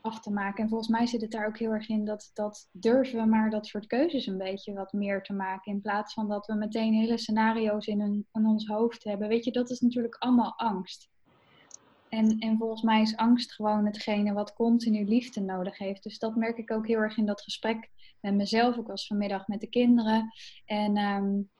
af 0.00 0.20
te 0.20 0.32
maken. 0.32 0.62
En 0.62 0.68
volgens 0.68 0.90
mij 0.90 1.06
zit 1.06 1.20
het 1.20 1.30
daar 1.30 1.46
ook 1.46 1.58
heel 1.58 1.72
erg 1.72 1.88
in 1.88 2.04
dat, 2.04 2.30
dat 2.34 2.68
durven 2.72 3.20
we 3.20 3.26
maar 3.26 3.50
dat 3.50 3.66
soort 3.66 3.86
keuzes 3.86 4.26
een 4.26 4.38
beetje 4.38 4.72
wat 4.72 4.92
meer 4.92 5.22
te 5.22 5.32
maken. 5.32 5.72
In 5.72 5.80
plaats 5.80 6.14
van 6.14 6.28
dat 6.28 6.46
we 6.46 6.54
meteen 6.54 6.92
hele 6.92 7.18
scenario's 7.18 7.86
in, 7.86 8.00
een, 8.00 8.26
in 8.32 8.46
ons 8.46 8.66
hoofd 8.66 9.04
hebben. 9.04 9.28
Weet 9.28 9.44
je, 9.44 9.52
dat 9.52 9.70
is 9.70 9.80
natuurlijk 9.80 10.16
allemaal 10.18 10.54
angst. 10.56 11.08
En, 12.08 12.38
en 12.38 12.56
volgens 12.58 12.82
mij 12.82 13.00
is 13.00 13.16
angst 13.16 13.54
gewoon 13.54 13.86
hetgene 13.86 14.32
wat 14.32 14.54
continu 14.54 15.04
liefde 15.04 15.40
nodig 15.40 15.78
heeft. 15.78 16.02
Dus 16.02 16.18
dat 16.18 16.36
merk 16.36 16.58
ik 16.58 16.70
ook 16.70 16.86
heel 16.86 16.98
erg 16.98 17.16
in 17.16 17.26
dat 17.26 17.42
gesprek 17.42 17.90
met 18.20 18.34
mezelf. 18.34 18.76
Ik 18.76 18.86
was 18.86 19.06
vanmiddag 19.06 19.48
met 19.48 19.60
de 19.60 19.68
kinderen. 19.68 20.32
En 20.66 20.96
um, 20.96 21.50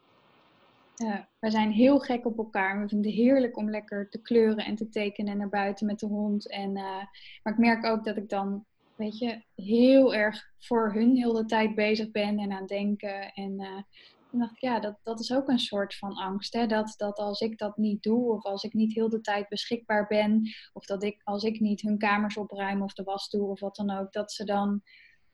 uh, 1.03 1.19
we 1.39 1.51
zijn 1.51 1.71
heel 1.71 1.99
gek 1.99 2.27
op 2.27 2.39
elkaar. 2.39 2.81
We 2.81 2.89
vinden 2.89 3.11
het 3.11 3.21
heerlijk 3.21 3.57
om 3.57 3.71
lekker 3.71 4.09
te 4.09 4.23
kleuren 4.23 4.65
en 4.65 4.75
te 4.75 4.89
tekenen 4.89 5.33
en 5.33 5.39
naar 5.39 5.49
buiten 5.49 5.87
met 5.87 5.99
de 5.99 6.07
hond. 6.07 6.51
En, 6.51 6.77
uh, 6.77 7.03
maar 7.43 7.53
ik 7.53 7.59
merk 7.59 7.85
ook 7.85 8.05
dat 8.05 8.17
ik 8.17 8.29
dan, 8.29 8.65
weet 8.95 9.19
je, 9.19 9.43
heel 9.55 10.15
erg 10.15 10.51
voor 10.59 10.93
hun 10.93 11.17
heel 11.17 11.33
de 11.33 11.45
tijd 11.45 11.75
bezig 11.75 12.11
ben 12.11 12.39
en 12.39 12.53
aan 12.53 12.67
denken. 12.67 13.33
En 13.33 13.61
uh, 13.61 13.83
dacht 14.31 14.53
ik, 14.53 14.61
ja, 14.61 14.81
dat, 14.81 14.99
dat 15.03 15.21
is 15.21 15.33
ook 15.33 15.49
een 15.49 15.59
soort 15.59 15.95
van 15.95 16.13
angst. 16.13 16.53
Hè? 16.53 16.67
Dat, 16.67 16.95
dat 16.97 17.19
als 17.19 17.41
ik 17.41 17.59
dat 17.59 17.77
niet 17.77 18.03
doe, 18.03 18.33
of 18.33 18.45
als 18.45 18.63
ik 18.63 18.73
niet 18.73 18.95
heel 18.95 19.09
de 19.09 19.21
tijd 19.21 19.49
beschikbaar 19.49 20.07
ben, 20.07 20.49
of 20.73 20.85
dat 20.85 21.03
ik 21.03 21.21
als 21.25 21.43
ik 21.43 21.61
niet 21.61 21.81
hun 21.81 21.99
kamers 21.99 22.37
opruim 22.37 22.83
of 22.83 22.93
de 22.93 23.03
was 23.03 23.29
doe 23.29 23.49
of 23.49 23.61
wat 23.61 23.77
dan 23.77 23.91
ook, 23.91 24.13
dat 24.13 24.33
ze 24.33 24.45
dan 24.45 24.83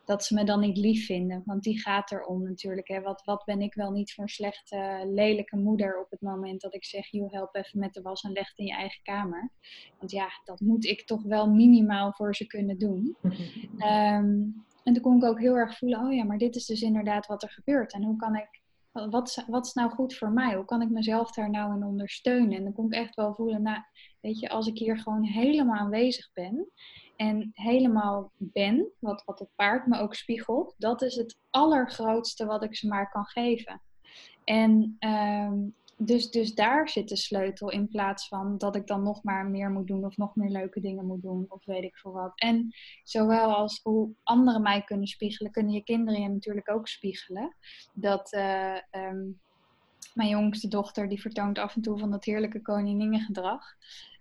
dat 0.05 0.25
ze 0.25 0.35
me 0.35 0.45
dan 0.45 0.61
niet 0.61 0.77
lief 0.77 1.07
vinden. 1.07 1.43
Want 1.45 1.63
die 1.63 1.81
gaat 1.81 2.13
erom 2.13 2.43
natuurlijk. 2.43 2.89
Hè. 2.89 3.01
Wat, 3.01 3.25
wat 3.25 3.45
ben 3.45 3.61
ik 3.61 3.75
wel 3.75 3.91
niet 3.91 4.13
voor 4.13 4.25
een 4.25 4.31
slechte, 4.31 5.03
lelijke 5.07 5.57
moeder 5.57 6.01
op 6.01 6.11
het 6.11 6.21
moment 6.21 6.61
dat 6.61 6.75
ik 6.75 6.85
zeg: 6.85 7.11
joh, 7.11 7.33
help 7.33 7.55
even 7.55 7.79
met 7.79 7.95
de 7.95 8.03
was 8.03 8.23
en 8.23 8.33
leg 8.33 8.49
het 8.49 8.59
in 8.59 8.67
je 8.67 8.75
eigen 8.75 9.03
kamer. 9.03 9.51
Want 9.99 10.11
ja, 10.11 10.29
dat 10.45 10.61
moet 10.61 10.85
ik 10.85 11.07
toch 11.07 11.23
wel 11.23 11.51
minimaal 11.51 12.13
voor 12.13 12.35
ze 12.35 12.47
kunnen 12.47 12.79
doen. 12.79 13.17
um, 13.23 14.65
en 14.85 14.93
toen 14.93 15.01
kon 15.01 15.17
ik 15.17 15.25
ook 15.25 15.41
heel 15.41 15.55
erg 15.57 15.79
voelen: 15.79 16.07
oh 16.07 16.13
ja, 16.13 16.25
maar 16.25 16.39
dit 16.39 16.57
is 16.57 16.67
dus 16.67 16.83
inderdaad 16.83 17.27
wat 17.27 17.43
er 17.43 17.51
gebeurt. 17.51 17.93
En 17.93 18.05
hoe 18.05 18.17
kan 18.17 18.37
ik. 18.37 18.63
Wat, 19.11 19.45
wat 19.47 19.67
is 19.67 19.73
nou 19.73 19.91
goed 19.91 20.15
voor 20.15 20.31
mij? 20.31 20.55
Hoe 20.55 20.65
kan 20.65 20.83
ik 20.83 20.91
mezelf 20.91 21.31
daar 21.31 21.51
nou 21.51 21.75
in 21.75 21.85
ondersteunen? 21.85 22.57
En 22.57 22.65
dan 22.65 22.73
kon 22.73 22.87
ik 22.87 22.93
echt 22.93 23.15
wel 23.15 23.35
voelen, 23.35 23.63
nou, 23.63 23.79
weet 24.21 24.39
je, 24.39 24.49
als 24.49 24.67
ik 24.67 24.79
hier 24.79 24.99
gewoon 24.99 25.25
helemaal 25.25 25.77
aanwezig 25.77 26.33
ben 26.33 26.69
en 27.17 27.51
helemaal 27.53 28.33
ben, 28.37 28.93
wat, 28.99 29.23
wat 29.25 29.39
het 29.39 29.51
paard 29.55 29.87
me 29.87 29.99
ook 29.99 30.15
spiegelt, 30.15 30.75
dat 30.79 31.03
is 31.03 31.15
het 31.15 31.39
allergrootste 31.51 32.47
wat 32.47 32.63
ik 32.63 32.77
ze 32.77 32.89
maar 32.89 33.11
kan 33.11 33.25
geven. 33.25 33.83
En 34.45 34.97
um, 35.01 35.75
dus, 35.97 36.31
dus 36.31 36.55
daar 36.55 36.89
zit 36.89 37.09
de 37.09 37.17
sleutel 37.17 37.71
in 37.71 37.89
plaats 37.89 38.29
van 38.29 38.59
dat 38.59 38.77
ik 38.77 38.87
dan 38.87 39.03
nog 39.03 39.23
maar 39.23 39.47
meer 39.47 39.71
moet 39.71 39.87
doen 39.87 40.05
of 40.05 40.17
nog 40.17 40.35
meer 40.35 40.51
leuke 40.51 40.81
dingen 40.81 41.07
moet 41.07 41.23
doen 41.23 41.45
of 41.49 41.65
weet 41.65 41.83
ik 41.83 41.97
veel 41.97 42.13
wat. 42.13 42.33
En 42.35 42.75
zowel 43.03 43.55
als 43.55 43.81
hoe 43.83 44.15
anderen 44.23 44.63
mij 44.63 44.83
kunnen 44.83 45.07
spiegelen, 45.07 45.53
kunnen 45.53 45.73
je 45.73 45.83
kinderen 45.83 46.21
je 46.21 46.29
natuurlijk 46.29 46.71
ook 46.71 46.89
spiegelen. 46.89 47.57
Dat 47.93 48.33
uh, 48.33 48.77
mijn 50.15 50.29
jongste 50.29 50.69
dochter 50.69 51.09
die 51.09 51.21
vertoont 51.21 51.59
af 51.59 51.75
en 51.75 51.83
toe 51.83 51.99
van 51.99 52.11
dat 52.11 52.25
heerlijke 52.25 52.63
koninginnegedrag. 52.63 53.63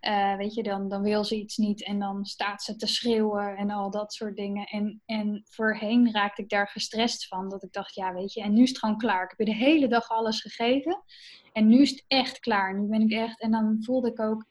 Uh, 0.01 0.35
weet 0.35 0.53
je, 0.53 0.63
dan, 0.63 0.89
dan 0.89 1.01
wil 1.01 1.23
ze 1.23 1.35
iets 1.35 1.57
niet 1.57 1.83
en 1.83 1.99
dan 1.99 2.25
staat 2.25 2.63
ze 2.63 2.75
te 2.75 2.87
schreeuwen 2.87 3.55
en 3.55 3.69
al 3.69 3.91
dat 3.91 4.13
soort 4.13 4.35
dingen. 4.35 4.65
En, 4.65 5.01
en 5.05 5.43
voorheen 5.49 6.11
raakte 6.11 6.41
ik 6.41 6.49
daar 6.49 6.67
gestrest 6.67 7.27
van. 7.27 7.49
Dat 7.49 7.63
ik 7.63 7.73
dacht, 7.73 7.95
ja 7.95 8.13
weet 8.13 8.33
je, 8.33 8.41
en 8.41 8.53
nu 8.53 8.61
is 8.61 8.69
het 8.69 8.79
gewoon 8.79 8.97
klaar. 8.97 9.23
Ik 9.23 9.29
heb 9.29 9.47
je 9.47 9.53
de 9.53 9.65
hele 9.65 9.87
dag 9.87 10.09
alles 10.09 10.41
gegeven 10.41 11.03
en 11.53 11.67
nu 11.67 11.81
is 11.81 11.89
het 11.89 12.03
echt 12.07 12.39
klaar. 12.39 12.79
Nu 12.79 12.87
ben 12.87 13.01
ik 13.01 13.11
echt, 13.11 13.41
en 13.41 13.51
dan 13.51 13.77
voelde 13.79 14.09
ik 14.11 14.19
ook 14.19 14.45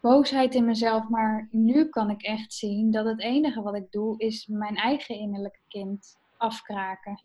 boosheid 0.00 0.54
in 0.54 0.64
mezelf. 0.64 1.08
Maar 1.08 1.48
nu 1.50 1.88
kan 1.88 2.10
ik 2.10 2.22
echt 2.22 2.52
zien 2.52 2.90
dat 2.90 3.04
het 3.04 3.20
enige 3.20 3.62
wat 3.62 3.76
ik 3.76 3.90
doe 3.90 4.18
is 4.18 4.46
mijn 4.46 4.76
eigen 4.76 5.14
innerlijke 5.14 5.60
kind 5.68 6.18
afkraken 6.36 7.22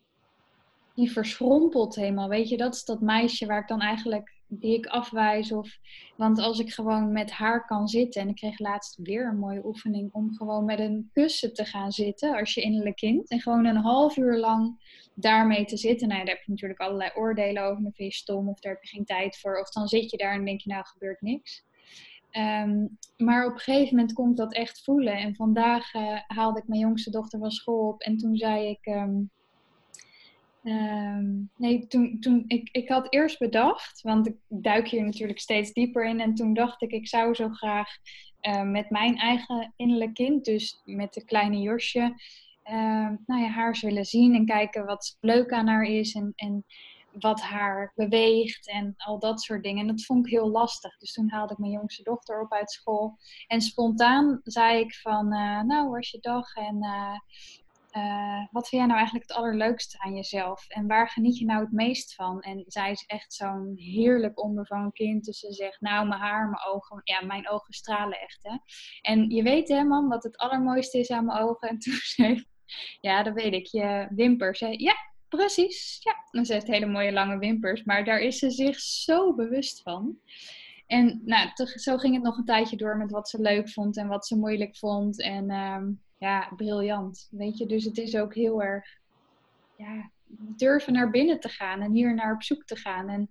die 1.00 1.12
verschrompelt 1.12 1.94
helemaal. 1.94 2.28
Weet 2.28 2.48
je, 2.48 2.56
dat 2.56 2.74
is 2.74 2.84
dat 2.84 3.00
meisje 3.00 3.46
waar 3.46 3.60
ik 3.60 3.68
dan 3.68 3.80
eigenlijk, 3.80 4.34
die 4.46 4.76
ik 4.76 4.86
afwijs. 4.86 5.52
Of, 5.52 5.78
want 6.16 6.38
als 6.38 6.58
ik 6.58 6.72
gewoon 6.72 7.12
met 7.12 7.30
haar 7.30 7.66
kan 7.66 7.88
zitten, 7.88 8.22
en 8.22 8.28
ik 8.28 8.34
kreeg 8.34 8.58
laatst 8.58 8.98
weer 9.02 9.28
een 9.28 9.38
mooie 9.38 9.66
oefening 9.66 10.12
om 10.12 10.34
gewoon 10.34 10.64
met 10.64 10.78
een 10.78 11.10
kussen 11.12 11.54
te 11.54 11.64
gaan 11.64 11.92
zitten 11.92 12.36
als 12.36 12.54
je 12.54 12.60
innerlijk 12.60 12.96
kind. 12.96 13.30
En 13.30 13.40
gewoon 13.40 13.64
een 13.64 13.76
half 13.76 14.16
uur 14.16 14.38
lang 14.38 14.82
daarmee 15.14 15.64
te 15.64 15.76
zitten. 15.76 16.08
Nou, 16.08 16.24
daar 16.24 16.34
heb 16.34 16.44
je 16.44 16.50
natuurlijk 16.50 16.80
allerlei 16.80 17.10
oordelen 17.14 17.62
over. 17.62 17.82
Vind 17.82 17.96
je 17.96 18.12
stom 18.12 18.48
of 18.48 18.60
daar 18.60 18.72
heb 18.72 18.82
je 18.82 18.88
geen 18.88 19.04
tijd 19.04 19.38
voor. 19.38 19.60
Of 19.60 19.70
dan 19.70 19.88
zit 19.88 20.10
je 20.10 20.16
daar 20.16 20.34
en 20.34 20.44
denk 20.44 20.60
je, 20.60 20.70
nou 20.70 20.84
gebeurt 20.86 21.20
niks. 21.20 21.64
Ehm, 22.30 22.86
maar 23.16 23.46
op 23.46 23.52
een 23.52 23.58
gegeven 23.58 23.96
moment 23.96 24.12
komt 24.12 24.36
dat 24.36 24.54
echt 24.54 24.82
voelen. 24.82 25.16
En 25.16 25.34
vandaag 25.34 25.94
uh, 25.94 26.18
haalde 26.26 26.58
ik 26.58 26.68
mijn 26.68 26.80
jongste 26.80 27.10
dochter 27.10 27.38
van 27.38 27.50
school 27.50 27.88
op. 27.88 28.00
En 28.00 28.16
toen 28.16 28.36
zei 28.36 28.68
ik, 28.68 28.86
ehm, 28.86 29.18
Ehm, 30.62 31.26
nee, 31.56 31.86
toen, 31.86 32.20
toen 32.20 32.44
ik, 32.46 32.68
ik 32.72 32.88
had 32.88 33.12
eerst 33.12 33.38
bedacht, 33.38 34.00
want 34.00 34.26
ik 34.26 34.36
duik 34.48 34.88
hier 34.88 35.04
natuurlijk 35.04 35.40
steeds 35.40 35.72
dieper 35.72 36.06
in. 36.06 36.20
En 36.20 36.34
toen 36.34 36.54
dacht 36.54 36.82
ik, 36.82 36.90
ik 36.90 37.08
zou 37.08 37.34
zo 37.34 37.48
graag 37.48 37.88
uh, 38.42 38.62
met 38.62 38.90
mijn 38.90 39.16
eigen 39.16 39.72
innerlijk 39.76 40.14
kind, 40.14 40.44
dus 40.44 40.80
met 40.84 41.12
de 41.12 41.24
kleine 41.24 41.58
Josje, 41.60 42.14
uh, 42.64 43.08
nou 43.26 43.42
ja, 43.42 43.48
haar 43.48 43.78
willen 43.80 44.04
zien 44.04 44.34
en 44.34 44.46
kijken 44.46 44.86
wat 44.86 45.16
leuk 45.20 45.52
aan 45.52 45.66
haar 45.66 45.84
is 45.84 46.14
en, 46.14 46.32
en 46.36 46.64
wat 47.12 47.40
haar 47.40 47.92
beweegt 47.94 48.68
en 48.68 48.94
al 48.96 49.18
dat 49.18 49.40
soort 49.40 49.62
dingen. 49.62 49.80
En 49.80 49.86
dat 49.86 50.04
vond 50.04 50.26
ik 50.26 50.32
heel 50.32 50.50
lastig. 50.50 50.98
Dus 50.98 51.12
toen 51.12 51.30
haalde 51.30 51.52
ik 51.52 51.58
mijn 51.58 51.72
jongste 51.72 52.02
dochter 52.02 52.40
op 52.40 52.52
uit 52.52 52.70
school. 52.70 53.16
En 53.46 53.60
spontaan 53.60 54.40
zei 54.42 54.80
ik 54.80 54.94
van, 54.94 55.32
uh, 55.32 55.62
nou, 55.62 55.88
was 55.88 56.10
je 56.10 56.18
dag? 56.20 56.54
En 56.54 56.82
eh, 56.82 57.18
uh, 57.96 58.46
wat 58.50 58.68
vind 58.68 58.82
jij 58.82 58.86
nou 58.86 58.98
eigenlijk 58.98 59.28
het 59.28 59.36
allerleukste 59.36 59.98
aan 59.98 60.14
jezelf? 60.14 60.68
En 60.68 60.86
waar 60.86 61.08
geniet 61.08 61.38
je 61.38 61.44
nou 61.44 61.60
het 61.60 61.72
meest 61.72 62.14
van? 62.14 62.40
En 62.40 62.64
zij 62.66 62.90
is 62.90 63.04
echt 63.06 63.32
zo'n 63.32 63.72
heerlijk 63.76 64.42
onbevangen 64.42 64.92
kind. 64.92 65.24
Dus 65.24 65.38
ze 65.38 65.52
zegt, 65.52 65.80
nou, 65.80 66.08
mijn 66.08 66.20
haar, 66.20 66.48
mijn 66.48 66.64
ogen. 66.64 67.00
Ja, 67.04 67.24
mijn 67.24 67.48
ogen 67.48 67.74
stralen 67.74 68.20
echt, 68.20 68.38
hè. 68.42 68.56
En 69.00 69.30
je 69.30 69.42
weet, 69.42 69.68
hè, 69.68 69.84
man, 69.84 70.08
wat 70.08 70.22
het 70.22 70.36
allermooiste 70.36 70.98
is 70.98 71.10
aan 71.10 71.24
mijn 71.24 71.38
ogen. 71.38 71.68
En 71.68 71.78
toen 71.78 71.94
zei 72.16 72.44
ja, 73.00 73.22
dat 73.22 73.34
weet 73.34 73.52
ik. 73.52 73.66
Je 73.66 74.08
wimpers, 74.10 74.60
hè. 74.60 74.68
Ja, 74.68 74.94
precies. 75.28 75.98
Ja, 76.02 76.14
en 76.30 76.46
ze 76.46 76.52
heeft 76.52 76.66
hele 76.66 76.86
mooie 76.86 77.12
lange 77.12 77.38
wimpers. 77.38 77.84
Maar 77.84 78.04
daar 78.04 78.20
is 78.20 78.38
ze 78.38 78.50
zich 78.50 78.80
zo 78.80 79.34
bewust 79.34 79.82
van. 79.82 80.18
En 80.86 81.22
nou, 81.24 81.48
zo 81.64 81.96
ging 81.96 82.14
het 82.14 82.22
nog 82.22 82.36
een 82.38 82.44
tijdje 82.44 82.76
door 82.76 82.96
met 82.96 83.10
wat 83.10 83.28
ze 83.28 83.40
leuk 83.40 83.70
vond 83.70 83.96
en 83.96 84.08
wat 84.08 84.26
ze 84.26 84.36
moeilijk 84.38 84.76
vond. 84.76 85.22
En... 85.22 85.50
Uh, 85.50 85.82
ja, 86.20 86.52
briljant. 86.56 87.28
Weet 87.30 87.58
je, 87.58 87.66
dus 87.66 87.84
het 87.84 87.98
is 87.98 88.16
ook 88.16 88.34
heel 88.34 88.62
erg 88.62 88.98
ja, 89.76 90.10
durven 90.56 90.92
naar 90.92 91.10
binnen 91.10 91.40
te 91.40 91.48
gaan 91.48 91.80
en 91.80 91.92
hier 91.92 92.14
naar 92.14 92.34
op 92.34 92.42
zoek 92.42 92.64
te 92.64 92.76
gaan. 92.76 93.08
En 93.08 93.22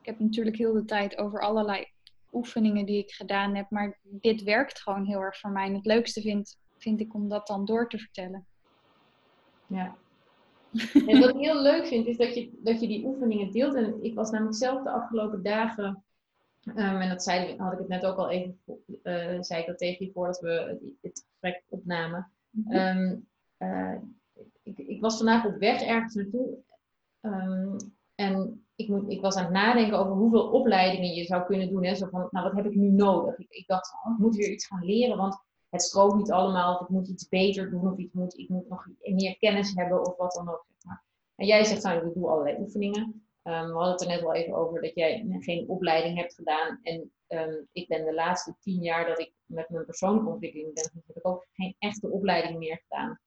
ik 0.00 0.06
heb 0.06 0.18
natuurlijk 0.18 0.56
heel 0.56 0.72
de 0.72 0.84
tijd 0.84 1.18
over 1.18 1.40
allerlei 1.40 1.86
oefeningen 2.32 2.86
die 2.86 2.98
ik 2.98 3.10
gedaan 3.10 3.54
heb, 3.54 3.70
maar 3.70 3.98
dit 4.02 4.42
werkt 4.42 4.80
gewoon 4.80 5.04
heel 5.04 5.20
erg 5.20 5.38
voor 5.38 5.50
mij. 5.50 5.66
En 5.66 5.74
het 5.74 5.86
leukste 5.86 6.20
vind, 6.20 6.58
vind 6.78 7.00
ik 7.00 7.14
om 7.14 7.28
dat 7.28 7.46
dan 7.46 7.64
door 7.64 7.88
te 7.88 7.98
vertellen. 7.98 8.46
Ja. 9.66 9.96
En 11.06 11.20
wat 11.20 11.28
ik 11.28 11.40
heel 11.40 11.62
leuk 11.62 11.86
vind, 11.86 12.06
is 12.06 12.16
dat 12.16 12.34
je, 12.34 12.50
dat 12.62 12.80
je 12.80 12.86
die 12.86 13.06
oefeningen 13.06 13.52
deelt. 13.52 13.74
En 13.74 14.04
ik 14.04 14.14
was 14.14 14.30
namelijk 14.30 14.56
zelf 14.56 14.82
de 14.82 14.90
afgelopen 14.90 15.42
dagen 15.42 16.04
Um, 16.68 17.00
en 17.00 17.08
dat 17.08 17.22
zei, 17.22 17.56
had 17.56 17.72
ik 17.72 17.78
het 17.78 17.88
net 17.88 18.04
ook 18.04 18.16
al 18.16 18.30
even, 18.30 18.60
uh, 19.02 19.36
zei 19.40 19.60
ik 19.60 19.66
dat 19.66 19.78
tegen 19.78 20.06
je 20.06 20.12
voordat 20.12 20.40
we 20.40 20.78
het 21.02 21.26
gesprek 21.28 21.62
opnamen. 21.68 22.30
Um, 22.68 23.28
ik, 24.62 24.78
ik, 24.78 25.00
was 25.00 25.16
vandaag 25.16 25.46
op 25.46 25.56
weg 25.56 25.82
ergens 25.82 26.14
naartoe. 26.14 26.58
Um, 27.20 27.76
en 28.14 28.66
ik, 28.74 28.88
moet, 28.88 29.10
ik 29.10 29.20
was 29.20 29.36
aan 29.36 29.44
het 29.44 29.52
nadenken 29.52 29.98
over 29.98 30.12
hoeveel 30.12 30.50
opleidingen 30.50 31.14
je 31.14 31.24
zou 31.24 31.44
kunnen 31.44 31.68
doen. 31.68 31.84
Hè? 31.84 31.94
Zo 31.94 32.08
van, 32.10 32.28
nou, 32.30 32.46
wat 32.46 32.56
heb 32.56 32.66
ik 32.66 32.74
nu 32.74 32.90
nodig? 32.90 33.38
Ik, 33.38 33.50
ik 33.50 33.66
dacht, 33.66 33.92
oh, 34.04 34.12
ik 34.12 34.18
moet 34.18 34.36
weer 34.36 34.50
iets 34.50 34.66
gaan 34.66 34.84
leren, 34.84 35.16
want 35.16 35.44
het 35.68 35.82
stroomt 35.82 36.14
niet 36.14 36.32
allemaal. 36.32 36.74
Of 36.74 36.80
ik 36.80 36.88
moet 36.88 37.08
iets 37.08 37.28
beter 37.28 37.70
doen, 37.70 37.90
of 37.92 37.98
ik 37.98 38.12
moet, 38.12 38.38
ik 38.38 38.48
moet 38.48 38.68
nog 38.68 38.86
meer 39.02 39.36
kennis 39.38 39.74
hebben, 39.74 40.06
of 40.06 40.16
wat 40.16 40.32
dan 40.32 40.48
ook. 40.48 40.64
Zeg 40.68 40.84
maar. 40.84 41.04
En 41.34 41.46
jij 41.46 41.64
zegt, 41.64 41.82
nou, 41.82 42.06
ik 42.06 42.14
doe 42.14 42.28
allerlei 42.28 42.60
oefeningen. 42.60 43.25
Um, 43.46 43.66
we 43.66 43.72
hadden 43.72 43.92
het 43.92 44.00
er 44.00 44.08
net 44.08 44.20
wel 44.20 44.34
even 44.34 44.54
over 44.54 44.82
dat 44.82 44.94
jij 44.94 45.26
geen 45.40 45.68
opleiding 45.68 46.18
hebt 46.18 46.34
gedaan. 46.34 46.78
En 46.82 47.12
um, 47.28 47.66
ik 47.72 47.88
ben 47.88 48.04
de 48.04 48.14
laatste 48.14 48.54
tien 48.60 48.82
jaar 48.82 49.06
dat 49.06 49.18
ik 49.18 49.32
met 49.44 49.68
mijn 49.68 49.84
persoonlijke 49.84 50.30
ontwikkeling 50.30 50.74
ben, 50.74 50.90
heb 51.06 51.16
ik 51.16 51.26
ook 51.26 51.46
geen 51.52 51.76
echte 51.78 52.10
opleiding 52.10 52.58
meer 52.58 52.82
gedaan. 52.88 53.18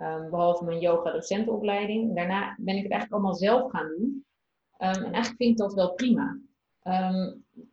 Um, 0.00 0.30
behalve 0.30 0.64
mijn 0.64 0.78
yoga-docentenopleiding. 0.78 2.14
Daarna 2.14 2.56
ben 2.58 2.76
ik 2.76 2.82
het 2.82 2.92
eigenlijk 2.92 3.12
allemaal 3.12 3.34
zelf 3.34 3.70
gaan 3.70 3.88
doen. 3.88 4.24
en 4.76 5.02
eigenlijk 5.02 5.36
vind 5.36 5.50
ik 5.50 5.56
dat 5.56 5.74
wel 5.74 5.94
prima. 5.94 6.38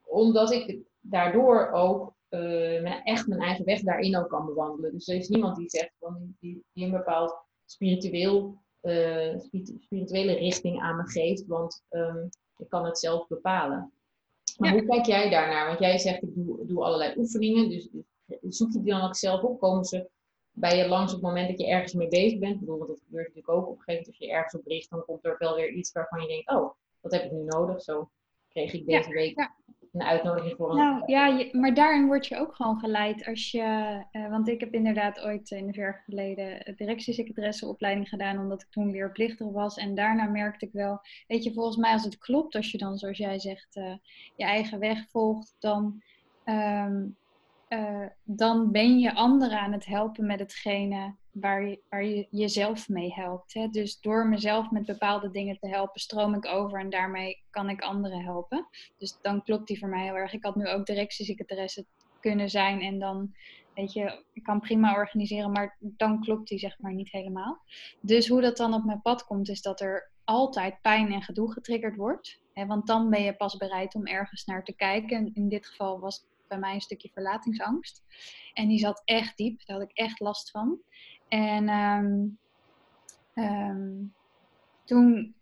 omdat 0.04 0.52
ik 0.52 0.78
daardoor 1.00 1.72
ook 1.72 2.16
uh, 2.30 3.08
echt 3.08 3.28
mijn 3.28 3.42
eigen 3.42 3.66
weg 3.66 3.82
daarin 3.82 4.18
ook 4.18 4.30
kan 4.30 4.46
bewandelen. 4.46 4.92
Dus 4.92 5.08
er 5.08 5.16
is 5.16 5.28
niemand 5.28 5.56
die 5.56 5.70
zegt 5.70 5.94
van 6.00 6.36
die, 6.40 6.64
die 6.74 6.86
een 6.86 6.92
bepaald 6.92 7.36
spiritueel 7.66 8.64
uh, 8.86 9.40
spirituele 9.82 10.34
richting 10.34 10.82
aan 10.82 10.96
me 10.96 11.08
geeft, 11.08 11.46
want 11.46 11.84
um, 11.90 12.30
ik 12.58 12.70
kan 12.70 12.86
het 12.86 13.00
zelf 13.00 13.28
bepalen. 13.28 13.92
Maar 14.58 14.72
hoe 14.72 14.86
kijk 14.86 15.06
jij 15.06 15.30
daarnaar? 15.30 15.68
Want 15.68 15.80
jij 15.80 15.98
zegt, 15.98 16.24
ik 16.24 16.36
doe, 16.36 16.66
doe 16.66 16.84
allerlei 16.84 17.14
oefeningen, 17.18 17.70
dus 17.70 17.90
zoek 18.42 18.72
je 18.72 18.82
die 18.82 18.92
dan 18.94 19.02
ook 19.02 19.16
zelf 19.16 19.42
op? 19.42 19.60
Komen 19.60 19.86
ze 19.86 20.10
bij 20.52 20.78
je 20.78 20.88
langs 20.88 21.14
op 21.14 21.20
het 21.22 21.28
moment 21.28 21.50
dat 21.50 21.60
je 21.60 21.68
ergens 21.68 21.94
mee 21.94 22.08
bezig 22.08 22.40
bent? 22.40 22.54
Ik 22.54 22.60
bedoel, 22.60 22.78
want 22.78 22.90
dat 22.90 23.02
gebeurt 23.06 23.28
natuurlijk 23.28 23.58
ook 23.58 23.68
op 23.68 23.78
een 23.78 23.84
gegeven 23.84 23.94
moment. 23.94 24.08
Als 24.08 24.18
je 24.18 24.36
ergens 24.36 24.56
op 24.56 24.68
richt, 24.68 24.90
dan 24.90 25.06
komt 25.06 25.26
er 25.26 25.36
wel 25.40 25.56
weer 25.56 25.70
iets 25.70 25.92
waarvan 25.92 26.22
je 26.22 26.28
denkt, 26.28 26.50
oh, 26.50 26.74
dat 27.02 27.12
heb 27.12 27.24
ik 27.24 27.32
nu 27.32 27.44
nodig. 27.44 27.82
Zo 27.82 28.10
kreeg 28.50 28.74
ik 28.74 28.86
deze 28.86 29.10
week 29.10 29.40
ja 29.40 29.56
een 29.96 30.08
uitnodiging 30.08 30.56
voor 30.58 30.70
een... 30.70 30.78
Nou 30.78 31.04
ja, 31.06 31.46
maar 31.52 31.74
daarin 31.74 32.06
word 32.06 32.28
je 32.28 32.38
ook 32.38 32.56
gewoon 32.56 32.80
geleid 32.80 33.26
als 33.26 33.52
je... 33.52 34.04
Uh, 34.12 34.30
want 34.30 34.48
ik 34.48 34.60
heb 34.60 34.74
inderdaad 34.74 35.22
ooit 35.22 35.52
in 35.52 35.68
de 35.68 35.74
ver 35.74 36.02
geleden 36.06 36.76
directiesecretaresseopleiding 36.76 38.10
gedaan, 38.10 38.40
omdat 38.40 38.62
ik 38.62 38.70
toen 38.70 38.92
leerplichtig 38.92 39.48
was. 39.48 39.78
En 39.78 39.96
daarna 39.96 40.26
merkte 40.26 40.66
ik 40.66 40.72
wel, 40.72 41.00
weet 41.28 41.44
je, 41.44 41.54
volgens 41.54 41.78
mij 41.78 41.92
als 41.92 42.04
het 42.04 42.18
klopt, 42.18 42.56
als 42.56 42.72
je 42.72 42.78
dan, 42.78 42.98
zoals 42.98 43.18
jij 43.18 43.40
zegt, 43.40 43.76
uh, 43.76 43.94
je 44.36 44.44
eigen 44.44 44.80
weg 44.80 45.10
volgt, 45.10 45.56
dan... 45.60 46.02
Um, 46.46 47.18
uh, 47.70 48.06
dan 48.24 48.72
ben 48.72 49.00
je 49.00 49.14
anderen 49.14 49.60
aan 49.60 49.72
het 49.72 49.86
helpen 49.86 50.26
met 50.26 50.40
hetgene 50.40 51.16
waar 51.36 51.66
je, 51.66 51.82
je 51.90 52.28
jezelf 52.30 52.90
mee 52.90 53.14
helpt. 53.14 53.54
Hè? 53.54 53.68
Dus 53.68 54.00
door 54.00 54.28
mezelf 54.28 54.72
met 54.72 54.86
bepaalde 54.86 55.32
dingen 55.32 55.58
te 55.60 55.68
helpen, 55.68 56.02
stroom 56.02 56.34
ik 56.34 56.46
over 56.46 56.80
en 56.80 56.90
daarmee 56.90 57.44
kan 57.50 57.70
ik 57.70 57.82
anderen 57.82 58.24
helpen. 58.24 58.68
Dus 58.98 59.18
dan 59.22 59.44
klopt 59.44 59.68
die 59.68 59.80
voor 59.80 59.90
mij 59.90 60.04
heel 60.04 60.16
erg. 60.16 60.34
Ik 60.34 60.44
had 60.44 60.56
nu 60.56 60.68
ook 60.68 60.86
directiesecretaresse 60.86 61.86
kunnen 62.20 62.50
zijn 62.50 62.82
en 62.82 63.00
dan, 63.00 63.36
weet 63.74 63.94
je, 63.94 64.24
ik 64.34 64.44
kan 64.44 64.60
prima 64.60 64.94
organiseren, 64.94 65.52
maar 65.52 65.78
dan 65.80 66.22
klopt 66.22 66.48
die 66.50 66.60
zeg 66.60 66.80
maar 66.80 66.94
niet 66.94 67.12
helemaal. 67.12 67.62
Dus 68.02 68.28
hoe 68.28 68.42
dat 68.42 68.58
dan 68.58 68.74
op 68.74 68.84
mijn 68.84 69.02
pad 69.02 69.26
komt, 69.26 69.50
is 69.50 69.62
dat 69.62 69.82
er 69.82 70.12
altijd 70.24 70.82
pijn 70.82 71.12
en 71.12 71.22
gedoe 71.22 71.52
getriggerd 71.52 71.96
wordt. 71.96 72.42
Hè? 72.54 72.66
Want 72.66 72.88
dan 72.88 73.10
ben 73.10 73.22
je 73.22 73.36
pas 73.36 73.58
bereid 73.58 73.96
om 73.96 74.08
ergens 74.08 74.46
naar 74.46 74.64
te 74.64 74.76
kijken. 74.76 75.34
In 75.34 75.50
dit 75.50 75.68
geval 75.68 76.00
was 76.00 76.26
bij 76.48 76.58
mij 76.58 76.74
een 76.74 76.82
stukje 76.82 77.10
verlatingsangst. 77.14 78.04
En 78.54 78.68
die 78.68 78.80
zat 78.80 79.02
echt 79.06 79.38
diep, 79.38 79.66
daar 79.66 79.78
had 79.78 79.90
ik 79.90 79.98
echt 79.98 80.20
last 80.20 80.52
van. 80.52 80.80
En 81.28 81.70
um, 81.70 82.38
um, 83.34 84.14
toen, 84.84 85.34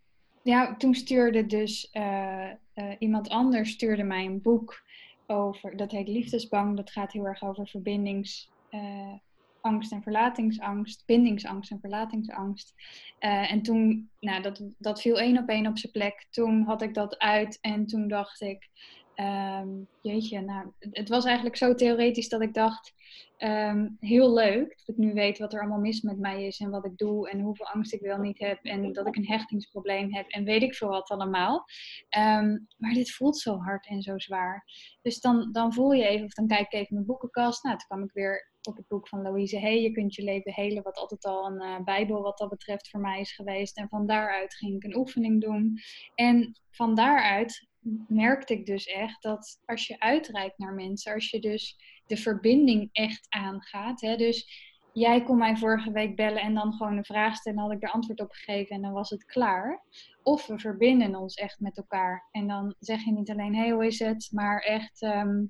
ja, 0.41 0.75
toen 0.75 0.95
stuurde 0.95 1.45
dus 1.45 1.89
uh, 1.93 2.49
uh, 2.75 2.95
iemand 2.99 3.29
anders 3.29 3.71
stuurde 3.71 4.03
mij 4.03 4.25
een 4.25 4.41
boek 4.41 4.83
over, 5.27 5.77
dat 5.77 5.91
heet 5.91 6.07
Liefdesbang. 6.07 6.77
Dat 6.77 6.91
gaat 6.91 7.11
heel 7.11 7.25
erg 7.25 7.43
over 7.43 7.67
verbindings, 7.67 8.51
uh, 8.71 9.13
angst 9.61 9.91
en 9.91 10.03
verlatingsangst, 10.03 11.05
bindingsangst 11.05 11.71
en 11.71 11.79
verlatingsangst. 11.79 12.73
Uh, 13.19 13.51
en 13.51 13.61
toen, 13.61 14.09
nou, 14.19 14.41
dat, 14.41 14.63
dat 14.77 15.01
viel 15.01 15.19
één 15.19 15.37
op 15.37 15.49
één 15.49 15.67
op 15.67 15.77
zijn 15.77 15.91
plek. 15.91 16.27
Toen 16.29 16.63
had 16.63 16.81
ik 16.81 16.93
dat 16.93 17.17
uit 17.19 17.57
en 17.61 17.85
toen 17.85 18.07
dacht 18.07 18.41
ik, 18.41 18.69
um, 19.15 19.87
jeetje, 20.01 20.41
nou, 20.41 20.71
het 20.79 21.09
was 21.09 21.25
eigenlijk 21.25 21.55
zo 21.55 21.75
theoretisch 21.75 22.29
dat 22.29 22.41
ik 22.41 22.53
dacht, 22.53 22.93
Ehm, 23.43 23.89
heel 23.99 24.33
leuk 24.33 24.77
dat 24.77 24.95
ik 24.95 24.97
nu 24.97 25.13
weet 25.13 25.37
wat 25.37 25.53
er 25.53 25.59
allemaal 25.59 25.79
mis 25.79 26.01
met 26.01 26.19
mij 26.19 26.45
is 26.45 26.59
en 26.59 26.69
wat 26.69 26.85
ik 26.85 26.97
doe 26.97 27.29
en 27.29 27.39
hoeveel 27.39 27.67
angst 27.67 27.93
ik 27.93 28.01
wel 28.01 28.17
niet 28.17 28.39
heb 28.39 28.63
en 28.63 28.93
dat 28.93 29.07
ik 29.07 29.15
een 29.15 29.27
hechtingsprobleem 29.27 30.13
heb 30.13 30.29
en 30.29 30.43
weet 30.43 30.61
ik 30.61 30.75
veel 30.75 30.87
wat 30.87 31.09
allemaal. 31.09 31.65
Ehm, 32.09 32.57
maar 32.77 32.93
dit 32.93 33.11
voelt 33.11 33.37
zo 33.37 33.57
hard 33.57 33.87
en 33.87 34.01
zo 34.01 34.19
zwaar. 34.19 34.65
Dus 35.01 35.19
dan, 35.19 35.51
dan 35.51 35.73
voel 35.73 35.91
je 35.91 36.07
even, 36.07 36.25
of 36.25 36.33
dan 36.33 36.47
kijk 36.47 36.61
ik 36.61 36.73
even 36.73 36.93
mijn 36.93 37.05
boekenkast. 37.05 37.63
Nou, 37.63 37.77
toen 37.77 37.87
kwam 37.87 38.03
ik 38.03 38.11
weer 38.11 38.51
op 38.61 38.77
het 38.77 38.87
boek 38.87 39.07
van 39.07 39.21
Louise 39.21 39.59
Hey, 39.59 39.81
Je 39.81 39.91
kunt 39.91 40.15
je 40.15 40.23
leven 40.23 40.53
helen, 40.53 40.83
wat 40.83 40.97
altijd 40.97 41.25
al 41.25 41.45
een 41.45 41.61
uh, 41.61 41.83
bijbel 41.83 42.21
wat 42.21 42.37
dat 42.37 42.49
betreft 42.49 42.89
voor 42.89 42.99
mij 42.99 43.19
is 43.19 43.31
geweest. 43.35 43.77
En 43.77 43.89
van 43.89 44.07
daaruit 44.07 44.55
ging 44.55 44.75
ik 44.75 44.83
een 44.83 44.97
oefening 44.97 45.41
doen. 45.41 45.79
En 46.15 46.59
van 46.69 46.95
daaruit 46.95 47.67
merkte 48.07 48.53
ik 48.53 48.65
dus 48.65 48.85
echt 48.85 49.21
dat 49.21 49.61
als 49.65 49.87
je 49.87 49.99
uitreikt 49.99 50.57
naar 50.57 50.73
mensen, 50.73 51.13
als 51.13 51.29
je 51.29 51.39
dus 51.39 51.77
de 52.05 52.17
verbinding 52.17 52.89
echt 52.91 53.25
aangaat. 53.29 54.01
Hè? 54.01 54.15
Dus 54.15 54.47
jij 54.93 55.23
kon 55.23 55.37
mij 55.37 55.57
vorige 55.57 55.91
week 55.91 56.15
bellen 56.15 56.41
en 56.41 56.53
dan 56.53 56.73
gewoon 56.73 56.97
een 56.97 57.05
vraag 57.05 57.35
stellen 57.35 57.57
en 57.57 57.63
had 57.63 57.73
ik 57.73 57.83
er 57.83 57.91
antwoord 57.91 58.21
op 58.21 58.31
gegeven 58.31 58.75
en 58.75 58.81
dan 58.81 58.91
was 58.91 59.09
het 59.09 59.25
klaar. 59.25 59.83
Of 60.23 60.47
we 60.47 60.59
verbinden 60.59 61.15
ons 61.15 61.35
echt 61.35 61.59
met 61.59 61.77
elkaar 61.77 62.27
en 62.31 62.47
dan 62.47 62.75
zeg 62.79 63.03
je 63.03 63.11
niet 63.11 63.29
alleen 63.29 63.55
hey 63.55 63.69
hoe 63.69 63.85
is 63.85 63.99
het, 63.99 64.29
maar 64.31 64.59
echt 64.59 65.01
ehm, 65.01 65.43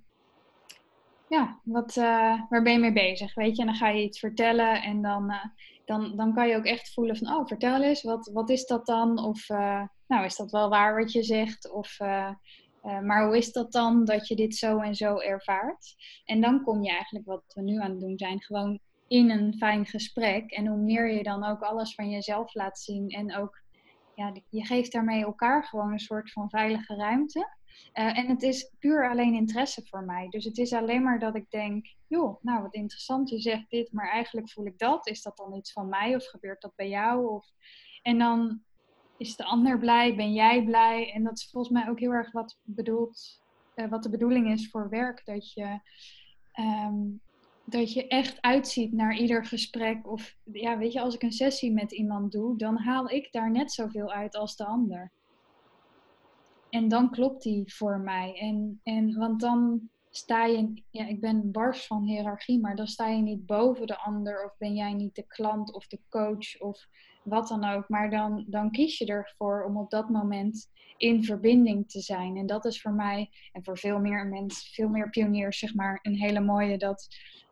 ja, 1.33 1.59
wat, 1.63 1.95
uh, 1.95 2.41
waar 2.49 2.63
ben 2.63 2.73
je 2.73 2.79
mee 2.79 2.93
bezig, 2.93 3.33
weet 3.33 3.55
je? 3.55 3.61
En 3.61 3.67
dan 3.67 3.77
ga 3.77 3.89
je 3.89 4.03
iets 4.03 4.19
vertellen 4.19 4.81
en 4.81 5.01
dan, 5.01 5.31
uh, 5.31 5.45
dan, 5.85 6.15
dan 6.15 6.33
kan 6.33 6.47
je 6.47 6.55
ook 6.55 6.65
echt 6.65 6.93
voelen 6.93 7.17
van 7.17 7.33
oh 7.33 7.47
vertel 7.47 7.83
eens, 7.83 8.03
wat, 8.03 8.29
wat 8.33 8.49
is 8.49 8.65
dat 8.65 8.85
dan? 8.85 9.23
Of 9.23 9.49
uh, 9.49 9.83
nou 10.13 10.25
is 10.25 10.35
dat 10.35 10.51
wel 10.51 10.69
waar 10.69 10.95
wat 10.95 11.11
je 11.11 11.23
zegt? 11.23 11.71
Of 11.71 11.99
uh, 11.99 12.29
maar 12.81 13.25
hoe 13.25 13.37
is 13.37 13.51
dat 13.51 13.71
dan 13.71 14.05
dat 14.05 14.27
je 14.27 14.35
dit 14.35 14.55
zo 14.55 14.79
en 14.79 14.95
zo 14.95 15.17
ervaart? 15.17 15.95
En 16.25 16.41
dan 16.41 16.63
kom 16.63 16.83
je 16.83 16.91
eigenlijk 16.91 17.25
wat 17.25 17.43
we 17.55 17.61
nu 17.61 17.79
aan 17.79 17.91
het 17.91 17.99
doen 17.99 18.17
zijn, 18.17 18.41
gewoon 18.41 18.79
in 19.07 19.29
een 19.29 19.53
fijn 19.57 19.85
gesprek. 19.85 20.51
En 20.51 20.67
hoe 20.67 20.77
meer 20.77 21.11
je 21.11 21.23
dan 21.23 21.43
ook 21.43 21.61
alles 21.61 21.95
van 21.95 22.09
jezelf 22.09 22.53
laat 22.53 22.79
zien 22.79 23.09
en 23.09 23.35
ook, 23.35 23.61
ja, 24.15 24.33
je 24.49 24.65
geeft 24.65 24.91
daarmee 24.91 25.23
elkaar 25.23 25.63
gewoon 25.63 25.91
een 25.91 25.99
soort 25.99 26.31
van 26.31 26.49
veilige 26.49 26.95
ruimte. 26.95 27.57
Uh, 27.93 28.17
en 28.17 28.27
het 28.27 28.43
is 28.43 28.73
puur 28.79 29.09
alleen 29.09 29.33
interesse 29.33 29.85
voor 29.85 30.03
mij. 30.03 30.29
Dus 30.29 30.45
het 30.45 30.57
is 30.57 30.73
alleen 30.73 31.03
maar 31.03 31.19
dat 31.19 31.35
ik 31.35 31.49
denk, 31.49 31.85
joh, 32.07 32.43
nou 32.43 32.61
wat 32.61 32.73
interessant, 32.73 33.29
je 33.29 33.39
zegt 33.39 33.69
dit, 33.69 33.91
maar 33.91 34.09
eigenlijk 34.09 34.49
voel 34.49 34.65
ik 34.65 34.77
dat. 34.77 35.07
Is 35.07 35.21
dat 35.21 35.37
dan 35.37 35.55
iets 35.55 35.71
van 35.71 35.89
mij 35.89 36.15
of 36.15 36.25
gebeurt 36.25 36.61
dat 36.61 36.75
bij 36.75 36.89
jou? 36.89 37.27
Of... 37.27 37.45
En 38.01 38.17
dan 38.17 38.61
is 39.17 39.35
de 39.35 39.43
ander 39.43 39.79
blij? 39.79 40.15
Ben 40.15 40.33
jij 40.33 40.63
blij? 40.63 41.11
En 41.11 41.23
dat 41.23 41.37
is 41.37 41.49
volgens 41.51 41.73
mij 41.73 41.89
ook 41.89 41.99
heel 41.99 42.11
erg 42.11 42.31
wat, 42.31 42.59
bedoelt, 42.63 43.41
uh, 43.75 43.89
wat 43.89 44.03
de 44.03 44.09
bedoeling 44.09 44.51
is 44.51 44.69
voor 44.69 44.89
werk. 44.89 45.25
Dat 45.25 45.53
je, 45.53 45.79
um, 46.59 47.21
dat 47.65 47.93
je 47.93 48.07
echt 48.07 48.41
uitziet 48.41 48.93
naar 48.93 49.15
ieder 49.15 49.45
gesprek. 49.45 50.07
Of 50.07 50.37
ja, 50.43 50.77
weet 50.77 50.93
je, 50.93 51.01
als 51.01 51.15
ik 51.15 51.23
een 51.23 51.31
sessie 51.31 51.71
met 51.71 51.91
iemand 51.91 52.31
doe, 52.31 52.57
dan 52.57 52.77
haal 52.77 53.09
ik 53.09 53.31
daar 53.31 53.51
net 53.51 53.71
zoveel 53.71 54.11
uit 54.11 54.35
als 54.35 54.55
de 54.55 54.65
ander. 54.65 55.11
En 56.69 56.87
dan 56.87 57.11
klopt 57.11 57.43
die 57.43 57.73
voor 57.73 57.99
mij. 57.99 58.39
En, 58.39 58.79
en, 58.83 59.17
want 59.17 59.39
dan 59.39 59.89
sta 60.09 60.45
je, 60.45 60.73
ja, 60.89 61.07
ik 61.07 61.21
ben 61.21 61.51
bars 61.51 61.87
van 61.87 62.03
hiërarchie, 62.03 62.59
maar 62.59 62.75
dan 62.75 62.87
sta 62.87 63.07
je 63.07 63.21
niet 63.21 63.45
boven 63.45 63.87
de 63.87 63.97
ander. 63.97 64.45
Of 64.45 64.57
ben 64.57 64.73
jij 64.73 64.93
niet 64.93 65.15
de 65.15 65.27
klant 65.27 65.73
of 65.73 65.87
de 65.87 65.99
coach 66.09 66.59
of 66.59 66.87
wat 67.23 67.47
dan 67.47 67.65
ook. 67.65 67.89
Maar 67.89 68.09
dan, 68.09 68.45
dan 68.47 68.71
kies 68.71 68.97
je 68.97 69.05
ervoor 69.05 69.63
om 69.63 69.77
op 69.77 69.89
dat 69.89 70.09
moment 70.09 70.71
in 70.97 71.23
verbinding 71.23 71.89
te 71.89 71.99
zijn. 71.99 72.37
En 72.37 72.45
dat 72.45 72.65
is 72.65 72.81
voor 72.81 72.93
mij 72.93 73.29
en 73.51 73.63
voor 73.63 73.77
veel 73.77 73.99
meer 73.99 74.27
mensen, 74.27 74.71
veel 74.71 74.89
meer 74.89 75.09
pioniers, 75.09 75.59
zeg 75.59 75.73
maar, 75.73 75.99
een 76.01 76.17
hele 76.17 76.39
mooie 76.39 76.77
dat, 76.77 77.07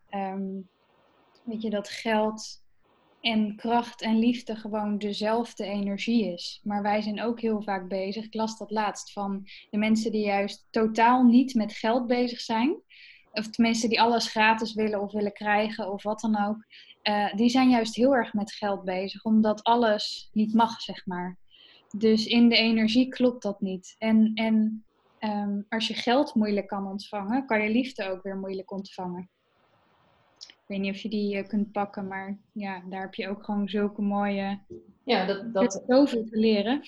um, 0.10 0.70
weet 1.44 1.62
je, 1.62 1.70
dat 1.70 1.90
geld 1.90 2.62
en 3.22 3.56
kracht 3.56 4.02
en 4.02 4.20
liefde 4.20 4.56
gewoon 4.56 4.98
dezelfde 4.98 5.66
energie 5.66 6.34
is. 6.34 6.60
Maar 6.64 6.82
wij 6.82 7.02
zijn 7.02 7.22
ook 7.22 7.40
heel 7.42 7.62
vaak 7.62 7.88
bezig. 7.88 8.26
Ik 8.26 8.34
las 8.34 8.58
dat 8.58 8.72
laatst 8.72 9.14
van 9.14 9.48
de 9.70 9.78
mensen 9.78 10.12
die 10.12 10.26
juist 10.26 10.68
totaal 10.70 11.24
niet 11.24 11.54
met 11.54 11.74
geld 11.74 12.08
bezig 12.08 12.40
zijn. 12.40 12.82
Of 13.32 13.50
tenminste 13.50 13.88
die 13.88 14.02
alles 14.02 14.28
gratis 14.28 14.74
willen 14.74 15.02
of 15.02 15.12
willen 15.12 15.34
krijgen 15.34 15.92
of 15.92 16.04
wat 16.04 16.20
dan 16.20 16.46
ook. 16.46 16.66
Uh, 17.04 17.34
die 17.34 17.49
zijn 17.49 17.70
juist 17.70 17.95
heel 17.95 18.16
erg 18.16 18.34
met 18.34 18.52
geld 18.52 18.84
bezig, 18.84 19.24
omdat 19.24 19.64
alles 19.64 20.30
niet 20.34 20.54
mag, 20.54 20.82
zeg 20.82 21.06
maar. 21.06 21.38
Dus 21.97 22.26
in 22.26 22.49
de 22.49 22.56
energie 22.56 23.08
klopt 23.08 23.43
dat 23.43 23.62
niet. 23.62 23.95
En, 23.97 24.32
en 24.34 24.84
um, 25.20 25.66
als 25.70 25.88
je 25.88 25.93
geld 25.93 26.36
moeilijk 26.36 26.68
kan 26.68 26.88
ontvangen, 26.88 27.45
kan 27.45 27.62
je 27.62 27.70
liefde 27.70 28.10
ook 28.10 28.24
weer 28.24 28.38
moeilijk 28.38 28.72
ontvangen. 28.72 29.30
Ik 30.39 30.78
weet 30.78 30.80
niet 30.80 30.95
of 30.95 31.02
je 31.02 31.10
die 31.10 31.36
uh, 31.36 31.47
kunt 31.47 31.72
pakken, 31.72 32.08
maar 32.08 32.38
ja, 32.52 32.84
daar 32.89 33.02
heb 33.02 33.14
je 33.14 33.30
ook 33.30 33.43
gewoon 33.43 33.70
zulke 33.70 34.02
mooie. 34.02 34.60
Ja, 35.04 35.26
dat. 35.26 35.54
dat 35.54 35.84
zoveel 35.88 36.26
te 36.26 36.38
leren. 36.38 36.82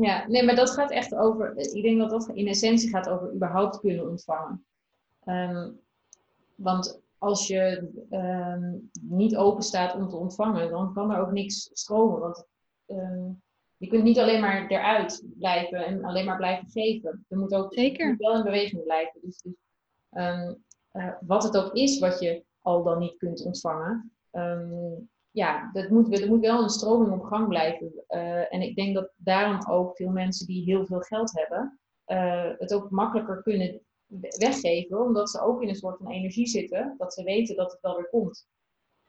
Ja, 0.00 0.26
nee, 0.28 0.44
maar 0.44 0.54
dat 0.54 0.70
gaat 0.70 0.90
echt 0.90 1.14
over. 1.14 1.56
Ik 1.56 1.82
denk 1.82 1.98
dat 1.98 2.10
dat 2.10 2.28
in 2.28 2.46
essentie 2.46 2.88
gaat 2.88 3.08
over 3.08 3.34
überhaupt 3.34 3.80
kunnen 3.80 4.10
ontvangen. 4.10 4.64
Um, 5.24 5.80
want 6.54 7.00
als 7.20 7.46
je 7.46 7.90
um, 8.10 8.90
niet 9.00 9.36
open 9.36 9.62
staat 9.62 9.94
om 9.94 10.08
te 10.08 10.16
ontvangen, 10.16 10.70
dan 10.70 10.92
kan 10.94 11.10
er 11.10 11.20
ook 11.20 11.32
niks 11.32 11.70
stromen. 11.72 12.20
Want 12.20 12.46
um, 12.86 13.42
je 13.76 13.86
kunt 13.86 14.02
niet 14.02 14.18
alleen 14.18 14.40
maar 14.40 14.66
eruit 14.66 15.24
blijven 15.38 15.86
en 15.86 16.04
alleen 16.04 16.24
maar 16.24 16.36
blijven 16.36 16.70
geven. 16.70 17.24
Er 17.28 17.38
moet 17.38 17.54
ook 17.54 17.74
Zeker. 17.74 18.14
wel 18.18 18.36
in 18.36 18.42
beweging 18.42 18.82
blijven. 18.82 19.20
Dus, 19.20 19.42
dus 19.42 19.54
um, 20.10 20.64
uh, 20.92 21.12
wat 21.20 21.42
het 21.42 21.56
ook 21.56 21.72
is 21.72 21.98
wat 21.98 22.20
je 22.20 22.44
al 22.60 22.82
dan 22.82 22.98
niet 22.98 23.16
kunt 23.16 23.44
ontvangen, 23.44 24.12
ja, 25.30 25.70
dat 25.72 25.88
moet, 25.88 26.20
er 26.20 26.28
moet 26.28 26.40
wel 26.40 26.62
een 26.62 26.68
stroming 26.68 27.12
op 27.12 27.22
gang 27.22 27.48
blijven. 27.48 27.92
Uh, 28.08 28.54
en 28.54 28.62
ik 28.62 28.76
denk 28.76 28.94
dat 28.94 29.12
daarom 29.16 29.70
ook 29.70 29.96
veel 29.96 30.10
mensen 30.10 30.46
die 30.46 30.64
heel 30.64 30.86
veel 30.86 31.00
geld 31.00 31.32
hebben, 31.38 31.80
uh, 32.06 32.50
het 32.58 32.74
ook 32.74 32.90
makkelijker 32.90 33.42
kunnen 33.42 33.80
weggeven, 34.18 35.04
omdat 35.04 35.30
ze 35.30 35.40
ook 35.40 35.62
in 35.62 35.68
een 35.68 35.74
soort 35.74 35.98
van 35.98 36.10
energie 36.10 36.46
zitten, 36.46 36.94
dat 36.98 37.14
ze 37.14 37.22
weten 37.22 37.56
dat 37.56 37.72
het 37.72 37.80
wel 37.80 37.96
weer 37.96 38.08
komt. 38.08 38.48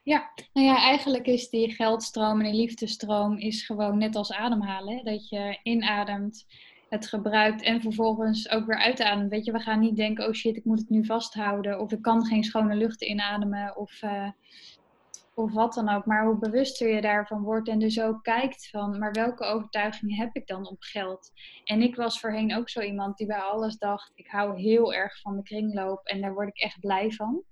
Ja, 0.04 0.32
nou 0.54 0.68
ja, 0.68 0.76
eigenlijk 0.76 1.28
is 1.28 1.50
die 1.50 1.72
geldstroom 1.72 2.40
en 2.40 2.52
die 2.52 2.62
liefdestroom 2.62 3.38
is 3.38 3.66
gewoon 3.66 3.98
net 3.98 4.16
als 4.16 4.32
ademhalen. 4.32 5.06
Dat 5.06 5.30
je 5.30 5.60
inademt, 5.64 6.46
het 6.90 7.08
gebruikt 7.08 7.62
en 7.62 7.82
vervolgens 7.82 8.50
ook 8.50 8.66
weer 8.66 8.80
uitademt. 8.80 9.30
Weet 9.30 9.46
je, 9.46 9.52
we 9.52 9.60
gaan 9.60 9.80
niet 9.80 9.96
denken, 9.96 10.28
oh 10.28 10.34
shit, 10.34 10.56
ik 10.56 10.66
moet 10.66 10.80
het 10.80 10.90
nu 10.90 11.06
vasthouden. 11.06 11.80
Of 11.80 11.92
ik 11.92 12.02
kan 12.02 12.26
geen 12.26 12.44
schone 12.44 12.76
lucht 12.76 13.02
inademen. 13.02 13.78
Of 13.78 14.02
uh, 14.02 14.30
of 15.34 15.54
wat 15.54 15.74
dan 15.74 15.90
ook. 15.90 16.06
Maar 16.06 16.26
hoe 16.26 16.38
bewuster 16.38 16.96
je 16.96 17.02
daarvan 17.02 17.42
wordt 17.42 17.68
en 17.68 17.80
dus 17.80 18.02
ook 18.02 18.24
kijkt 18.24 18.70
van, 18.70 19.00
maar 19.00 19.12
welke 19.12 19.44
overtuigingen 19.44 20.18
heb 20.18 20.36
ik 20.36 20.48
dan 20.48 20.68
op 20.68 20.82
geld? 20.82 21.32
En 21.64 21.82
ik 21.82 21.96
was 21.96 22.20
voorheen 22.20 22.56
ook 22.56 22.70
zo 22.70 22.82
iemand 22.82 23.18
die 23.18 23.28
bij 23.28 23.40
alles 23.40 23.78
dacht, 23.78 24.12
ik 24.16 24.28
hou 24.28 24.60
heel 24.62 24.94
erg 24.94 25.22
van 25.22 25.36
de 25.36 25.44
kringloop 25.44 26.06
en 26.06 26.22
daar 26.22 26.34
word 26.34 26.48
ik 26.48 26.60
echt 26.60 26.80
blij 26.80 27.12
van. 27.12 27.44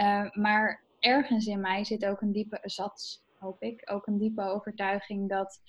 Uh, 0.00 0.30
maar 0.30 0.82
ergens 0.98 1.46
in 1.46 1.60
mij 1.60 1.84
zit 1.84 2.06
ook 2.06 2.20
een 2.20 2.32
diepe 2.32 2.58
zat, 2.62 3.24
hoop 3.38 3.62
ik, 3.62 3.90
ook 3.90 4.06
een 4.06 4.18
diepe 4.18 4.42
overtuiging 4.42 5.28
dat, 5.28 5.60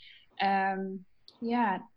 um, 0.44 1.06
ja, 1.40 1.90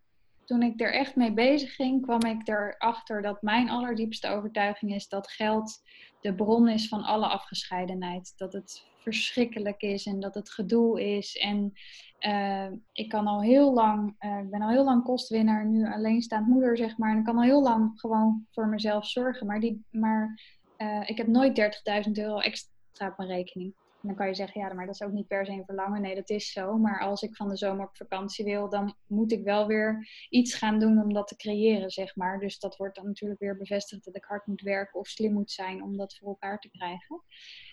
toen 0.44 0.62
ik 0.62 0.80
er 0.80 0.92
echt 0.92 1.16
mee 1.16 1.32
bezig 1.32 1.74
ging, 1.74 2.02
kwam 2.02 2.20
ik 2.20 2.48
erachter 2.48 3.22
dat 3.22 3.42
mijn 3.42 3.70
allerdiepste 3.70 4.28
overtuiging 4.28 4.94
is 4.94 5.08
dat 5.08 5.30
geld 5.30 5.80
de 6.20 6.34
bron 6.34 6.68
is 6.68 6.88
van 6.88 7.02
alle 7.02 7.26
afgescheidenheid. 7.26 8.32
Dat 8.36 8.52
het 8.52 8.86
verschrikkelijk 9.12 9.82
is 9.82 10.06
en 10.06 10.20
dat 10.20 10.34
het 10.34 10.50
gedoe 10.50 11.16
is. 11.16 11.36
En 11.36 11.72
uh, 12.20 12.68
ik 12.92 13.08
kan 13.08 13.26
al 13.26 13.42
heel 13.42 13.72
lang, 13.72 14.16
uh, 14.20 14.40
ben 14.50 14.62
al 14.62 14.70
heel 14.70 14.84
lang 14.84 15.04
kostwinnaar, 15.04 15.66
nu 15.66 15.92
alleenstaand 15.92 16.46
moeder, 16.46 16.76
zeg 16.76 16.98
maar. 16.98 17.10
En 17.12 17.18
ik 17.18 17.24
kan 17.24 17.36
al 17.36 17.42
heel 17.42 17.62
lang 17.62 18.00
gewoon 18.00 18.46
voor 18.50 18.68
mezelf 18.68 19.06
zorgen. 19.06 19.46
Maar, 19.46 19.60
die, 19.60 19.84
maar 19.90 20.40
uh, 20.78 21.08
ik 21.08 21.16
heb 21.16 21.26
nooit 21.26 21.82
30.000 22.06 22.12
euro 22.12 22.38
extra 22.38 23.08
op 23.08 23.16
mijn 23.16 23.28
rekening. 23.28 23.74
En 24.02 24.08
dan 24.08 24.16
kan 24.16 24.26
je 24.26 24.34
zeggen, 24.34 24.60
ja, 24.60 24.72
maar 24.72 24.86
dat 24.86 24.94
is 24.94 25.02
ook 25.02 25.12
niet 25.12 25.26
per 25.26 25.46
se 25.46 25.52
een 25.52 25.64
verlangen. 25.64 26.00
Nee, 26.00 26.14
dat 26.14 26.30
is 26.30 26.52
zo. 26.52 26.78
Maar 26.78 27.00
als 27.00 27.22
ik 27.22 27.36
van 27.36 27.48
de 27.48 27.56
zomer 27.56 27.86
op 27.86 27.96
vakantie 27.96 28.44
wil, 28.44 28.68
dan 28.68 28.96
moet 29.06 29.32
ik 29.32 29.44
wel 29.44 29.66
weer 29.66 30.08
iets 30.28 30.54
gaan 30.54 30.78
doen 30.78 31.02
om 31.02 31.12
dat 31.12 31.28
te 31.28 31.36
creëren, 31.36 31.90
zeg 31.90 32.16
maar. 32.16 32.38
Dus 32.38 32.58
dat 32.58 32.76
wordt 32.76 32.96
dan 32.96 33.06
natuurlijk 33.06 33.40
weer 33.40 33.56
bevestigd 33.56 34.04
dat 34.04 34.16
ik 34.16 34.24
hard 34.24 34.46
moet 34.46 34.60
werken 34.60 35.00
of 35.00 35.08
slim 35.08 35.32
moet 35.32 35.50
zijn 35.50 35.82
om 35.82 35.96
dat 35.96 36.16
voor 36.16 36.28
elkaar 36.28 36.58
te 36.58 36.70
krijgen. 36.70 37.22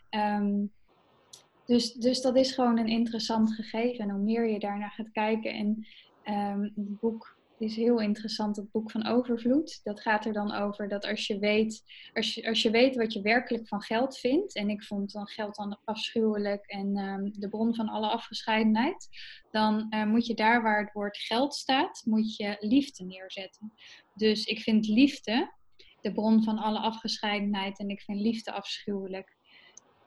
Um, 0.09 0.71
dus, 1.65 1.93
dus 1.93 2.21
dat 2.21 2.35
is 2.35 2.51
gewoon 2.51 2.77
een 2.77 2.87
interessant 2.87 3.53
gegeven. 3.53 4.03
En 4.03 4.09
hoe 4.09 4.23
meer 4.23 4.49
je 4.49 4.59
daarnaar 4.59 4.91
gaat 4.91 5.11
kijken. 5.11 5.53
En 5.53 5.87
um, 6.25 6.61
het 6.63 6.99
boek 6.99 7.35
is 7.57 7.75
heel 7.75 7.99
interessant, 7.99 8.55
het 8.55 8.71
boek 8.71 8.91
van 8.91 9.05
Overvloed. 9.05 9.79
Dat 9.83 10.01
gaat 10.01 10.25
er 10.25 10.33
dan 10.33 10.53
over 10.53 10.87
dat 10.87 11.05
als 11.05 11.27
je 11.27 11.39
weet, 11.39 11.83
als 12.13 12.33
je, 12.33 12.47
als 12.47 12.61
je 12.61 12.69
weet 12.69 12.95
wat 12.95 13.13
je 13.13 13.21
werkelijk 13.21 13.67
van 13.67 13.81
geld 13.81 14.17
vindt, 14.17 14.55
en 14.55 14.69
ik 14.69 14.83
vond 14.83 15.11
dan 15.11 15.27
geld 15.27 15.55
dan 15.55 15.79
afschuwelijk 15.83 16.65
en 16.65 16.97
ehm, 16.97 17.29
de 17.31 17.49
bron 17.49 17.75
van 17.75 17.89
alle 17.89 18.07
afgescheidenheid, 18.07 19.07
dan 19.51 19.87
uh, 19.89 20.05
moet 20.05 20.25
je 20.25 20.33
daar 20.33 20.61
waar 20.61 20.83
het 20.83 20.93
woord 20.93 21.17
geld 21.17 21.55
staat, 21.55 22.01
moet 22.05 22.35
je 22.35 22.57
liefde 22.59 23.03
neerzetten. 23.03 23.73
Dus 24.13 24.45
ik 24.45 24.59
vind 24.59 24.87
liefde 24.87 25.53
de 26.01 26.13
bron 26.13 26.43
van 26.43 26.57
alle 26.57 26.79
afgescheidenheid 26.79 27.79
en 27.79 27.89
ik 27.89 28.01
vind 28.01 28.19
liefde 28.19 28.51
afschuwelijk. 28.51 29.34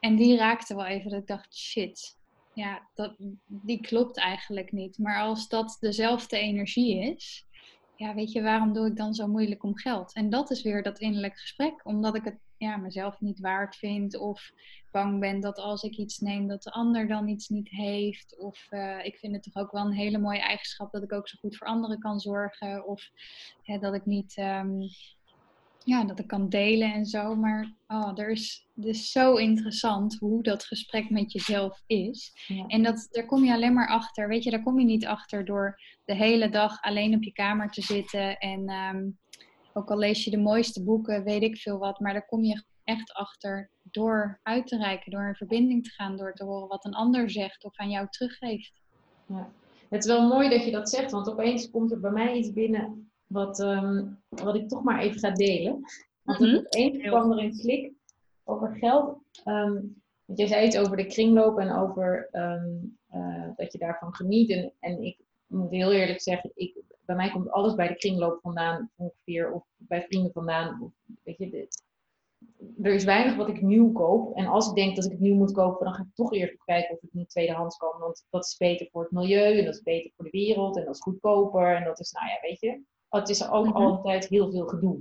En 0.00 0.16
die 0.16 0.36
raakte 0.36 0.74
wel 0.74 0.86
even 0.86 1.10
dat 1.10 1.20
ik 1.20 1.26
dacht, 1.26 1.56
shit, 1.56 2.16
ja, 2.52 2.88
dat, 2.94 3.14
die 3.46 3.80
klopt 3.80 4.18
eigenlijk 4.18 4.72
niet. 4.72 4.98
Maar 4.98 5.20
als 5.20 5.48
dat 5.48 5.76
dezelfde 5.80 6.38
energie 6.38 7.14
is, 7.14 7.46
ja, 7.96 8.14
weet 8.14 8.32
je, 8.32 8.42
waarom 8.42 8.72
doe 8.72 8.86
ik 8.86 8.96
dan 8.96 9.14
zo 9.14 9.26
moeilijk 9.26 9.62
om 9.62 9.76
geld? 9.76 10.14
En 10.14 10.30
dat 10.30 10.50
is 10.50 10.62
weer 10.62 10.82
dat 10.82 10.98
innerlijk 10.98 11.38
gesprek, 11.38 11.80
omdat 11.84 12.14
ik 12.14 12.24
het 12.24 12.38
ja, 12.56 12.76
mezelf 12.76 13.20
niet 13.20 13.40
waard 13.40 13.76
vind 13.76 14.16
of 14.16 14.52
bang 14.90 15.20
ben 15.20 15.40
dat 15.40 15.58
als 15.58 15.82
ik 15.82 15.96
iets 15.96 16.18
neem 16.18 16.46
dat 16.46 16.62
de 16.62 16.70
ander 16.70 17.08
dan 17.08 17.28
iets 17.28 17.48
niet 17.48 17.68
heeft. 17.68 18.38
Of 18.38 18.66
uh, 18.70 19.04
ik 19.04 19.18
vind 19.18 19.34
het 19.34 19.42
toch 19.42 19.56
ook 19.62 19.72
wel 19.72 19.84
een 19.84 19.92
hele 19.92 20.18
mooie 20.18 20.40
eigenschap 20.40 20.92
dat 20.92 21.02
ik 21.02 21.12
ook 21.12 21.28
zo 21.28 21.36
goed 21.40 21.56
voor 21.56 21.66
anderen 21.66 21.98
kan 21.98 22.20
zorgen. 22.20 22.86
Of 22.86 23.10
dat 23.80 23.94
ik 23.94 24.06
niet 24.06 24.36
um, 24.38 24.80
ja, 25.88 26.04
dat 26.04 26.18
ik 26.18 26.26
kan 26.26 26.48
delen 26.48 26.92
en 26.92 27.06
zo. 27.06 27.34
Maar 27.34 27.74
oh, 27.86 28.10
er 28.14 28.30
is, 28.30 28.68
het 28.74 28.84
is 28.84 29.10
zo 29.10 29.34
interessant 29.34 30.18
hoe 30.18 30.42
dat 30.42 30.64
gesprek 30.64 31.10
met 31.10 31.32
jezelf 31.32 31.82
is. 31.86 32.32
En 32.66 32.82
dat, 32.82 33.08
daar 33.10 33.26
kom 33.26 33.44
je 33.44 33.52
alleen 33.52 33.72
maar 33.72 33.88
achter. 33.88 34.28
Weet 34.28 34.44
je, 34.44 34.50
daar 34.50 34.62
kom 34.62 34.78
je 34.78 34.84
niet 34.84 35.06
achter 35.06 35.44
door 35.44 35.80
de 36.04 36.14
hele 36.14 36.48
dag 36.48 36.82
alleen 36.82 37.14
op 37.14 37.22
je 37.22 37.32
kamer 37.32 37.70
te 37.70 37.82
zitten. 37.82 38.38
En 38.38 38.68
ehm, 38.68 39.10
ook 39.72 39.90
al 39.90 39.98
lees 39.98 40.24
je 40.24 40.30
de 40.30 40.38
mooiste 40.38 40.84
boeken, 40.84 41.24
weet 41.24 41.42
ik 41.42 41.56
veel 41.56 41.78
wat. 41.78 42.00
Maar 42.00 42.12
daar 42.12 42.26
kom 42.26 42.44
je 42.44 42.62
echt 42.84 43.12
achter 43.12 43.70
door 43.82 44.40
uit 44.42 44.66
te 44.66 44.76
reiken, 44.76 45.10
door 45.10 45.26
in 45.26 45.34
verbinding 45.34 45.84
te 45.84 45.90
gaan, 45.90 46.16
door 46.16 46.34
te 46.34 46.44
horen 46.44 46.68
wat 46.68 46.84
een 46.84 46.94
ander 46.94 47.30
zegt 47.30 47.64
of 47.64 47.76
aan 47.76 47.90
jou 47.90 48.06
teruggeeft. 48.10 48.82
Ja. 49.26 49.52
Het 49.88 50.04
is 50.04 50.10
wel 50.10 50.28
mooi 50.28 50.48
dat 50.48 50.64
je 50.64 50.70
dat 50.70 50.90
zegt, 50.90 51.10
want 51.10 51.30
opeens 51.30 51.70
komt 51.70 51.92
er 51.92 52.00
bij 52.00 52.10
mij 52.10 52.36
iets 52.36 52.52
binnen 52.52 53.10
wat, 53.28 53.58
um, 53.58 54.18
wat 54.28 54.54
ik 54.54 54.68
toch 54.68 54.82
maar 54.82 55.00
even 55.00 55.20
ga 55.20 55.30
delen. 55.30 55.80
Want 56.22 56.38
mm 56.38 56.46
-hmm. 56.46 56.64
één 56.68 57.00
kwam 57.00 57.32
er 57.32 57.38
een 57.38 57.58
klik 57.58 57.92
over 58.44 58.76
geld. 58.76 59.18
Um, 59.44 60.02
want 60.24 60.38
jij 60.38 60.46
zei 60.46 60.66
iets 60.66 60.78
over 60.78 60.96
de 60.96 61.06
kringloop 61.06 61.58
en 61.58 61.72
over 61.72 62.28
um, 62.32 62.98
uh, 63.14 63.48
dat 63.56 63.72
je 63.72 63.78
daarvan 63.78 64.14
geniet. 64.14 64.50
En, 64.50 64.72
en, 64.80 65.02
ik 65.02 65.18
moet 65.46 65.70
heel 65.70 65.92
eerlijk 65.92 66.20
zeggen, 66.20 66.50
ik, 66.54 66.82
bij 67.00 67.16
mij 67.16 67.30
komt 67.30 67.50
alles 67.50 67.74
bij 67.74 67.88
de 67.88 67.96
kringloop 67.96 68.40
vandaan 68.42 68.90
ongeveer. 68.96 69.52
Of 69.52 69.64
bij 69.76 70.02
vrienden 70.02 70.32
vandaan. 70.32 70.82
Of, 70.82 70.90
weet 71.22 71.38
je, 71.38 71.50
dit. 71.50 71.86
Er 72.82 72.94
is 72.94 73.04
weinig 73.04 73.36
wat 73.36 73.48
ik 73.48 73.62
nieuw 73.62 73.92
koop. 73.92 74.36
En 74.36 74.46
als 74.46 74.68
ik 74.68 74.74
denk 74.74 74.96
dat 74.96 75.04
ik 75.04 75.10
het 75.10 75.20
nieuw 75.20 75.34
moet 75.34 75.52
kopen, 75.52 75.84
dan 75.84 75.94
ga 75.94 76.02
ik 76.02 76.14
toch 76.14 76.32
eerst 76.32 76.64
kijken 76.64 76.94
of 76.94 77.00
het 77.00 77.12
niet 77.12 77.30
tweedehands 77.30 77.76
kan. 77.76 77.98
Want 77.98 78.26
dat 78.30 78.44
is 78.44 78.56
beter 78.56 78.88
voor 78.92 79.02
het 79.02 79.12
milieu 79.12 79.58
en 79.58 79.64
dat 79.64 79.74
is 79.74 79.82
beter 79.82 80.10
voor 80.16 80.24
de 80.24 80.30
wereld 80.30 80.76
en 80.76 80.84
dat 80.84 80.94
is 80.94 81.00
goedkoper. 81.00 81.76
En 81.76 81.84
dat 81.84 82.00
is, 82.00 82.12
nou 82.12 82.26
ja, 82.26 82.38
weet 82.40 82.60
je 82.60 82.82
het 83.08 83.28
is 83.28 83.48
ook 83.48 83.66
mm 83.66 83.72
altijd 83.72 84.24
heel 84.24 84.50
veel 84.50 84.66
gedoe. 84.66 85.00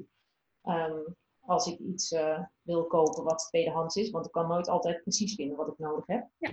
Um, 0.64 1.16
als 1.48 1.68
ik 1.68 1.80
iets 1.80 2.12
uh, 2.12 2.40
wil 2.62 2.86
kopen 2.86 3.24
wat 3.24 3.48
tweedehands 3.50 3.96
is, 3.96 4.10
want 4.10 4.26
ik 4.26 4.32
kan 4.32 4.48
nooit 4.48 4.70
altijd 4.70 5.02
precies 5.02 5.36
vinden 5.36 5.58
wat 5.58 5.68
ik 5.68 5.78
nodig 5.78 6.08
heb. 6.08 6.28
Ja. 6.38 6.50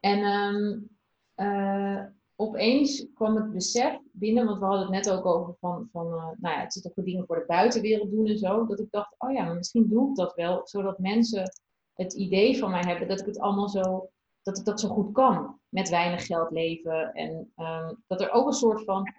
En 0.00 0.18
um, 0.18 0.88
uh, 1.36 2.04
opeens 2.36 3.06
kwam 3.14 3.36
het 3.36 3.52
besef 3.52 3.98
binnen, 4.12 4.46
want 4.46 4.58
we 4.58 4.64
hadden 4.64 4.82
het 4.82 5.06
net 5.06 5.10
ook 5.10 5.26
over 5.26 5.54
van, 5.60 5.88
van 5.92 6.06
uh, 6.06 6.12
nou 6.12 6.54
ja, 6.54 6.60
het 6.60 6.72
zit 6.72 6.86
ook 6.86 6.94
voor 6.94 7.04
dingen 7.04 7.26
voor 7.26 7.38
de 7.38 7.44
buitenwereld 7.46 8.10
doen 8.10 8.26
en 8.26 8.38
zo, 8.38 8.66
dat 8.66 8.80
ik 8.80 8.90
dacht, 8.90 9.14
oh 9.18 9.32
ja, 9.32 9.44
maar 9.44 9.56
misschien 9.56 9.88
doe 9.88 10.10
ik 10.10 10.16
dat 10.16 10.34
wel, 10.34 10.60
zodat 10.64 10.98
mensen 10.98 11.52
het 11.94 12.12
idee 12.12 12.58
van 12.58 12.70
mij 12.70 12.84
hebben 12.86 13.08
dat 13.08 13.20
ik 13.20 13.26
het 13.26 13.40
allemaal 13.40 13.68
zo, 13.68 14.10
dat 14.42 14.58
ik 14.58 14.64
dat 14.64 14.80
zo 14.80 14.88
goed 14.88 15.12
kan, 15.12 15.58
met 15.68 15.88
weinig 15.88 16.26
geld 16.26 16.50
leven 16.50 17.12
en 17.12 17.52
um, 17.56 18.02
dat 18.06 18.20
er 18.20 18.30
ook 18.30 18.46
een 18.46 18.52
soort 18.52 18.84
van 18.84 19.14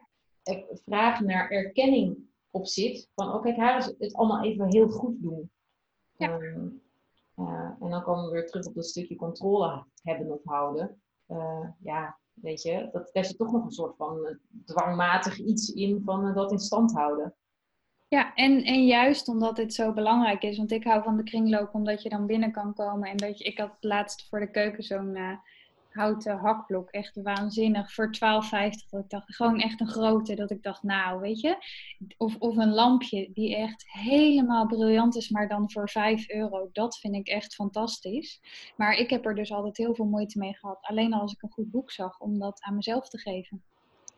vraag 0.86 1.20
naar 1.20 1.50
erkenning 1.50 2.18
op 2.52 2.68
zit. 2.68 3.10
Van, 3.16 3.34
oh 3.34 3.42
kijk, 3.42 3.58
haar 3.58 3.78
is 3.78 3.86
het 3.98 4.14
allemaal 4.14 4.44
even 4.44 4.72
heel 4.72 4.90
goed 4.90 5.22
doen. 5.22 5.52
Ja. 6.18 6.40
Ehm, 6.40 6.68
en 7.80 7.90
dan 7.90 8.04
komen 8.04 8.26
we 8.26 8.32
weer 8.32 8.48
terug 8.48 8.66
op 8.66 8.76
dat 8.76 8.86
stukje 8.86 9.16
controle 9.16 9.84
hebben 10.04 10.32
of 10.32 10.44
houden. 10.44 11.02
Uh, 11.28 11.68
ja, 11.80 12.18
weet 12.34 12.62
je, 12.62 12.90
dat, 12.92 13.10
daar 13.14 13.26
zit 13.26 13.38
toch 13.38 13.52
nog 13.52 13.66
een 13.66 13.72
soort 13.72 13.96
van 13.96 14.18
uh, 14.18 14.36
dwangmatig 14.66 15.38
iets 15.38 15.70
in 15.70 16.02
van 16.06 16.34
dat 16.34 16.52
in 16.52 16.60
stand 16.60 16.94
houden. 16.94 17.36
Ja, 18.08 18.34
en, 18.34 18.64
en 18.64 18.86
juist 18.86 19.28
omdat 19.28 19.56
dit 19.56 19.74
zo 19.74 19.94
belangrijk 19.94 20.44
is, 20.44 20.58
want 20.58 20.72
ik 20.72 20.84
hou 20.84 21.04
van 21.04 21.18
de 21.18 21.24
kringloop 21.24 21.74
omdat 21.74 22.04
je 22.04 22.10
dan 22.10 22.26
binnen 22.26 22.52
kan 22.52 22.74
komen. 22.74 23.10
En 23.10 23.18
dat 23.18 23.38
je, 23.38 23.44
ik 23.44 23.58
had 23.58 23.78
laatst 23.80 24.28
voor 24.30 24.40
de 24.40 24.52
keuken 24.52 24.84
zo'n 24.84 25.18
houten 25.94 26.38
hakblok. 26.38 26.90
Echt 26.90 27.20
waanzinnig. 27.24 27.94
Voor 27.94 28.16
12,50. 28.16 28.20
Dat 28.90 29.04
ik 29.04 29.10
dacht, 29.10 29.36
gewoon 29.36 29.60
echt 29.60 29.80
een 29.82 29.88
grote. 29.88 30.36
Dat 30.36 30.52
ik 30.52 30.64
dacht, 30.64 30.84
nou, 30.84 31.20
weet 31.20 31.40
je. 31.40 31.58
Of, 32.18 32.36
of 32.40 32.58
een 32.58 32.74
lampje 32.74 33.30
die 33.34 33.56
echt 33.56 33.84
helemaal 33.92 34.66
briljant 34.66 35.16
is, 35.16 35.30
maar 35.30 35.48
dan 35.48 35.72
voor 35.72 35.90
5 35.90 36.30
euro. 36.30 36.70
Dat 36.72 36.98
vind 36.98 37.16
ik 37.16 37.28
echt 37.28 37.56
fantastisch. 37.56 38.42
Maar 38.76 38.94
ik 38.94 39.10
heb 39.10 39.26
er 39.26 39.36
dus 39.36 39.52
altijd 39.52 39.78
heel 39.78 39.96
veel 39.96 40.06
moeite 40.06 40.40
mee 40.40 40.54
gehad. 40.54 40.78
Alleen 40.82 41.14
als 41.14 41.34
ik 41.34 41.42
een 41.42 41.52
goed 41.52 41.72
boek 41.72 41.92
zag, 41.92 42.20
om 42.20 42.40
dat 42.40 42.62
aan 42.62 42.76
mezelf 42.76 43.10
te 43.10 43.18
geven. 43.18 43.64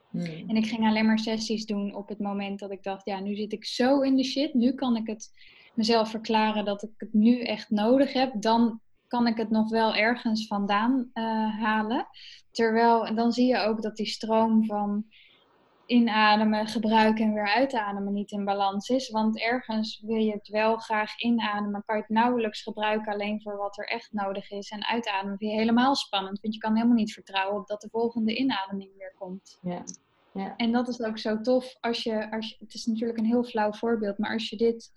Hmm. 0.09 0.49
En 0.49 0.55
ik 0.55 0.65
ging 0.65 0.88
alleen 0.88 1.05
maar 1.05 1.19
sessies 1.19 1.65
doen 1.65 1.95
op 1.95 2.09
het 2.09 2.19
moment 2.19 2.59
dat 2.59 2.71
ik 2.71 2.84
dacht, 2.84 3.05
ja, 3.05 3.19
nu 3.19 3.36
zit 3.36 3.53
ik 3.53 3.65
zo 3.65 4.01
in 4.01 4.15
de 4.15 4.24
shit. 4.24 4.53
Nu 4.53 4.74
kan 4.74 4.95
ik 4.95 5.07
het 5.07 5.32
mezelf 5.74 6.09
verklaren 6.09 6.65
dat 6.65 6.84
ik 6.84 6.91
het 6.97 7.13
nu 7.13 7.41
echt 7.41 7.69
nodig 7.69 8.13
heb. 8.13 8.41
Dan 8.41 8.82
kan 9.08 9.28
ik 9.28 9.38
het 9.38 9.49
nog 9.49 9.70
wel 9.70 9.95
ergens 9.95 10.47
vandaan 10.47 11.10
uh, 11.14 11.24
halen. 11.60 12.08
Terwijl, 12.51 13.16
dan 13.16 13.32
zie 13.32 13.47
je 13.47 13.58
ook 13.58 13.82
dat 13.82 13.95
die 13.95 14.06
stroom 14.06 14.66
van 14.66 15.06
inademen, 15.86 16.68
gebruiken 16.68 17.26
en 17.26 17.34
weer 17.34 17.54
uitademen 17.54 18.14
niet 18.14 18.32
in 18.32 18.45
balans 18.45 18.89
is. 18.89 19.10
Want 19.10 19.39
ergens 19.39 20.01
wil 20.06 20.16
je 20.16 20.32
het 20.32 20.47
wel 20.47 20.78
graag 20.78 21.20
inademen, 21.20 21.84
kan 21.86 21.95
je 21.95 22.01
het 22.01 22.12
nauwelijks 22.12 22.62
gebruiken 22.62 23.14
alleen 23.14 23.41
voor 23.41 23.58
wat 23.58 23.78
er 23.78 23.88
echt 23.88 24.12
nodig 24.12 24.51
is. 24.51 24.70
En 24.70 24.86
uitademen 24.86 25.38
vind 25.38 25.51
je 25.51 25.58
helemaal 25.58 25.95
spannend, 25.95 26.39
want 26.41 26.54
je 26.54 26.60
kan 26.60 26.76
helemaal 26.76 26.95
niet 26.95 27.14
vertrouwen 27.14 27.62
op 27.62 27.68
dat 27.68 27.82
de 27.82 27.89
volgende 27.89 28.36
inademing 28.36 28.91
weer 28.97 29.14
komt. 29.18 29.58
Ja. 29.62 29.84
Ja. 30.34 30.56
En 30.56 30.72
dat 30.72 30.88
is 30.88 31.01
ook 31.01 31.18
zo 31.18 31.41
tof 31.41 31.78
als 31.80 32.04
je, 32.04 32.32
als 32.32 32.49
je, 32.49 32.56
het 32.60 32.74
is 32.74 32.86
natuurlijk 32.86 33.20
een 33.20 33.26
heel 33.26 33.43
flauw 33.43 33.72
voorbeeld, 33.72 34.18
maar 34.18 34.34
als 34.34 34.49
je 34.49 34.58
dit 34.58 34.91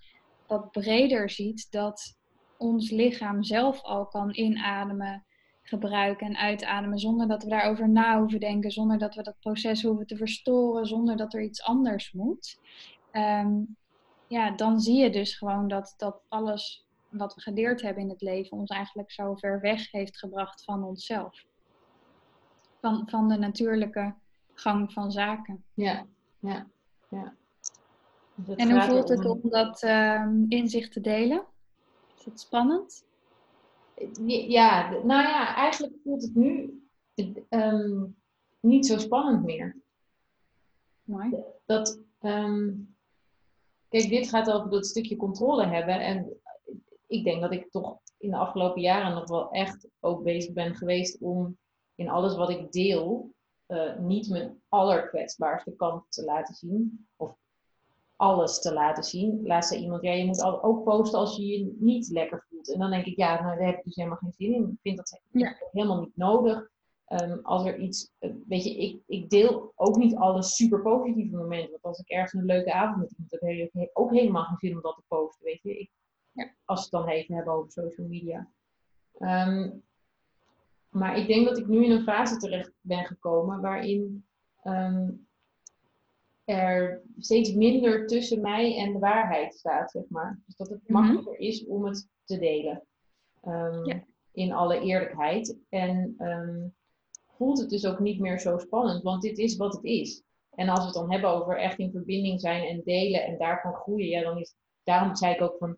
wat 0.46 0.70
breder 0.70 1.30
ziet, 1.30 1.70
dat 1.70 2.15
ons 2.58 2.90
lichaam 2.90 3.42
zelf 3.42 3.82
al 3.82 4.06
kan 4.06 4.34
inademen, 4.34 5.24
gebruiken 5.62 6.26
en 6.26 6.36
uitademen 6.36 6.98
zonder 6.98 7.28
dat 7.28 7.42
we 7.42 7.48
daarover 7.48 7.88
na 7.88 8.18
hoeven 8.18 8.40
denken, 8.40 8.70
zonder 8.70 8.98
dat 8.98 9.14
we 9.14 9.22
dat 9.22 9.40
proces 9.40 9.82
hoeven 9.82 10.06
te 10.06 10.16
verstoren, 10.16 10.86
zonder 10.86 11.16
dat 11.16 11.34
er 11.34 11.42
iets 11.42 11.62
anders 11.62 12.12
moet. 12.12 12.60
Ehm, 13.10 13.62
ja, 14.26 14.50
dan 14.50 14.80
zie 14.80 14.96
je 14.96 15.10
dus 15.10 15.34
gewoon 15.34 15.68
dat, 15.68 15.94
dat 15.96 16.22
alles 16.28 16.86
wat 17.08 17.34
we 17.34 17.40
geleerd 17.40 17.82
hebben 17.82 18.02
in 18.02 18.08
het 18.08 18.20
leven 18.20 18.58
ons 18.58 18.70
eigenlijk 18.70 19.12
zo 19.12 19.34
ver 19.34 19.60
weg 19.60 19.90
heeft 19.90 20.18
gebracht 20.18 20.64
van 20.64 20.84
onszelf. 20.84 21.44
Van, 22.80 23.02
van 23.08 23.28
de 23.28 23.36
natuurlijke 23.36 24.14
gang 24.54 24.92
van 24.92 25.10
zaken. 25.10 25.64
Ja, 25.74 26.06
ja, 26.38 26.66
ja. 27.08 27.34
Dus 28.34 28.56
en 28.56 28.70
hoe 28.70 28.82
voelt 28.82 29.08
het 29.08 29.24
om 29.24 29.40
dat 29.42 29.82
um, 29.82 30.46
inzicht 30.48 30.92
te 30.92 31.00
delen? 31.00 31.44
Het 32.26 32.40
spannend? 32.40 33.04
Ja, 34.26 34.90
nou 34.90 35.28
ja, 35.28 35.54
eigenlijk 35.54 35.94
voelt 36.04 36.22
het 36.22 36.34
nu 36.34 36.80
ehm, 37.48 38.04
niet 38.60 38.86
zo 38.86 38.98
spannend 38.98 39.44
meer. 39.44 39.76
Mooi. 41.02 41.36
Dat, 41.66 42.00
ehm, 42.18 42.72
kijk, 43.88 44.08
dit 44.08 44.28
gaat 44.28 44.50
over 44.50 44.70
dat 44.70 44.86
stukje 44.86 45.16
controle 45.16 45.66
hebben. 45.66 46.00
En 46.00 46.40
ik 47.06 47.24
denk 47.24 47.40
dat 47.40 47.52
ik 47.52 47.70
toch 47.70 47.98
in 48.18 48.30
de 48.30 48.36
afgelopen 48.36 48.80
jaren 48.80 49.14
nog 49.14 49.28
wel 49.28 49.50
echt 49.50 49.88
ook 50.00 50.22
bezig 50.22 50.52
ben 50.52 50.74
geweest 50.74 51.20
om 51.20 51.58
in 51.94 52.08
alles 52.08 52.36
wat 52.36 52.50
ik 52.50 52.72
deel, 52.72 53.34
uh, 53.66 53.98
niet 53.98 54.28
mijn 54.28 54.62
allerkwetsbaarste 54.68 55.76
kant 55.76 56.04
te 56.08 56.24
laten 56.24 56.54
zien. 56.54 57.06
Of 57.16 57.36
alles 58.16 58.60
te 58.60 58.72
laten 58.72 59.04
zien. 59.04 59.40
Laatst 59.42 59.70
zei 59.70 59.82
iemand, 59.82 60.02
ja, 60.02 60.12
je 60.12 60.24
moet 60.24 60.42
ook 60.42 60.84
posten 60.84 61.18
als 61.18 61.36
je 61.36 61.46
je 61.46 61.76
niet 61.78 62.08
lekker 62.08 62.46
voelt. 62.48 62.72
En 62.72 62.78
dan 62.78 62.90
denk 62.90 63.04
ik, 63.04 63.16
ja, 63.16 63.42
nou, 63.42 63.56
daar 63.56 63.66
heb 63.66 63.78
ik 63.78 63.84
dus 63.84 63.96
helemaal 63.96 64.18
geen 64.18 64.32
zin 64.32 64.54
in. 64.54 64.62
Ik 64.62 64.78
vind 64.82 64.96
dat 64.96 65.20
helemaal 65.72 66.00
niet 66.00 66.16
nodig. 66.16 66.70
Um, 67.08 67.40
als 67.42 67.64
er 67.64 67.78
iets, 67.78 68.12
uh, 68.20 68.32
weet 68.46 68.64
je, 68.64 68.76
ik, 68.76 69.02
ik 69.06 69.30
deel 69.30 69.72
ook 69.74 69.96
niet 69.96 70.16
alle 70.16 70.42
super 70.42 70.82
positieve 70.82 71.36
momenten. 71.36 71.70
Want 71.70 71.82
als 71.82 71.98
ik 71.98 72.08
ergens 72.08 72.32
een 72.32 72.44
leuke 72.44 72.72
avond 72.72 72.98
met 72.98 73.10
iemand 73.10 73.30
heb, 73.30 73.72
heb 73.72 73.82
ik 73.82 73.98
ook 73.98 74.10
helemaal 74.10 74.44
geen 74.44 74.56
zin 74.58 74.76
om 74.76 74.82
dat 74.82 74.94
te 74.94 75.02
posten, 75.08 75.44
weet 75.44 75.62
je. 75.62 75.78
Ik, 75.78 75.90
ja. 76.32 76.50
Als 76.64 76.78
we 76.78 76.96
het 76.96 77.06
dan 77.06 77.14
even 77.14 77.34
hebben 77.34 77.52
over 77.52 77.70
social 77.70 78.06
media. 78.06 78.48
Um, 79.18 79.82
maar 80.88 81.18
ik 81.18 81.26
denk 81.26 81.46
dat 81.48 81.58
ik 81.58 81.66
nu 81.66 81.84
in 81.84 81.90
een 81.90 82.02
fase 82.02 82.36
terecht 82.36 82.72
ben 82.80 83.04
gekomen 83.04 83.60
waarin 83.60 84.26
um, 84.64 85.25
er 86.46 87.02
steeds 87.18 87.52
minder 87.52 88.06
tussen 88.06 88.40
mij 88.40 88.76
en 88.78 88.92
de 88.92 88.98
waarheid 88.98 89.54
staat, 89.54 89.90
zeg 89.90 90.02
maar. 90.08 90.40
Dus 90.46 90.56
dat 90.56 90.68
het 90.68 90.80
Mhm. 90.82 90.92
makkelijker 90.92 91.38
is 91.38 91.64
om 91.66 91.84
het 91.84 92.08
te 92.24 92.38
delen. 92.38 92.82
Ehm, 93.42 93.84
Ja. 93.84 94.04
In 94.32 94.52
alle 94.52 94.80
eerlijkheid. 94.80 95.58
En 95.68 96.14
ehm, 96.18 96.66
voelt 97.36 97.58
het 97.60 97.70
dus 97.70 97.86
ook 97.86 97.98
niet 97.98 98.20
meer 98.20 98.38
zo 98.40 98.58
spannend, 98.58 99.02
want 99.02 99.22
dit 99.22 99.38
is 99.38 99.56
wat 99.56 99.72
het 99.74 99.84
is. 99.84 100.22
En 100.54 100.68
als 100.68 100.78
we 100.78 100.84
het 100.84 100.94
dan 100.94 101.12
hebben 101.12 101.30
over 101.30 101.58
echt 101.58 101.78
in 101.78 101.90
verbinding 101.90 102.40
zijn 102.40 102.68
en 102.68 102.82
delen 102.84 103.24
en 103.24 103.38
daarvan 103.38 103.74
groeien, 103.74 104.08
ja, 104.08 104.22
dan 104.22 104.38
is 104.38 104.54
daarom 104.84 105.14
zei 105.16 105.34
ik 105.34 105.40
ook 105.42 105.56
van, 105.58 105.76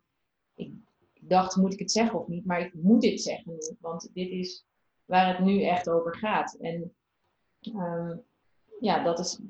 ik 0.55 0.73
dacht, 1.21 1.57
moet 1.57 1.73
ik 1.73 1.79
het 1.79 1.91
zeggen 1.93 2.21
of 2.21 2.27
niet? 2.27 2.45
Maar 2.45 2.61
ik 2.61 2.75
moet 2.75 3.01
dit 3.01 3.21
zeggen 3.21 3.53
nu, 3.53 3.59
want 3.81 4.11
dit 4.12 4.31
is 4.31 4.64
waar 5.05 5.37
het 5.37 5.45
nu 5.47 5.62
echt 5.62 5.89
over 5.91 6.16
gaat. 6.16 6.55
En 6.61 6.95
ehm, 7.61 8.16
ja, 8.81 9.03
dat 9.05 9.19
is, 9.19 9.41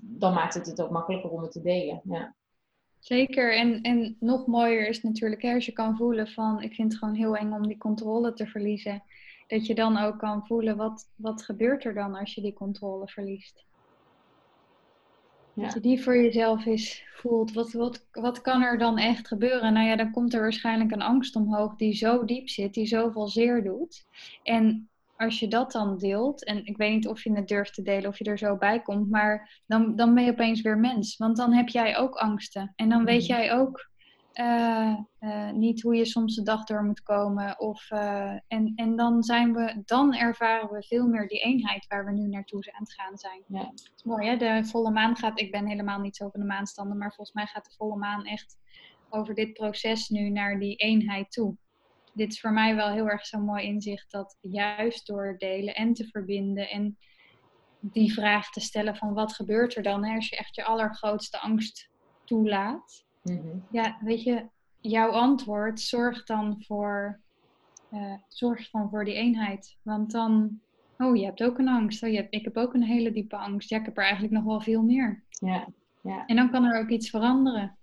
dan 0.00 0.34
maakt 0.34 0.54
het 0.54 0.66
het 0.66 0.82
ook 0.82 0.90
makkelijker 0.90 1.30
om 1.30 1.42
het 1.42 1.52
te 1.52 1.62
delen. 1.62 2.00
Ja. 2.04 2.34
Zeker. 2.98 3.56
En, 3.56 3.82
en 3.82 4.16
nog 4.20 4.46
mooier 4.46 4.88
is 4.88 5.02
natuurlijk 5.02 5.42
hè, 5.42 5.54
als 5.54 5.66
je 5.66 5.72
kan 5.72 5.96
voelen 5.96 6.28
van 6.28 6.62
ik 6.62 6.74
vind 6.74 6.92
het 6.92 7.00
gewoon 7.00 7.14
heel 7.14 7.36
eng 7.36 7.52
om 7.52 7.66
die 7.66 7.78
controle 7.78 8.32
te 8.32 8.46
verliezen. 8.46 9.02
Dat 9.46 9.66
je 9.66 9.74
dan 9.74 9.96
ook 9.96 10.18
kan 10.18 10.46
voelen 10.46 10.76
wat, 10.76 11.10
wat 11.16 11.42
gebeurt 11.42 11.84
er 11.84 11.94
dan 11.94 12.14
als 12.14 12.34
je 12.34 12.40
die 12.40 12.52
controle 12.52 13.08
verliest. 13.08 13.64
Ja. 15.54 15.62
Dat 15.62 15.72
je 15.72 15.80
die 15.80 16.02
voor 16.02 16.16
jezelf 16.16 16.66
eens 16.66 17.04
voelt. 17.12 17.52
Wat, 17.52 17.72
wat, 17.72 18.06
wat 18.12 18.40
kan 18.40 18.62
er 18.62 18.78
dan 18.78 18.98
echt 18.98 19.28
gebeuren? 19.28 19.72
Nou 19.72 19.86
ja, 19.86 19.96
dan 19.96 20.10
komt 20.10 20.34
er 20.34 20.40
waarschijnlijk 20.40 20.92
een 20.92 21.02
angst 21.02 21.36
omhoog 21.36 21.76
die 21.76 21.94
zo 21.94 22.24
diep 22.24 22.48
zit, 22.48 22.74
die 22.74 22.86
zoveel 22.86 23.28
zeer 23.28 23.62
doet. 23.62 24.06
En 24.42 24.88
als 25.24 25.38
je 25.38 25.48
dat 25.48 25.72
dan 25.72 25.98
deelt, 25.98 26.44
en 26.44 26.66
ik 26.66 26.76
weet 26.76 26.92
niet 26.94 27.08
of 27.08 27.24
je 27.24 27.32
het 27.32 27.48
durft 27.48 27.74
te 27.74 27.82
delen 27.82 28.10
of 28.10 28.18
je 28.18 28.24
er 28.24 28.38
zo 28.38 28.56
bij 28.56 28.82
komt, 28.82 29.10
maar 29.10 29.62
dan, 29.66 29.96
dan 29.96 30.14
ben 30.14 30.24
je 30.24 30.30
opeens 30.30 30.60
weer 30.60 30.78
mens. 30.78 31.16
Want 31.16 31.36
dan 31.36 31.52
heb 31.52 31.68
jij 31.68 31.96
ook 31.98 32.14
angsten. 32.14 32.72
En 32.76 32.88
dan 32.88 33.04
weet 33.04 33.28
Mhm. 33.28 33.32
jij 33.32 33.52
ook 33.52 33.92
eh, 34.32 34.94
eh, 35.18 35.50
niet 35.50 35.82
hoe 35.82 35.94
je 35.94 36.04
soms 36.04 36.34
de 36.34 36.42
dag 36.42 36.64
door 36.64 36.84
moet 36.84 37.02
komen. 37.02 37.60
Of, 37.60 37.90
eh, 37.90 38.32
en, 38.48 38.72
en 38.74 38.96
dan 38.96 39.22
zijn 39.22 39.52
we, 39.54 39.82
dan 39.84 40.14
ervaren 40.14 40.70
we 40.70 40.82
veel 40.82 41.06
meer 41.06 41.28
die 41.28 41.38
eenheid 41.40 41.86
waar 41.86 42.04
we 42.04 42.12
nu 42.12 42.28
naartoe 42.28 42.72
aan 42.72 42.82
het 42.82 42.92
gaan 42.92 43.16
zijn. 43.18 43.42
Ja. 43.48 43.58
Het 43.70 43.92
is 43.96 44.02
mooi 44.04 44.28
hè, 44.28 44.36
de 44.36 44.64
volle 44.64 44.90
maan 44.90 45.16
gaat, 45.16 45.40
ik 45.40 45.50
ben 45.50 45.66
helemaal 45.66 46.00
niet 46.00 46.16
zo 46.16 46.28
van 46.28 46.40
de 46.40 46.46
maanstanden, 46.46 46.98
maar 46.98 47.12
volgens 47.14 47.36
mij 47.36 47.46
gaat 47.46 47.64
de 47.64 47.74
volle 47.76 47.96
maan 47.96 48.24
echt 48.24 48.56
over 49.10 49.34
dit 49.34 49.52
proces 49.52 50.08
nu 50.08 50.30
naar 50.30 50.58
die 50.58 50.76
eenheid 50.76 51.30
toe. 51.32 51.56
Dit 52.14 52.32
is 52.32 52.40
voor 52.40 52.52
mij 52.52 52.74
wel 52.74 52.90
heel 52.90 53.08
erg 53.08 53.26
zo'n 53.26 53.44
mooi 53.44 53.64
inzicht 53.64 54.10
dat 54.10 54.36
juist 54.40 55.06
door 55.06 55.34
delen 55.38 55.74
en 55.74 55.92
te 55.94 56.06
verbinden 56.06 56.70
en 56.70 56.98
die 57.80 58.12
vraag 58.12 58.50
te 58.50 58.60
stellen 58.60 58.96
van 58.96 59.14
wat 59.14 59.32
gebeurt 59.32 59.76
er 59.76 59.82
dan 59.82 60.04
hè, 60.04 60.14
als 60.14 60.28
je 60.28 60.36
echt 60.36 60.54
je 60.54 60.64
allergrootste 60.64 61.40
angst 61.40 61.90
toelaat. 62.24 63.04
Mhm. 63.22 63.58
Ja, 63.70 63.98
weet 64.00 64.22
je, 64.22 64.48
jouw 64.80 65.10
antwoord 65.10 65.80
zorgt 65.80 66.26
dan 66.26 66.62
voor, 66.66 67.20
eh, 67.90 68.14
zorgt 68.28 68.72
dan 68.72 68.90
voor 68.90 69.04
die 69.04 69.14
eenheid. 69.14 69.76
Want 69.82 70.10
dan, 70.10 70.60
oh, 70.98 71.16
je 71.16 71.24
hebt 71.24 71.42
ook 71.42 71.58
een 71.58 71.68
angst. 71.68 72.02
Oh, 72.02 72.10
je 72.10 72.16
hebt, 72.16 72.34
ik 72.34 72.44
heb 72.44 72.56
ook 72.56 72.74
een 72.74 72.82
hele 72.84 73.12
diepe 73.12 73.36
angst. 73.36 73.68
Ja, 73.68 73.78
ik 73.78 73.84
heb 73.84 73.96
er 73.96 74.02
eigenlijk 74.04 74.32
nog 74.32 74.44
wel 74.44 74.60
veel 74.60 74.82
meer. 74.82 75.24
ja, 75.28 75.66
ja, 76.00 76.26
En 76.26 76.36
dan 76.36 76.50
kan 76.50 76.64
er 76.64 76.80
ook 76.80 76.88
iets 76.88 77.10
veranderen. 77.10 77.76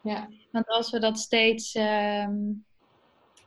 ja. 0.00 0.28
Want 0.50 0.66
als 0.66 0.90
we 0.90 0.98
dat 0.98 1.18
steeds 1.18 1.74
ehm, 1.74 2.52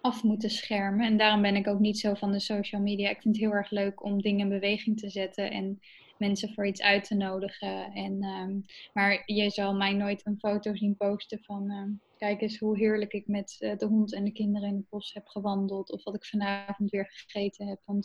af 0.02 0.24
moeten 0.24 0.50
schermen, 0.50 1.06
en 1.06 1.18
daarom 1.18 1.42
ben 1.42 1.56
ik 1.56 1.68
ook 1.68 1.80
niet 1.80 2.00
zo 2.00 2.14
van 2.14 2.32
de 2.32 2.40
social 2.40 2.82
media. 2.82 3.10
Ik 3.10 3.22
vind 3.22 3.36
het 3.36 3.44
heel 3.44 3.54
erg 3.54 3.70
leuk 3.70 4.04
om 4.04 4.22
dingen 4.22 4.40
in 4.40 4.50
beweging 4.50 5.00
te 5.00 5.10
zetten 5.10 5.52
en 5.52 5.80
mensen 6.18 6.54
voor 6.54 6.68
iets 6.68 6.82
uit 6.82 7.04
te 7.04 7.16
nodigen. 7.16 7.92
En, 7.92 8.22
ehm, 8.22 8.60
maar 8.94 9.24
je 9.26 9.50
zal 9.50 9.74
mij 9.74 9.94
nooit 9.94 10.26
een 10.26 10.40
foto 10.40 10.76
zien 10.76 10.98
posten 10.98 11.40
van 11.44 11.70
ehm, 11.70 11.90
kijk 12.18 12.42
eens 12.42 12.58
hoe 12.58 12.78
heerlijk 12.78 13.14
ik 13.14 13.28
met 13.28 13.56
eh, 13.60 13.78
de 13.78 13.86
hond 13.86 14.14
en 14.14 14.24
de 14.24 14.32
kinderen 14.32 14.70
in 14.70 14.76
het 14.76 14.90
bos 14.90 15.14
heb 15.14 15.28
gewandeld. 15.28 15.92
Of 15.92 16.04
wat 16.04 16.16
ik 16.16 16.26
vanavond 16.26 16.90
weer 16.90 17.06
gegeten 17.10 17.68
heb. 17.68 17.80
Ik 17.86 18.04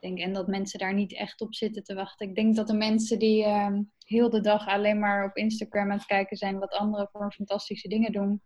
denk, 0.00 0.18
en 0.18 0.32
dat 0.32 0.46
mensen 0.46 0.78
daar 0.78 0.94
niet 0.94 1.14
echt 1.14 1.40
op 1.40 1.54
zitten 1.54 1.82
te 1.82 1.94
wachten. 1.94 2.28
Ik 2.28 2.34
denk 2.34 2.56
dat 2.56 2.66
de 2.66 2.74
mensen 2.76 3.18
die 3.18 3.44
ehm, 3.44 3.82
heel 4.06 4.30
de 4.30 4.40
dag 4.40 4.66
alleen 4.66 4.98
maar 4.98 5.24
op 5.24 5.36
Instagram 5.36 5.90
aan 5.90 5.96
het 5.96 6.06
kijken 6.06 6.36
zijn 6.36 6.58
wat 6.58 6.72
anderen 6.72 7.08
voor 7.12 7.32
fantastische 7.32 7.88
dingen 7.88 8.12
doen. 8.12 8.42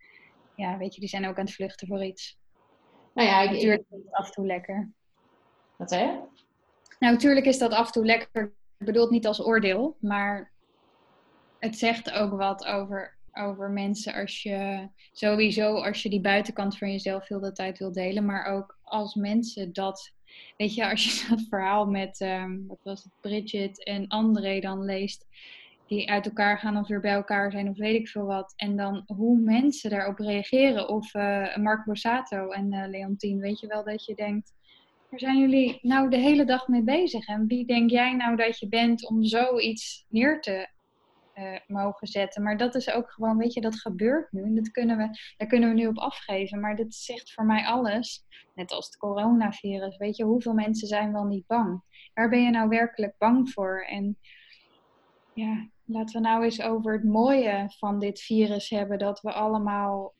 Ja, 0.56 0.78
weet 0.78 0.94
je, 0.94 1.00
die 1.00 1.08
zijn 1.08 1.26
ook 1.26 1.38
aan 1.38 1.44
het 1.44 1.54
vluchten 1.54 1.86
voor 1.86 2.04
iets. 2.04 2.38
Nou 3.18 3.30
ja, 3.30 3.40
ik, 3.40 3.50
Natuurlijk 3.50 3.84
is 3.90 3.98
het 4.04 4.12
af 4.12 4.26
en 4.26 4.32
toe 4.32 4.46
lekker. 4.46 4.90
wat 5.76 5.90
zei 5.90 6.02
je? 6.02 6.20
Nou, 6.98 7.12
natuurlijk 7.12 7.46
is 7.46 7.58
dat 7.58 7.72
af 7.72 7.86
en 7.86 7.92
toe 7.92 8.04
lekker. 8.04 8.52
Ik 8.78 8.86
bedoel 8.86 9.02
het 9.02 9.10
niet 9.10 9.26
als 9.26 9.42
oordeel, 9.42 9.96
maar 10.00 10.52
het 11.58 11.78
zegt 11.78 12.10
ook 12.10 12.32
wat 12.32 12.66
over, 12.66 13.16
over 13.32 13.70
mensen 13.70 14.14
als 14.14 14.42
je 14.42 14.88
sowieso 15.12 15.74
als 15.74 16.02
je 16.02 16.08
die 16.10 16.20
buitenkant 16.20 16.78
van 16.78 16.90
jezelf 16.90 17.28
heel 17.28 17.40
de 17.40 17.52
tijd 17.52 17.78
wil 17.78 17.92
delen, 17.92 18.24
maar 18.24 18.44
ook 18.44 18.78
als 18.82 19.14
mensen 19.14 19.72
dat, 19.72 20.12
weet 20.56 20.74
je, 20.74 20.90
als 20.90 21.04
je 21.04 21.26
dat 21.30 21.46
verhaal 21.48 21.86
met, 21.86 22.20
ehm, 22.20 22.66
wat 22.66 22.80
was 22.82 23.02
het, 23.02 23.12
Bridget 23.20 23.84
en 23.84 24.08
André 24.08 24.60
dan 24.60 24.84
leest, 24.84 25.26
die 25.88 26.10
uit 26.10 26.26
elkaar 26.26 26.58
gaan 26.58 26.76
of 26.76 26.88
weer 26.88 27.00
bij 27.00 27.12
elkaar 27.12 27.50
zijn 27.50 27.68
of 27.68 27.76
weet 27.76 28.00
ik 28.00 28.08
veel 28.08 28.24
wat, 28.24 28.52
en 28.56 28.76
dan 28.76 29.02
hoe 29.06 29.38
mensen 29.38 29.90
daarop 29.90 30.18
reageren, 30.18 30.88
of 30.88 31.14
eh 31.14 31.56
Mark 31.56 31.84
Borsato 31.84 32.50
en 32.50 32.72
eh 32.72 32.88
Leontien, 32.88 33.38
weet 33.38 33.60
je 33.60 33.66
wel 33.66 33.84
dat 33.84 34.04
je 34.04 34.14
denkt, 34.14 34.52
waar 35.10 35.20
zijn 35.20 35.38
jullie 35.38 35.78
nou 35.82 36.10
de 36.10 36.16
hele 36.16 36.44
dag 36.44 36.68
mee 36.68 36.82
bezig? 36.82 37.26
En 37.26 37.46
wie 37.46 37.66
denk 37.66 37.90
jij 37.90 38.14
nou 38.14 38.36
dat 38.36 38.58
je 38.58 38.68
bent 38.68 39.08
om 39.08 39.24
zoiets 39.24 40.06
neer 40.08 40.40
te 40.40 40.68
eh, 41.32 41.58
mogen 41.66 42.06
zetten? 42.06 42.42
Maar 42.42 42.56
dat 42.56 42.74
is 42.74 42.90
ook 42.90 43.10
gewoon, 43.10 43.36
weet 43.36 43.52
je, 43.52 43.60
dat 43.60 43.80
gebeurt 43.80 44.32
nu. 44.32 44.42
En 44.42 44.54
dat 44.54 44.70
kunnen 44.70 44.96
we, 44.96 45.08
daar 45.36 45.48
kunnen 45.48 45.68
we 45.68 45.74
nu 45.74 45.86
op 45.86 45.98
afgeven. 45.98 46.60
Maar 46.60 46.76
dit 46.76 46.94
zegt 46.94 47.32
voor 47.32 47.44
mij 47.44 47.64
alles. 47.64 48.26
Net 48.54 48.72
als 48.72 48.86
het 48.86 48.96
coronavirus. 48.96 49.96
Weet 49.96 50.16
je, 50.16 50.24
hoeveel 50.24 50.54
mensen 50.54 50.88
zijn 50.88 51.12
wel 51.12 51.24
niet 51.24 51.46
bang? 51.46 51.82
Waar 52.14 52.28
ben 52.28 52.42
je 52.42 52.50
nou 52.50 52.68
werkelijk 52.68 53.14
bang 53.18 53.50
voor? 53.50 53.84
En 53.88 54.18
ja, 55.34 55.68
laten 55.88 56.22
we 56.22 56.28
nou 56.28 56.44
eens 56.44 56.62
over 56.62 56.92
het 56.92 57.04
mooie 57.04 57.70
van 57.78 57.98
dit 57.98 58.20
virus 58.20 58.68
hebben. 58.68 58.98
Dat 58.98 59.20
we 59.20 59.32
allemaal 59.32 60.14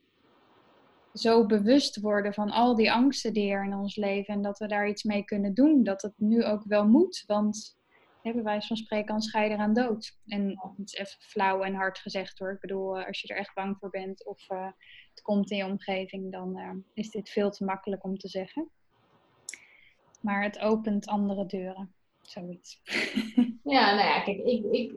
zo 1.13 1.47
bewust 1.47 2.01
worden 2.01 2.35
van 2.35 2.51
al 2.51 2.75
die 2.75 2.93
angsten 2.93 3.33
die 3.33 3.51
er 3.51 3.65
in 3.65 3.75
ons 3.75 3.97
leven 3.97 4.35
en 4.35 4.43
dat 4.43 4.59
we 4.59 4.67
daar 4.67 4.89
iets 4.89 5.03
mee 5.03 5.25
kunnen 5.25 5.55
doen. 5.55 5.83
Dat 5.83 6.03
het 6.03 6.15
nu 6.17 6.45
ook 6.45 6.65
wel 6.65 6.89
moet, 6.89 7.25
want 7.27 7.79
bij 8.23 8.43
wijze 8.43 8.67
van 8.67 8.77
spreken 8.77 9.15
aan 9.15 9.23
scheiden 9.23 9.59
aan 9.59 9.73
dood. 9.73 10.19
En 10.27 10.49
het 10.77 10.93
is 10.93 10.95
even 10.95 11.21
flauw 11.21 11.63
en 11.63 11.75
hard 11.75 11.99
gezegd 11.99 12.39
hoor. 12.39 12.53
Ik 12.53 12.61
bedoel, 12.61 12.99
eh, 12.99 13.07
als 13.07 13.21
je 13.21 13.29
er 13.29 13.37
echt 13.37 13.55
bang 13.55 13.77
voor 13.79 13.91
bent 13.91 14.27
of 14.27 14.51
uh, 14.51 14.67
het 15.11 15.23
komt 15.23 15.51
in 15.51 15.57
je 15.57 15.65
omgeving, 15.65 16.33
dan 16.33 16.59
uh, 16.59 16.71
is 16.95 17.11
dit 17.11 17.29
veel 17.29 17.51
te 17.51 17.65
makkelijk 17.65 18.05
om 18.05 18.19
te 18.19 18.29
zeggen. 18.29 18.71
Maar 20.21 20.43
het 20.43 20.59
opent 20.59 21.07
andere 21.07 21.47
deuren. 21.47 21.93
Zoiets. 22.23 22.81
Ja, 23.63 23.95
nou 23.95 24.09
ja, 24.09 24.21
kijk, 24.21 24.39
ik, 24.39 24.65
ik, 24.65 24.93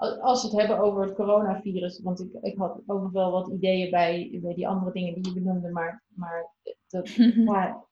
als 0.00 0.42
we 0.42 0.48
het 0.48 0.58
hebben 0.58 0.78
over 0.78 1.02
het 1.02 1.14
coronavirus, 1.14 2.00
want 2.02 2.20
ik, 2.20 2.32
ik 2.42 2.58
had 2.58 2.80
ook 2.86 3.02
nog 3.02 3.12
wel 3.12 3.30
wat 3.30 3.48
ideeën 3.48 3.90
bij, 3.90 4.38
bij 4.42 4.54
die 4.54 4.68
andere 4.68 4.92
dingen 4.92 5.14
die 5.14 5.34
je 5.34 5.40
benoemde, 5.40 5.70
maar, 5.70 6.02
maar 6.14 6.50
dat, 6.88 7.08
ja, 7.52 7.84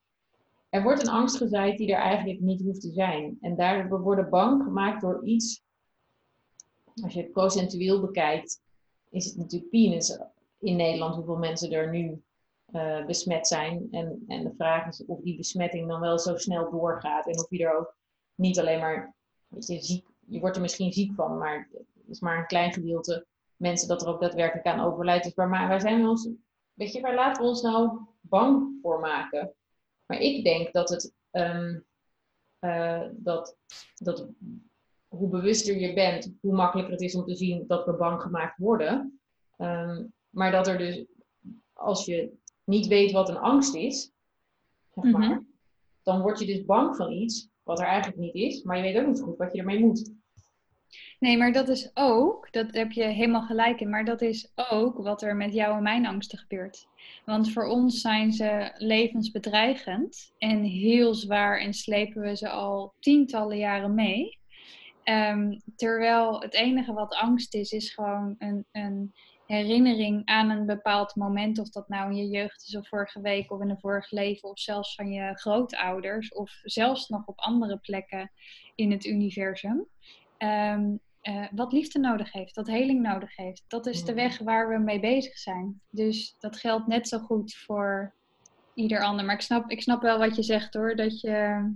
er 0.69 0.83
wordt 0.83 1.03
een 1.03 1.13
angst 1.13 1.37
gezaaid 1.37 1.79
die 1.79 1.93
er 1.93 2.01
eigenlijk 2.01 2.41
niet 2.41 2.63
hoeft 2.63 2.81
te 2.81 2.93
zijn. 2.93 3.39
En 3.41 3.57
daar 3.57 3.89
we 3.89 3.99
worden 3.99 4.31
bang 4.31 4.63
gemaakt 4.63 5.01
door 5.01 5.25
iets, 5.25 5.63
als 7.03 7.13
je 7.15 7.21
het 7.21 7.33
procentueel 7.33 8.01
bekijkt, 8.01 8.61
is 9.11 9.25
het 9.25 9.37
natuurlijk 9.37 9.71
peanuts 9.71 10.19
in 10.59 10.77
Nederland 10.77 11.15
hoeveel 11.15 11.37
mensen 11.37 11.73
er 11.73 11.91
nu 11.91 12.23
uh, 12.73 13.07
besmet 13.07 13.47
zijn. 13.47 13.89
En, 13.91 14.25
en 14.27 14.45
de 14.45 14.53
vraag 14.57 14.87
is 14.87 15.05
of 15.07 15.21
die 15.21 15.37
besmetting 15.37 15.89
dan 15.89 16.01
wel 16.01 16.19
zo 16.19 16.37
snel 16.37 16.71
doorgaat 16.71 17.27
en 17.27 17.39
of 17.39 17.51
je 17.51 17.65
er 17.65 17.79
ook 17.79 17.95
niet 18.35 18.59
alleen 18.59 18.81
maar, 18.81 19.15
weet 19.49 19.67
je, 19.67 19.83
ziek, 19.83 20.07
je 20.27 20.41
wordt 20.41 20.57
er 20.57 20.63
misschien 20.63 20.93
ziek 20.93 21.15
van, 21.15 21.39
maar 21.39 21.69
is 22.09 22.21
maar 22.21 22.39
een 22.39 22.47
klein 22.47 22.73
gedeelte 22.73 23.27
mensen 23.57 23.89
dat 23.89 24.03
er 24.03 24.09
ook 24.09 24.21
daadwerkelijk 24.21 24.67
aan 24.67 24.81
overlijdt. 24.81 25.25
Dus 25.25 25.35
waar, 25.35 25.49
waar 25.49 25.81
zijn 25.81 26.03
we 26.03 26.09
ons, 26.09 26.29
weet 26.73 26.93
je, 26.93 27.01
waar 27.01 27.15
laten 27.15 27.43
we 27.43 27.49
ons 27.49 27.63
nou 27.63 28.01
bang 28.21 28.79
voor 28.83 29.01
maken? 29.01 29.55
Maar 30.07 30.19
ik 30.19 30.45
denk 30.45 30.73
dat 30.73 30.89
het, 30.89 31.15
um, 31.31 31.85
uh, 32.61 33.07
dat, 33.13 33.57
dat 33.95 34.29
hoe 35.09 35.29
bewuster 35.29 35.77
je 35.77 35.95
bent, 35.95 36.33
hoe 36.41 36.55
makkelijker 36.55 36.93
het 36.93 37.03
is 37.03 37.15
om 37.15 37.25
te 37.25 37.37
zien 37.37 37.65
dat 37.67 37.87
we 37.87 37.93
bang 37.93 38.21
gemaakt 38.21 38.59
worden. 38.59 39.21
Um, 39.57 40.13
maar 40.29 40.51
dat 40.51 40.67
er 40.67 40.79
dus, 40.79 41.05
als 41.73 42.05
je 42.05 42.33
niet 42.65 42.87
weet 42.87 43.13
wat 43.13 43.29
een 43.29 43.39
angst 43.39 43.75
is, 43.75 44.13
zeg 44.95 45.05
maar, 45.05 45.23
mm 45.23 45.33
-hmm. 45.33 45.55
dan 46.03 46.21
word 46.21 46.39
je 46.39 46.47
dus 46.47 46.65
bang 46.65 46.97
van 46.97 47.13
iets 47.13 47.49
wat 47.63 47.79
er 47.79 47.87
eigenlijk 47.87 48.19
niet 48.19 48.35
is, 48.35 48.63
maar 48.63 48.77
je 48.77 48.83
weet 48.83 48.99
ook 48.99 49.07
niet 49.07 49.21
goed 49.21 49.37
wat 49.37 49.53
je 49.53 49.59
ermee 49.59 49.81
moet. 49.81 50.13
Nee, 51.19 51.37
maar 51.37 51.53
dat 51.53 51.69
is 51.69 51.91
ook, 51.95 52.53
dat 52.53 52.75
heb 52.75 52.93
je 52.93 53.05
helemaal 53.05 53.43
gelijk 53.43 53.81
in, 53.81 53.91
maar 53.91 54.05
dat 54.05 54.21
is 54.21 54.53
ook 54.71 54.97
wat 54.97 55.23
er 55.23 55.37
met 55.37 55.53
jou 55.53 55.77
en 55.77 55.83
mijn 55.83 56.07
angsten 56.07 56.39
gebeurt. 56.39 56.87
Want 57.25 57.53
voor 57.53 57.65
ons 57.65 58.01
zijn 58.01 58.33
ze 58.33 58.71
levensbedreigend 58.75 60.33
en 60.39 60.63
heel 60.63 61.15
zwaar 61.15 61.61
en 61.61 61.75
slepen 61.75 62.23
we 62.23 62.37
ze 62.37 62.49
al 62.49 62.95
tientallen 63.01 63.59
jaren 63.59 63.95
mee. 63.95 64.39
Ehm, 65.03 65.59
terwijl 65.77 66.41
het 66.41 66.55
enige 66.55 66.93
wat 66.93 67.15
angst 67.15 67.55
is, 67.55 67.73
is 67.73 67.95
gewoon 67.95 68.35
een, 68.39 68.67
een 68.73 69.13
herinnering 69.47 70.23
aan 70.25 70.51
een 70.51 70.67
bepaald 70.67 71.15
moment. 71.17 71.59
Of 71.59 71.69
dat 71.69 71.89
nou 71.89 72.11
in 72.11 72.17
je 72.17 72.29
jeugd 72.29 72.65
is 72.67 72.77
of 72.77 72.89
vorige 72.89 73.21
week 73.21 73.51
of 73.53 73.61
in 73.61 73.71
een 73.71 73.79
vorig 73.79 74.11
leven. 74.11 74.49
Of 74.49 74.59
zelfs 74.59 74.95
van 74.95 75.13
je 75.13 75.35
grootouders. 75.35 76.33
Of 76.33 76.61
zelfs 76.63 77.09
nog 77.09 77.27
op 77.27 77.39
andere 77.39 77.79
plekken 77.79 78.31
in 78.75 78.91
het 78.91 79.05
universum. 79.05 79.87
Ehm, 80.39 80.97
eh, 81.21 81.47
wat 81.51 81.73
liefde 81.73 81.99
nodig 81.99 82.33
heeft, 82.33 82.57
wat 82.57 82.67
heling 82.67 83.03
nodig 83.03 83.37
heeft. 83.37 83.65
Dat 83.69 83.87
is 83.87 84.05
de 84.05 84.15
weg 84.15 84.39
waar 84.39 84.69
we 84.69 84.79
mee 84.79 85.01
bezig 85.01 85.39
zijn. 85.39 85.81
Dus 85.91 86.37
dat 86.39 86.57
geldt 86.57 86.87
net 86.87 87.09
zo 87.09 87.19
goed 87.19 87.55
voor 87.55 88.15
ieder 88.75 89.03
ander. 89.03 89.25
Maar 89.25 89.35
ik 89.35 89.41
snap, 89.41 89.71
ik 89.71 89.83
snap 89.83 90.03
wel 90.03 90.19
wat 90.19 90.37
je 90.37 90.43
zegt 90.43 90.75
hoor. 90.75 90.97
Dat 90.97 91.21
je, 91.21 91.71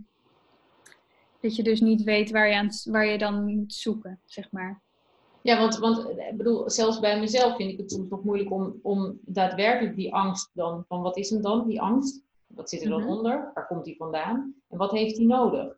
dat 1.40 1.56
je 1.56 1.62
dus 1.62 1.80
niet 1.80 2.02
weet 2.02 2.30
waar 2.30 2.48
je, 2.48 2.56
aan, 2.56 2.68
waar 2.84 3.06
je 3.06 3.18
dan 3.18 3.44
moet 3.44 3.74
zoeken, 3.74 4.20
zeg 4.24 4.50
maar. 4.50 4.82
Ja, 5.42 5.58
want, 5.58 5.78
want 5.78 6.08
ik 6.08 6.36
bedoel, 6.36 6.70
zelfs 6.70 7.00
bij 7.00 7.20
mezelf 7.20 7.56
vind 7.56 7.72
ik 7.72 7.78
het 7.78 7.92
soms 7.92 8.08
nog 8.08 8.24
moeilijk 8.24 8.50
om, 8.50 8.78
om 8.82 9.18
daadwerkelijk 9.22 9.96
die 9.96 10.14
angst 10.14 10.50
dan, 10.52 10.84
van 10.88 11.02
wat 11.02 11.16
is 11.16 11.30
hem 11.30 11.42
dan, 11.42 11.66
die 11.68 11.80
angst? 11.80 12.22
Wat 12.46 12.68
zit 12.68 12.82
er 12.82 12.88
dan 12.88 13.00
mhm. 13.00 13.10
onder? 13.10 13.50
Waar 13.54 13.66
komt 13.66 13.84
die 13.84 13.96
vandaan? 13.96 14.54
En 14.68 14.78
wat 14.78 14.90
heeft 14.90 15.16
hij 15.16 15.26
nodig? 15.26 15.76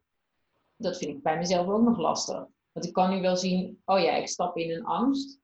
Dat 0.77 0.99
vind 0.99 1.11
ik 1.11 1.23
bij 1.23 1.39
mezelf 1.39 1.69
ook 1.69 1.83
nog 1.83 1.99
lastig. 1.99 2.47
Want 2.75 2.87
ik 2.87 2.93
kan 2.93 3.11
nu 3.11 3.21
wel 3.21 3.37
zien, 3.37 3.83
oh 3.85 4.01
ja, 4.01 4.15
ik 4.15 4.29
stap 4.29 4.57
in 4.57 4.71
een 4.71 4.85
angst. 4.85 5.41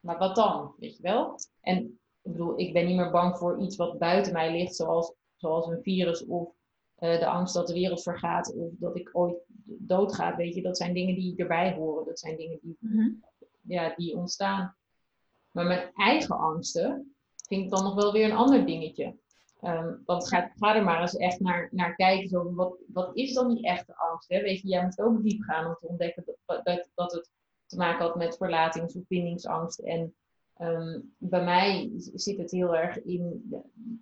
Maar 0.00 0.18
wat 0.18 0.36
dan? 0.36 0.74
Weet 0.78 0.96
je 0.96 1.02
wel? 1.02 1.34
En 1.60 2.00
ik 2.22 2.32
bedoel, 2.32 2.58
ik 2.58 2.72
ben 2.72 2.86
niet 2.86 2.96
meer 2.96 3.10
bang 3.10 3.38
voor 3.38 3.60
iets 3.60 3.76
wat 3.76 3.98
buiten 3.98 4.32
mij 4.32 4.52
ligt, 4.52 4.74
zoals, 4.74 5.14
zoals 5.36 5.66
een 5.66 5.82
virus 5.82 6.26
of 6.26 6.52
uh, 6.98 7.18
de 7.18 7.26
angst 7.26 7.54
dat 7.54 7.66
de 7.66 7.72
wereld 7.72 8.02
vergaat 8.02 8.54
of 8.54 8.70
dat 8.78 8.96
ik 8.96 9.10
ooit 9.12 9.36
doodga. 9.64 10.36
Weet 10.36 10.54
je, 10.54 10.62
dat 10.62 10.76
zijn 10.76 10.94
dingen 10.94 11.14
die 11.14 11.36
erbij 11.36 11.74
horen. 11.74 12.04
Dat 12.04 12.18
zijn 12.18 12.36
dingen 12.36 12.58
die, 12.62 12.76
mhm. 12.80 13.10
ja, 13.62 13.94
die 13.96 14.16
ontstaan. 14.16 14.76
Maar 15.52 15.66
mijn 15.66 15.90
eigen 15.94 16.38
angsten 16.38 17.16
vind 17.48 17.64
ik 17.64 17.70
dan 17.70 17.84
nog 17.84 17.94
wel 17.94 18.12
weer 18.12 18.24
een 18.24 18.36
ander 18.36 18.66
dingetje. 18.66 19.16
Um, 19.60 20.02
want 20.04 20.28
ga, 20.28 20.52
ga, 20.56 20.76
er 20.76 20.84
maar 20.84 21.00
eens 21.00 21.16
echt 21.16 21.40
naar, 21.40 21.68
naar 21.70 21.94
kijken. 21.94 22.28
Zo, 22.28 22.54
wat, 22.54 22.78
wat 22.92 23.16
is 23.16 23.34
dan 23.34 23.54
die 23.54 23.66
echte 23.66 23.96
angst? 23.96 24.28
Hè? 24.28 24.42
Weet 24.42 24.60
je, 24.60 24.68
jij 24.68 24.84
moet 24.84 25.00
ook 25.00 25.22
diep 25.22 25.42
gaan 25.42 25.66
om 25.66 25.76
te 25.80 25.88
ontdekken 25.88 26.24
dat, 26.24 26.64
dat, 26.64 26.88
dat 26.94 27.12
het 27.12 27.30
te 27.66 27.76
maken 27.76 28.04
had 28.04 28.16
met 28.16 28.36
verlatings- 28.36 28.94
of 28.94 29.06
bindingsangst. 29.06 29.78
En 29.78 30.14
um, 30.58 31.14
bij 31.18 31.44
mij 31.44 31.90
zit 31.96 32.38
het 32.38 32.50
heel 32.50 32.76
erg 32.76 33.02
in. 33.02 33.42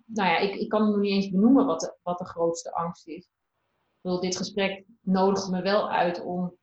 nou 0.05 0.29
ja, 0.29 0.37
ik, 0.37 0.55
ik 0.55 0.69
kan 0.69 0.89
nog 0.89 0.99
niet 0.99 1.11
eens 1.11 1.29
benoemen 1.29 1.65
wat 1.65 1.79
de, 1.79 1.97
wat 2.03 2.17
de 2.17 2.25
grootste 2.25 2.73
angst 2.73 3.07
is. 3.07 3.23
Ik 3.23 4.01
bedoel, 4.01 4.19
dit 4.19 4.37
gesprek 4.37 4.85
nodigt 5.01 5.49
me 5.49 5.61
wel 5.61 5.91
uit 5.91 6.23
om 6.23 6.57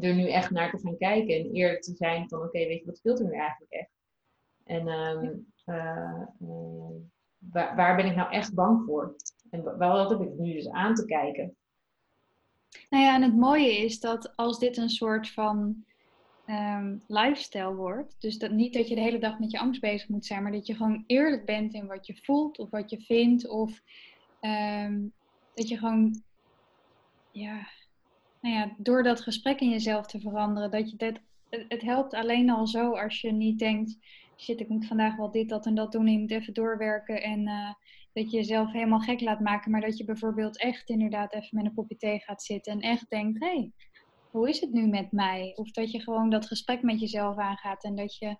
er 0.00 0.14
nu 0.14 0.30
echt 0.30 0.50
naar 0.50 0.70
te 0.70 0.78
gaan 0.78 0.96
kijken. 0.96 1.34
En 1.34 1.50
eerlijk 1.50 1.82
te 1.82 1.94
zijn 1.94 2.28
van: 2.28 2.38
oké, 2.38 2.58
weet 2.58 2.80
je, 2.80 2.86
wat 2.86 2.96
speelt 2.96 3.18
er 3.18 3.24
nu 3.24 3.32
eigenlijk 3.32 3.72
echt? 3.72 3.90
En 4.64 4.88
um, 4.88 5.52
uh, 5.66 6.22
uh, 6.40 6.96
waar, 7.52 7.76
waar, 7.76 7.96
ben 7.96 8.06
ik 8.06 8.16
nou 8.16 8.32
echt 8.32 8.54
bang 8.54 8.84
voor? 8.86 9.16
En 9.50 9.78
wat 9.78 10.10
heb 10.10 10.20
ik 10.20 10.38
nu 10.38 10.52
dus 10.52 10.68
aan 10.68 10.94
te 10.94 11.04
kijken? 11.04 11.56
Nou 12.90 13.04
ja, 13.04 13.14
en 13.14 13.22
het 13.22 13.36
mooie 13.36 13.76
is 13.76 14.00
dat 14.00 14.36
als 14.36 14.58
dit 14.58 14.76
een 14.76 14.90
soort 14.90 15.30
van 15.30 15.84
um, 16.46 17.02
lifestyle 17.06 17.74
wordt, 17.74 18.16
dus 18.18 18.38
dat 18.38 18.50
niet 18.50 18.74
dat 18.74 18.88
je 18.88 18.94
de 18.94 19.00
hele 19.00 19.18
dag 19.18 19.38
met 19.38 19.50
je 19.50 19.58
angst 19.58 19.80
bezig 19.80 20.08
moet 20.08 20.26
zijn, 20.26 20.42
maar 20.42 20.52
dat 20.52 20.66
je 20.66 20.74
gewoon 20.74 21.04
eerlijk 21.06 21.44
bent 21.44 21.74
in 21.74 21.86
wat 21.86 22.06
je 22.06 22.18
voelt 22.22 22.58
of 22.58 22.70
wat 22.70 22.90
je 22.90 23.00
vindt, 23.00 23.48
of 23.48 23.80
um, 24.40 25.12
dat 25.54 25.68
je 25.68 25.78
gewoon, 25.78 26.22
ja, 27.30 27.68
nou 28.40 28.54
ja, 28.54 28.74
door 28.76 29.02
dat 29.02 29.20
gesprek 29.20 29.60
in 29.60 29.70
jezelf 29.70 30.06
te 30.06 30.20
veranderen, 30.20 30.70
dat 30.70 30.90
je 30.90 30.96
dat, 30.96 31.14
het 31.68 31.82
helpt 31.82 32.14
alleen 32.14 32.50
al 32.50 32.66
zo 32.66 32.96
als 32.96 33.20
je 33.20 33.32
niet 33.32 33.58
denkt, 33.58 33.96
shit, 34.36 34.60
ik 34.60 34.68
moet 34.68 34.86
vandaag 34.86 35.16
wel 35.16 35.30
dit, 35.30 35.48
dat 35.48 35.66
en 35.66 35.74
dat 35.74 35.92
doen. 35.92 36.06
En 36.06 36.12
je 36.12 36.18
moet 36.18 36.30
even 36.30 36.54
doorwerken. 36.54 37.22
En 37.22 37.40
uh, 37.40 37.72
dat 38.12 38.30
je 38.30 38.36
jezelf 38.36 38.72
helemaal 38.72 39.00
gek 39.00 39.20
laat 39.20 39.40
maken. 39.40 39.70
Maar 39.70 39.80
dat 39.80 39.96
je 39.98 40.04
bijvoorbeeld 40.04 40.58
echt 40.58 40.88
inderdaad 40.88 41.34
even 41.34 41.48
met 41.56 41.64
een 41.64 41.74
kopje 41.74 41.96
thee 41.96 42.18
gaat 42.18 42.42
zitten. 42.42 42.72
En 42.72 42.80
echt 42.80 43.10
denkt, 43.10 43.40
hé, 43.40 43.46
hey, 43.46 43.72
hoe 44.30 44.48
is 44.48 44.60
het 44.60 44.72
nu 44.72 44.86
met 44.86 45.12
mij? 45.12 45.52
Of 45.56 45.70
dat 45.70 45.90
je 45.90 46.00
gewoon 46.00 46.30
dat 46.30 46.46
gesprek 46.46 46.82
met 46.82 47.00
jezelf 47.00 47.36
aangaat. 47.36 47.84
En 47.84 47.94
dat 47.94 48.16
je 48.16 48.36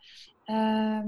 uh, 0.46 1.00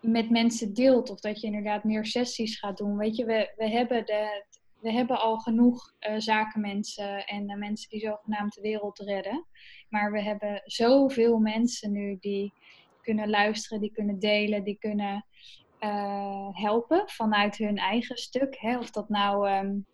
met 0.00 0.30
mensen 0.30 0.74
deelt. 0.74 1.10
Of 1.10 1.20
dat 1.20 1.40
je 1.40 1.46
inderdaad 1.46 1.84
meer 1.84 2.06
sessies 2.06 2.58
gaat 2.58 2.76
doen. 2.76 2.96
Weet 2.96 3.16
je, 3.16 3.24
we, 3.24 3.52
we 3.56 3.68
hebben 3.68 4.06
de, 4.06 4.44
we 4.80 4.92
hebben 4.92 5.20
al 5.20 5.38
genoeg 5.38 5.94
uh, 6.00 6.14
zakenmensen 6.18 7.26
en 7.26 7.58
mensen 7.58 7.88
die 7.88 8.00
zogenaamd 8.00 8.54
de 8.54 8.60
wereld 8.60 8.98
redden. 8.98 9.46
Maar 9.88 10.12
we 10.12 10.22
hebben 10.22 10.62
zoveel 10.64 11.38
mensen 11.38 11.92
nu 11.92 12.16
die 12.20 12.52
kunnen 13.10 13.30
luisteren, 13.30 13.80
die 13.80 13.92
kunnen 13.92 14.18
delen, 14.18 14.64
die 14.64 14.78
kunnen 14.78 15.24
uh, 15.80 16.48
helpen 16.52 17.02
vanuit 17.06 17.56
hun 17.56 17.76
eigen 17.76 18.16
stuk. 18.16 18.56
Hè? 18.58 18.78
Of 18.78 18.90
dat 18.90 19.08
nou 19.08 19.50
um, 19.50 19.86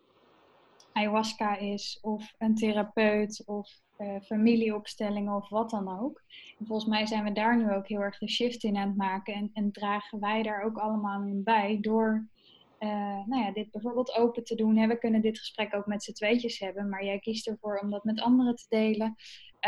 ayahuasca 0.93 1.57
is, 1.57 1.99
of 2.03 2.35
een 2.39 2.55
therapeut, 2.55 3.43
of 3.47 3.81
uh, 3.99 4.21
familieopstellingen, 4.21 5.35
of 5.35 5.49
wat 5.49 5.71
dan 5.71 6.01
ook. 6.01 6.23
En 6.59 6.67
volgens 6.67 6.89
mij 6.89 7.07
zijn 7.07 7.25
we 7.25 7.33
daar 7.33 7.57
nu 7.57 7.73
ook 7.73 7.89
heel 7.89 8.01
erg 8.01 8.19
de 8.19 8.29
shift 8.29 8.65
in 8.65 8.77
aan 8.77 8.89
het 8.89 8.97
maken. 8.97 9.35
En, 9.35 9.51
en 9.53 9.73
dragen 9.73 10.21
wij 10.21 10.43
daar 10.43 10.63
ook 10.63 10.77
allemaal 10.79 11.23
in 11.23 11.43
bij 11.43 11.79
door 11.81 12.29
uh, 12.79 13.27
nou 13.27 13.43
ja, 13.43 13.53
dit 13.53 13.71
bijvoorbeeld 13.71 14.15
open 14.15 14.45
te 14.45 14.55
doen. 14.55 14.77
Hè? 14.77 14.87
We 14.87 14.99
kunnen 14.99 15.21
dit 15.21 15.39
gesprek 15.39 15.75
ook 15.75 15.87
met 15.87 16.03
z'n 16.03 16.13
tweetjes 16.13 16.59
hebben, 16.59 16.89
maar 16.89 17.05
jij 17.05 17.19
kiest 17.19 17.47
ervoor 17.47 17.79
om 17.79 17.91
dat 17.91 18.05
met 18.05 18.21
anderen 18.21 18.55
te 18.55 18.67
delen. 18.69 19.15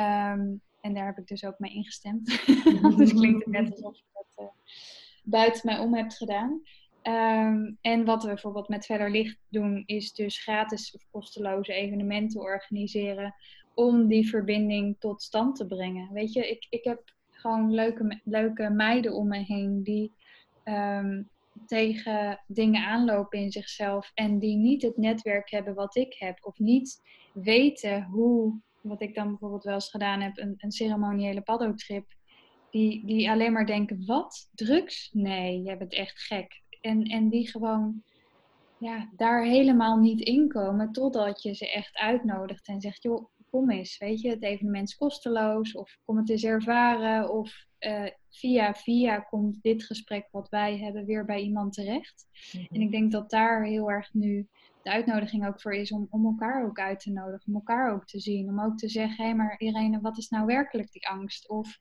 Um, 0.01 0.63
en 0.81 0.95
daar 0.95 1.07
heb 1.07 1.19
ik 1.19 1.27
dus 1.27 1.45
ook 1.45 1.59
mee 1.59 1.73
ingestemd. 1.73 2.27
dus 2.97 3.13
klinkt 3.13 3.45
het 3.45 3.55
net 3.55 3.71
alsof 3.71 3.97
je 3.97 4.05
dat 4.13 4.47
uh, 4.47 4.53
buiten 5.23 5.61
mij 5.65 5.79
om 5.79 5.95
hebt 5.95 6.17
gedaan. 6.17 6.63
Um, 7.03 7.79
en 7.81 8.05
wat 8.05 8.23
we 8.23 8.29
bijvoorbeeld 8.29 8.69
met 8.69 8.87
Verder 8.87 9.11
Licht 9.11 9.39
doen, 9.49 9.83
is 9.87 10.13
dus 10.13 10.43
gratis 10.43 10.95
of 10.95 11.07
kosteloze 11.11 11.73
evenementen 11.73 12.41
organiseren 12.41 13.35
om 13.75 14.07
die 14.07 14.29
verbinding 14.29 14.97
tot 14.99 15.23
stand 15.23 15.57
te 15.57 15.67
brengen. 15.67 16.13
Weet 16.13 16.33
je, 16.33 16.51
ik, 16.51 16.67
ik 16.71 16.85
heb 16.85 17.03
gewoon 17.31 17.75
leuke, 17.75 18.21
leuke 18.25 18.71
meiden 18.71 19.15
om 19.15 19.29
me 19.29 19.39
heen 19.39 19.83
die 19.83 20.13
um, 20.65 21.29
tegen 21.67 22.41
dingen 22.47 22.85
aanlopen 22.85 23.39
in 23.39 23.51
zichzelf 23.53 24.11
en 24.15 24.39
die 24.39 24.57
niet 24.57 24.83
het 24.83 24.97
netwerk 24.97 25.51
hebben 25.51 25.75
wat 25.75 25.97
ik 25.97 26.15
heb 26.19 26.39
of 26.41 26.59
niet 26.59 27.03
weten 27.33 28.03
hoe 28.03 28.61
wat 28.81 29.03
ik 29.03 29.15
dan 29.15 29.29
bijvoorbeeld 29.29 29.65
wel 29.65 29.75
eens 29.75 29.91
gedaan 29.91 30.21
heb, 30.21 30.39
een, 30.39 30.55
een 30.57 30.73
ceremoniële 30.73 31.41
paddotrip, 31.41 32.07
die, 32.71 33.07
die 33.07 33.31
alleen 33.31 33.53
maar 33.53 33.67
denken, 33.67 34.07
wat? 34.07 34.49
Drugs? 34.55 35.11
Nee, 35.13 35.63
jij 35.63 35.79
bent 35.79 35.95
echt 35.95 36.19
gek. 36.19 36.63
En, 36.81 37.03
en 37.03 37.29
die 37.29 37.51
gewoon 37.51 38.03
ja, 38.79 39.11
daar 39.17 39.45
helemaal 39.45 39.97
niet 39.97 40.21
inkomen 40.21 40.93
totdat 40.93 41.43
je 41.43 41.55
ze 41.55 41.73
echt 41.73 41.97
uitnodigt 41.97 42.69
en 42.69 42.81
zegt, 42.81 43.03
joh, 43.03 43.29
kom 43.51 43.71
eens, 43.71 43.99
weet 43.99 44.21
je, 44.21 44.29
het 44.29 44.43
evenement 44.43 44.89
is 44.89 44.97
kosteloos 44.97 45.73
of 45.73 45.99
kom 46.05 46.17
het 46.17 46.31
eens 46.31 46.45
ervaren 46.45 47.31
of 47.31 47.67
uh, 47.81 48.07
via 48.31 48.75
via 48.75 49.19
komt 49.19 49.63
dit 49.63 49.85
gesprek 49.85 50.29
wat 50.31 50.49
wij 50.49 50.79
hebben 50.79 51.05
weer 51.05 51.25
bij 51.25 51.41
iemand 51.41 51.73
terecht. 51.73 52.27
Mhm. 52.53 52.75
En 52.75 52.81
ik 52.81 52.91
denk 52.91 53.13
dat 53.13 53.31
daar 53.31 53.65
heel 53.65 53.91
erg 53.91 54.13
nu 54.13 54.49
de 54.89 54.95
uitnodiging 54.95 55.47
ook 55.47 55.61
voor 55.61 55.75
is 55.75 55.93
om, 55.93 56.07
om 56.11 56.25
elkaar 56.25 56.65
ook 56.65 56.79
uit 56.79 57.01
te 57.01 57.11
nodigen, 57.11 57.47
om 57.47 57.55
elkaar 57.55 57.93
ook 57.93 58.05
te 58.05 58.21
zien. 58.21 58.49
Om 58.49 58.61
ook 58.61 58.79
te 58.79 58.89
zeggen, 58.89 59.17
hé, 59.17 59.25
hey, 59.25 59.35
maar 59.35 59.55
Irene, 59.59 60.01
wat 60.01 60.19
is 60.19 60.29
nou 60.29 60.47
werkelijk 60.47 60.93
die 60.93 61.09
angst? 61.09 61.49
Of 61.49 61.79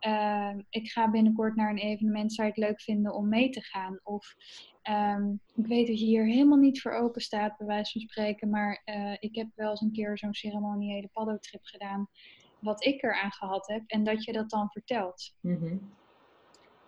uh, 0.00 0.54
ik 0.70 0.88
ga 0.88 1.10
binnenkort 1.10 1.56
naar 1.56 1.70
een 1.70 1.78
evenement, 1.78 2.32
zou 2.32 2.48
je 2.48 2.54
het 2.54 2.62
leuk 2.62 2.80
vinden 2.80 3.14
om 3.14 3.28
mee 3.28 3.50
te 3.50 3.62
gaan? 3.62 4.00
Of 4.02 4.34
um, 4.90 5.40
ik 5.54 5.66
weet 5.66 5.86
dat 5.86 6.00
je 6.00 6.06
hier 6.06 6.24
helemaal 6.24 6.58
niet 6.58 6.80
voor 6.80 6.92
open 6.92 7.20
staat, 7.20 7.56
bij 7.56 7.66
wijze 7.66 7.92
van 7.92 8.00
spreken, 8.00 8.50
maar 8.50 8.82
uh, 8.84 9.16
ik 9.18 9.34
heb 9.34 9.48
wel 9.54 9.70
eens 9.70 9.80
een 9.80 9.92
keer 9.92 10.18
zo'n 10.18 10.34
ceremoniële 10.34 11.08
paddotrip 11.12 11.64
gedaan, 11.64 12.08
wat 12.58 12.84
ik 12.84 13.02
eraan 13.02 13.32
gehad 13.32 13.66
heb, 13.66 13.82
en 13.86 14.04
dat 14.04 14.24
je 14.24 14.32
dat 14.32 14.50
dan 14.50 14.70
vertelt. 14.70 15.34
Mm 15.40 15.96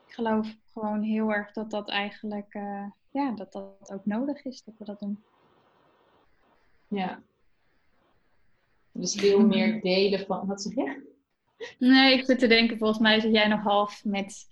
Ik 0.06 0.14
geloof 0.14 0.56
gewoon 0.72 1.02
heel 1.02 1.32
erg 1.32 1.52
dat 1.52 1.70
dat 1.70 1.88
eigenlijk, 1.88 2.54
uh, 2.54 2.86
ja, 3.10 3.32
dat 3.32 3.52
dat 3.52 3.92
ook 3.92 4.06
nodig 4.06 4.44
is, 4.44 4.62
dat 4.62 4.74
we 4.78 4.84
dat 4.84 5.00
doen. 5.00 5.24
Ja. 6.90 7.22
Dus 8.92 9.14
veel 9.14 9.46
meer 9.46 9.80
delen 9.90 10.26
van. 10.26 10.46
Wat 10.46 10.62
zeg 10.62 10.74
je? 10.74 11.08
Nee, 11.78 12.18
ik 12.18 12.24
zit 12.24 12.38
te 12.38 12.46
denken, 12.46 12.78
volgens 12.78 12.98
mij 12.98 13.20
zit 13.20 13.32
jij 13.32 13.48
nog 13.48 13.62
half 13.62 14.04
met, 14.04 14.46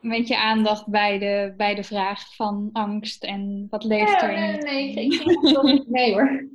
met 0.00 0.28
je 0.28 0.38
aandacht 0.38 0.86
bij 0.86 1.18
de, 1.18 1.54
bij 1.56 1.74
de 1.74 1.84
vraag 1.84 2.34
van 2.34 2.70
angst 2.72 3.24
en 3.24 3.66
wat 3.70 3.84
leeft 3.84 4.22
er 4.22 4.32
in. 4.32 4.64
Nee, 4.64 4.94
nee, 4.94 5.08
nee, 5.62 5.84
nee 5.86 6.12
hoor. 6.12 6.48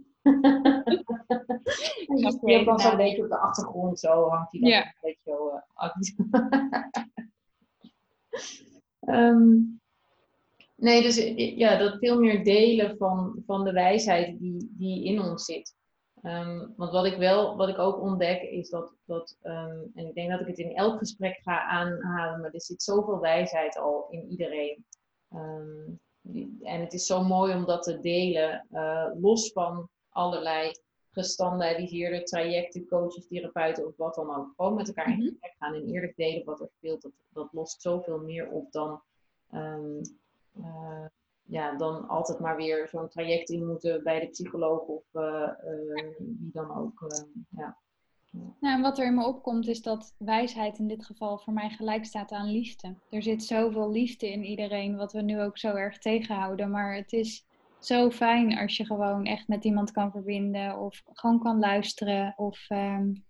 je 2.08 2.38
okay, 2.42 2.64
was 2.64 2.84
een 2.84 2.98
beetje 2.98 3.24
op 3.24 3.30
de 3.30 3.38
achtergrond, 3.38 4.00
zo 4.00 4.30
hangt 4.30 4.52
hij 4.52 4.62
dan 4.62 4.70
ja. 4.70 4.86
een 4.86 4.94
beetje 5.02 5.22
zo 5.26 5.48
uh, 5.48 5.62
Nee, 10.80 11.02
dus 11.02 11.34
ja, 11.36 11.78
dat 11.78 11.98
veel 12.00 12.20
meer 12.20 12.44
delen 12.44 12.98
van, 12.98 13.44
van 13.46 13.64
de 13.64 13.72
wijsheid 13.72 14.40
die, 14.40 14.72
die 14.78 15.04
in 15.04 15.22
ons 15.22 15.46
zit. 15.46 15.76
Ehm, 16.22 16.68
want 16.76 16.92
wat 16.92 17.06
ik 17.06 17.18
wel, 17.18 17.58
wat 17.58 17.70
ik 17.70 17.80
ook 17.80 18.02
ontdek, 18.02 18.42
is 18.42 18.70
dat, 18.70 18.94
dat 19.06 19.38
ehm, 19.42 19.78
en 19.94 20.08
ik 20.08 20.14
denk 20.14 20.30
dat 20.30 20.40
ik 20.40 20.48
het 20.48 20.58
in 20.58 20.76
elk 20.76 20.98
gesprek 20.98 21.40
ga 21.42 21.64
aanhalen, 21.64 22.42
maar 22.42 22.52
er 22.52 22.62
zit 22.62 22.84
zoveel 22.84 23.20
wijsheid 23.20 23.78
al 23.78 24.08
in 24.10 24.28
iedereen. 24.30 24.86
Ehm, 25.30 25.92
en 26.62 26.82
het 26.82 26.94
is 26.94 27.06
zo 27.06 27.24
mooi 27.24 27.56
om 27.56 27.66
dat 27.66 27.84
te 27.84 28.00
delen, 28.00 28.68
uh, 28.72 29.12
los 29.22 29.52
van 29.52 29.90
allerlei 30.10 30.72
gestandaardiseerde 31.12 32.24
trajecten, 32.24 32.88
coaches, 32.88 33.28
therapeuten 33.28 33.88
of 33.88 33.98
wat 33.98 34.16
dan 34.16 34.36
ook. 34.36 34.54
Gewoon 34.56 34.76
met 34.76 34.88
elkaar 34.88 35.10
in 35.10 35.18
mhm. 35.18 35.28
gesprek 35.28 35.56
gaan 35.60 35.74
en 35.74 35.88
eerlijk 35.88 36.16
delen 36.16 36.46
wat 36.46 36.60
er 36.60 36.70
speelt. 36.78 37.02
Dat, 37.02 37.12
dat 37.30 37.50
lost 37.52 37.82
zoveel 37.82 38.20
meer 38.20 38.50
op 38.50 38.72
dan, 38.72 39.02
um, 39.52 40.02
uh, 40.60 41.06
ja, 41.44 41.76
dan 41.78 42.08
altijd 42.08 42.40
maar 42.40 42.56
weer 42.56 42.88
zo'n 42.88 43.10
traject 43.10 43.50
in 43.50 43.68
moeten 43.68 44.04
bij 44.04 44.20
de 44.20 44.28
psycholoog 44.28 44.82
of 44.82 45.04
uh, 45.14 45.52
wie 46.18 46.50
dan 46.52 46.76
ook. 46.76 47.08
ja. 47.50 47.78
Nou, 48.32 48.76
en 48.76 48.82
wat 48.82 48.98
er 48.98 49.06
in 49.06 49.16
me 49.16 49.26
opkomt 49.26 49.68
is 49.68 49.82
dat 49.82 50.16
wijsheid 50.18 50.80
in 50.80 50.88
dit 50.88 51.06
geval 51.06 51.38
voor 51.38 51.54
mij 51.54 51.70
gelijk 51.70 52.06
staat 52.06 52.32
aan 52.32 52.52
liefde. 52.52 52.96
Er 53.10 53.24
zit 53.24 53.44
zoveel 53.44 53.92
liefde 53.92 54.32
in 54.32 54.44
iedereen, 54.44 54.96
wat 54.96 55.12
we 55.12 55.22
nu 55.22 55.42
ook 55.42 55.58
zo 55.58 55.76
erg 55.76 55.98
tegenhouden. 55.98 56.72
Maar 56.72 56.96
het 56.96 57.14
is 57.14 57.46
zo 57.80 58.10
fijn 58.10 58.58
als 58.58 58.78
je 58.78 58.86
gewoon 58.86 59.26
echt 59.26 59.48
met 59.48 59.64
iemand 59.64 59.92
kan 59.92 60.12
verbinden 60.12 60.80
of 60.80 61.04
gewoon 61.14 61.40
kan 61.40 61.60
luisteren 61.60 62.34
of, 62.38 62.70
um, 62.70 63.24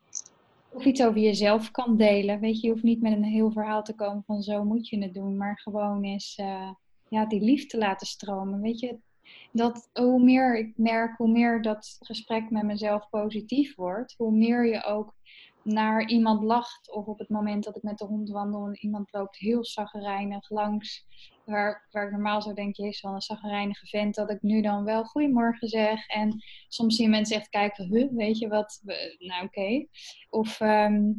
of 0.70 0.86
iets 0.86 1.04
over 1.04 1.20
jezelf 1.20 1.72
kan 1.72 1.98
delen. 1.98 2.40
Weet 2.40 2.60
je, 2.60 2.68
je 2.68 2.74
hoeft 2.74 2.84
niet 2.84 3.02
met 3.02 3.12
een 3.12 3.24
heel 3.24 3.52
verhaal 3.52 3.84
te 3.84 3.96
komen 3.96 4.24
van 4.26 4.42
zo 4.42 4.64
moet 4.64 4.88
je 4.88 5.04
het 5.04 5.14
doen, 5.14 5.38
maar 5.38 5.60
gewoon 5.60 6.06
uh, 6.06 6.72
ja, 7.10 7.26
die 7.26 7.42
liefde 7.42 7.78
laten 7.78 8.08
stromen. 8.08 8.62
Weet 8.62 8.80
je, 8.80 8.98
dat 9.52 9.90
hoe 9.94 10.24
meer 10.24 10.58
ik 10.58 10.74
merk, 10.78 11.18
hoe 11.18 11.32
meer 11.32 11.62
dat 11.62 11.98
gesprek 12.00 12.50
met 12.50 12.64
mezelf 12.64 13.10
positief 13.10 13.76
wordt, 13.76 14.14
hoe 14.18 14.32
meer 14.32 14.66
je 14.66 14.84
ook 14.84 15.14
naar 15.64 16.08
iemand 16.08 16.44
lacht. 16.44 16.92
Of 16.92 17.06
op 17.06 17.20
het 17.20 17.30
moment 17.30 17.64
dat 17.64 17.76
ik 17.76 17.84
met 17.84 17.98
de 17.98 18.06
hond 18.06 18.30
wandel 18.30 18.66
en 18.66 18.78
iemand 18.80 19.14
loopt 19.14 19.38
heel 19.38 19.66
zaggerijnig 19.66 20.50
langs. 20.50 21.08
Waar, 21.46 21.88
waar 21.92 22.06
ik 22.06 22.12
normaal 22.12 22.42
zou 22.42 22.56
denken, 22.56 22.86
is 22.86 23.02
wel 23.02 23.14
een 23.14 23.22
zaggerijnige 23.22 23.88
vent. 23.88 24.16
Dat 24.16 24.30
ik 24.30 24.42
nu 24.42 24.62
dan 24.62 24.84
wel 24.84 25.04
goedemorgen 25.04 25.68
zeg. 25.68 26.08
En 26.08 26.44
soms 26.68 26.96
zien 26.96 27.10
mensen 27.10 27.38
echt 27.38 27.50
kijken, 27.50 27.86
huh, 27.86 28.12
weet 28.12 28.38
je 28.38 28.48
wat? 28.48 28.82
Nou 29.18 29.46
oké. 29.46 29.86
Of 30.30 30.60
ehm, 30.60 31.12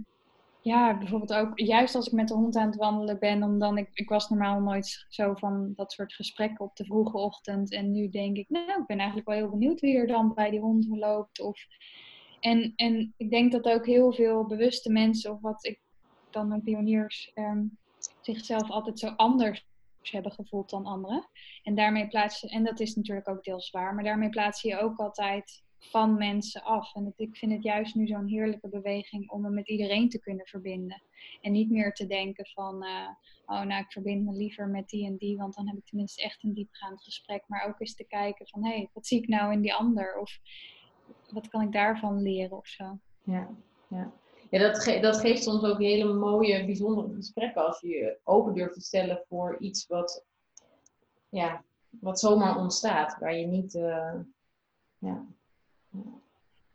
ja, 0.63 0.99
bijvoorbeeld 0.99 1.35
ook 1.35 1.59
juist 1.59 1.95
als 1.95 2.07
ik 2.07 2.13
met 2.13 2.29
de 2.29 2.35
hond 2.35 2.57
aan 2.57 2.67
het 2.67 2.77
wandelen 2.77 3.19
ben. 3.19 3.43
Omdat 3.43 3.77
ik, 3.77 3.91
ik 3.93 4.09
was 4.09 4.29
normaal 4.29 4.61
nooit 4.61 5.07
zo 5.09 5.35
van 5.35 5.73
dat 5.77 5.93
soort 5.93 6.15
gesprekken 6.15 6.65
op 6.65 6.77
de 6.77 6.85
vroege 6.85 7.17
ochtend. 7.17 7.73
En 7.73 7.93
nu 7.93 8.09
denk 8.09 8.37
ik, 8.37 8.49
nou 8.49 8.81
ik 8.81 8.87
ben 8.87 8.99
eigenlijk 8.99 9.29
wel 9.29 9.37
heel 9.37 9.51
benieuwd 9.51 9.81
wie 9.81 9.97
er 9.97 10.07
dan 10.07 10.35
bij 10.35 10.51
die 10.51 10.61
hond 10.61 10.87
loopt. 10.89 11.41
Of 11.41 11.67
en, 12.41 12.73
en 12.77 13.15
ik 13.17 13.31
denk 13.31 13.53
dat 13.53 13.69
ook 13.69 13.87
heel 13.87 14.13
veel 14.13 14.47
bewuste 14.47 14.93
mensen, 14.93 15.33
of 15.33 15.41
wat 15.41 15.65
ik 15.65 15.81
dan 16.31 16.49
mijn 16.49 16.63
pioniers, 16.63 17.33
um, 17.35 17.79
zichzelf 18.21 18.71
altijd 18.71 18.99
zo 18.99 19.09
anders 19.09 19.69
hebben 20.03 20.33
gevoeld 20.33 20.71
dan 20.71 20.85
anderen. 20.85 21.29
En 21.63 21.75
daarmee 21.75 22.09
plaats 22.09 22.41
je, 22.41 22.49
en 22.49 22.65
dat 22.65 22.81
is 22.81 22.95
natuurlijk 22.95 23.29
ook 23.29 23.45
deels 23.45 23.71
waar, 23.71 23.95
maar 23.95 24.05
daarmee 24.05 24.29
plaats 24.29 24.63
je 24.63 24.79
ook 24.79 24.99
altijd 24.99 25.63
van 25.81 26.17
mensen 26.17 26.63
af. 26.63 26.95
En 26.95 27.13
ik 27.17 27.37
vind 27.37 27.53
het 27.53 27.63
juist 27.63 27.95
nu 27.95 28.07
zo'n 28.07 28.27
heerlijke 28.27 28.69
beweging 28.69 29.31
om 29.31 29.41
me 29.41 29.51
met 29.51 29.69
iedereen 29.69 30.09
te 30.09 30.21
kunnen 30.21 30.47
verbinden. 30.47 31.03
En 31.41 31.53
niet 31.53 31.71
meer 31.71 31.93
te 31.93 32.07
denken 32.07 32.47
van, 32.47 32.85
uh, 32.85 33.09
oh 33.47 33.63
nou 33.63 33.83
ik 33.83 33.93
verbind 33.93 34.25
me 34.25 34.33
liever 34.33 34.69
met 34.69 34.89
die 34.89 35.07
en 35.07 35.17
die, 35.17 35.37
want 35.37 35.55
dan 35.55 35.69
heb 35.69 35.77
ik 35.77 35.85
tenminste 35.85 36.23
echt 36.23 36.45
een 36.45 36.55
diepgaand 36.55 37.03
gesprek. 37.03 37.45
Maar 37.47 37.69
ook 37.69 37.81
eens 37.81 37.95
te 37.95 38.05
kijken 38.05 38.49
van, 38.49 38.65
hé, 38.65 38.75
hey, 38.75 38.91
wat 38.93 39.07
zie 39.07 39.19
ik 39.19 39.29
nou 39.29 39.53
in 39.53 39.61
die 39.61 39.75
ander? 39.75 40.19
Of 40.19 40.39
wat 41.31 41.49
kan 41.49 41.63
ik 41.63 41.73
daarvan 41.73 42.23
leren 42.23 42.57
of 42.57 42.67
zo? 42.67 42.99
Ja, 43.23 43.49
ja. 43.89 44.13
ja 44.51 44.59
dat, 44.59 44.99
dat 45.03 45.21
geeft 45.21 45.43
soms 45.43 45.63
ook 45.63 45.79
hele 45.79 46.13
mooie, 46.15 46.65
bijzondere 46.65 47.15
gesprekken 47.15 47.67
als 47.67 47.81
je 47.81 47.89
je 47.89 48.19
open 48.25 48.55
durft 48.55 48.75
te 48.75 48.81
stellen 48.81 49.25
voor 49.29 49.59
iets 49.59 49.87
wat, 49.87 50.25
ja, 51.29 51.65
wat 51.91 52.21
zomaar 52.21 52.57
ontstaat, 52.57 53.19
waar 53.19 53.35
je 53.35 53.47
niet. 53.47 53.75
Uh, 53.75 54.15
ja. 54.99 55.27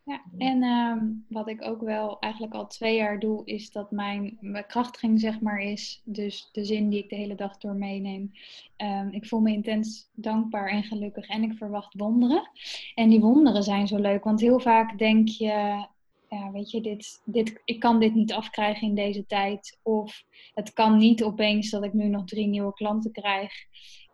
Ja, 0.06 0.22
en 0.38 0.64
ehm, 0.64 1.06
wat 1.28 1.48
ik 1.48 1.62
ook 1.62 1.82
wel 1.82 2.20
eigenlijk 2.20 2.54
al 2.54 2.68
twee 2.68 2.96
jaar 2.96 3.20
doe, 3.20 3.46
is 3.46 3.72
dat 3.72 3.92
mijn 3.92 4.38
bekrachtiging, 4.42 5.20
zeg 5.20 5.42
maar, 5.42 5.60
is. 5.60 6.02
Dus 6.04 6.50
de 6.52 6.66
zin 6.66 6.90
die 6.90 7.04
ik 7.04 7.10
de 7.10 7.16
hele 7.16 7.36
dag 7.36 7.58
door 7.58 7.76
meeneem. 7.76 8.32
Um, 8.78 9.10
ik 9.10 9.26
voel 9.26 9.40
me 9.40 9.52
intens 9.52 10.10
dankbaar 10.14 10.70
en 10.70 10.84
gelukkig 10.84 11.28
en 11.28 11.44
ik 11.44 11.58
verwacht 11.58 11.94
wonderen. 11.94 12.50
En 12.96 13.10
die 13.10 13.20
wonderen 13.20 13.64
zijn 13.64 13.88
zo 13.88 13.98
leuk, 13.98 14.24
want 14.24 14.42
heel 14.42 14.60
vaak 14.60 14.98
denk 14.98 15.28
je, 15.28 15.86
ja, 16.30 16.52
weet 16.52 16.72
je, 16.72 16.82
dit, 16.82 17.22
dit, 17.26 17.62
ik 17.66 17.80
kan 17.80 18.00
dit 18.00 18.16
niet 18.16 18.34
afkrijgen 18.34 18.88
in 18.88 18.96
deze 18.96 19.26
tijd. 19.26 19.80
Of 19.84 20.24
het 20.54 20.74
kan 20.74 20.98
niet 20.98 21.24
opeens 21.24 21.70
dat 21.70 21.84
ik 21.84 21.94
nu 21.94 22.08
nog 22.08 22.26
drie 22.26 22.48
nieuwe 22.48 22.74
klanten 22.74 23.12
krijg 23.12 23.54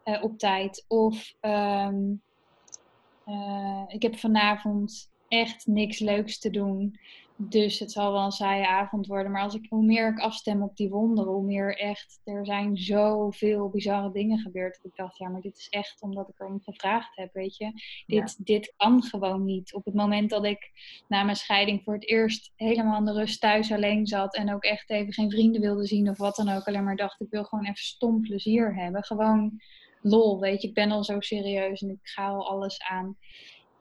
uh, 0.06 0.24
op 0.24 0.38
tijd. 0.38 0.86
Of 0.88 1.34
um, 1.42 2.22
uh, 3.26 3.84
ik 3.88 4.02
heb 4.02 4.18
vanavond 4.18 5.12
echt 5.28 5.68
niks 5.68 6.00
leuks 6.00 6.40
te 6.40 6.50
doen. 6.50 7.00
Dus 7.50 7.80
het 7.80 7.92
zal 7.92 8.12
wel 8.12 8.26
een 8.26 8.32
saaie 8.32 8.68
avond 8.68 9.08
worden. 9.08 9.32
Maar 9.32 9.42
als 9.42 9.56
ik, 9.56 9.66
hoe 9.70 9.86
meer 9.86 10.08
ik 10.08 10.20
afstem 10.20 10.62
op 10.64 10.76
die 10.76 10.90
wonderen, 10.90 11.34
hoe 11.34 11.44
meer 11.44 11.78
echt. 11.78 12.22
Er 12.24 12.46
zijn 12.46 12.78
zoveel 12.78 13.70
bizarre 13.70 14.12
dingen 14.12 14.40
gebeurd. 14.40 14.76
Dat 14.76 14.92
ik 14.92 14.98
dacht, 14.98 15.18
ja, 15.18 15.30
maar 15.30 15.42
dit 15.42 15.58
is 15.58 15.70
echt 15.70 16.02
omdat 16.02 16.30
ik 16.30 16.40
erom 16.40 16.62
gevraagd 16.62 17.16
heb. 17.16 17.34
Weet 17.34 17.58
je, 17.58 17.72
dit, 18.06 18.46
dit 18.46 18.74
kan 18.78 19.04
gewoon 19.04 19.46
niet. 19.46 19.74
Op 19.74 19.86
het 19.86 19.94
moment 19.94 20.30
dat 20.30 20.46
ik 20.46 20.72
na 21.08 21.24
mijn 21.24 21.38
scheiding 21.38 21.84
voor 21.84 21.94
het 21.94 22.08
eerst 22.08 22.52
helemaal 22.56 22.96
aan 22.96 23.06
de 23.06 23.14
rust 23.14 23.40
thuis 23.42 23.72
alleen 23.72 24.08
zat. 24.08 24.36
En 24.36 24.54
ook 24.54 24.64
echt 24.64 24.90
even 24.90 25.14
geen 25.14 25.32
vrienden 25.32 25.62
wilde 25.62 25.86
zien 25.86 26.10
of 26.10 26.18
wat 26.18 26.36
dan 26.36 26.50
ook. 26.50 26.68
Alleen 26.68 26.84
maar 26.84 26.96
dacht, 26.96 27.22
ik 27.22 27.30
wil 27.30 27.44
gewoon 27.44 27.66
even 27.66 27.84
stom 27.84 28.22
plezier 28.22 28.76
hebben. 28.76 29.04
Gewoon 29.04 29.62
lol, 30.02 30.40
weet 30.40 30.62
je. 30.62 30.68
Ik 30.68 30.74
ben 30.74 30.92
al 30.92 31.04
zo 31.04 31.20
serieus 31.20 31.82
en 31.82 31.90
ik 31.90 32.00
ga 32.02 32.28
al 32.28 32.50
alles 32.50 32.82
aan. 32.82 33.18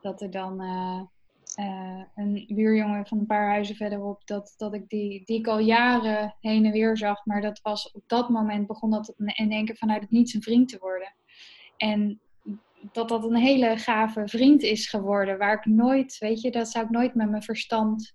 Dat 0.01 0.23
er 0.23 0.31
dan. 0.31 0.62
Uh, 0.62 1.01
uh, 1.59 2.03
een 2.14 2.45
buurjongen 2.49 3.07
van 3.07 3.18
een 3.18 3.27
paar 3.27 3.49
huizen 3.49 3.77
verderop, 3.77 4.23
dat, 4.25 4.55
dat 4.57 4.75
ik 4.75 4.89
die, 4.89 5.25
die 5.25 5.39
ik 5.39 5.47
al 5.47 5.59
jaren 5.59 6.37
heen 6.41 6.64
en 6.64 6.73
weer 6.73 6.97
zag. 6.97 7.25
Maar 7.27 7.41
dat 7.41 7.61
was 7.62 7.91
op 7.93 8.03
dat 8.07 8.29
moment 8.29 8.66
begon 8.66 8.91
dat 8.91 9.14
in 9.16 9.53
één 9.53 9.64
keer 9.64 9.77
vanuit 9.77 10.03
het 10.03 10.11
niets 10.11 10.35
een 10.35 10.43
vriend 10.43 10.68
te 10.68 10.79
worden. 10.79 11.14
En 11.77 12.21
dat 12.93 13.09
dat 13.09 13.25
een 13.25 13.37
hele 13.37 13.77
gave 13.77 14.29
vriend 14.29 14.62
is 14.62 14.89
geworden, 14.89 15.39
waar 15.39 15.55
ik 15.55 15.64
nooit, 15.64 16.18
weet 16.18 16.41
je, 16.41 16.51
dat 16.51 16.68
zou 16.68 16.85
ik 16.85 16.91
nooit 16.91 17.14
met 17.14 17.31
mijn 17.31 17.43
verstand 17.43 18.14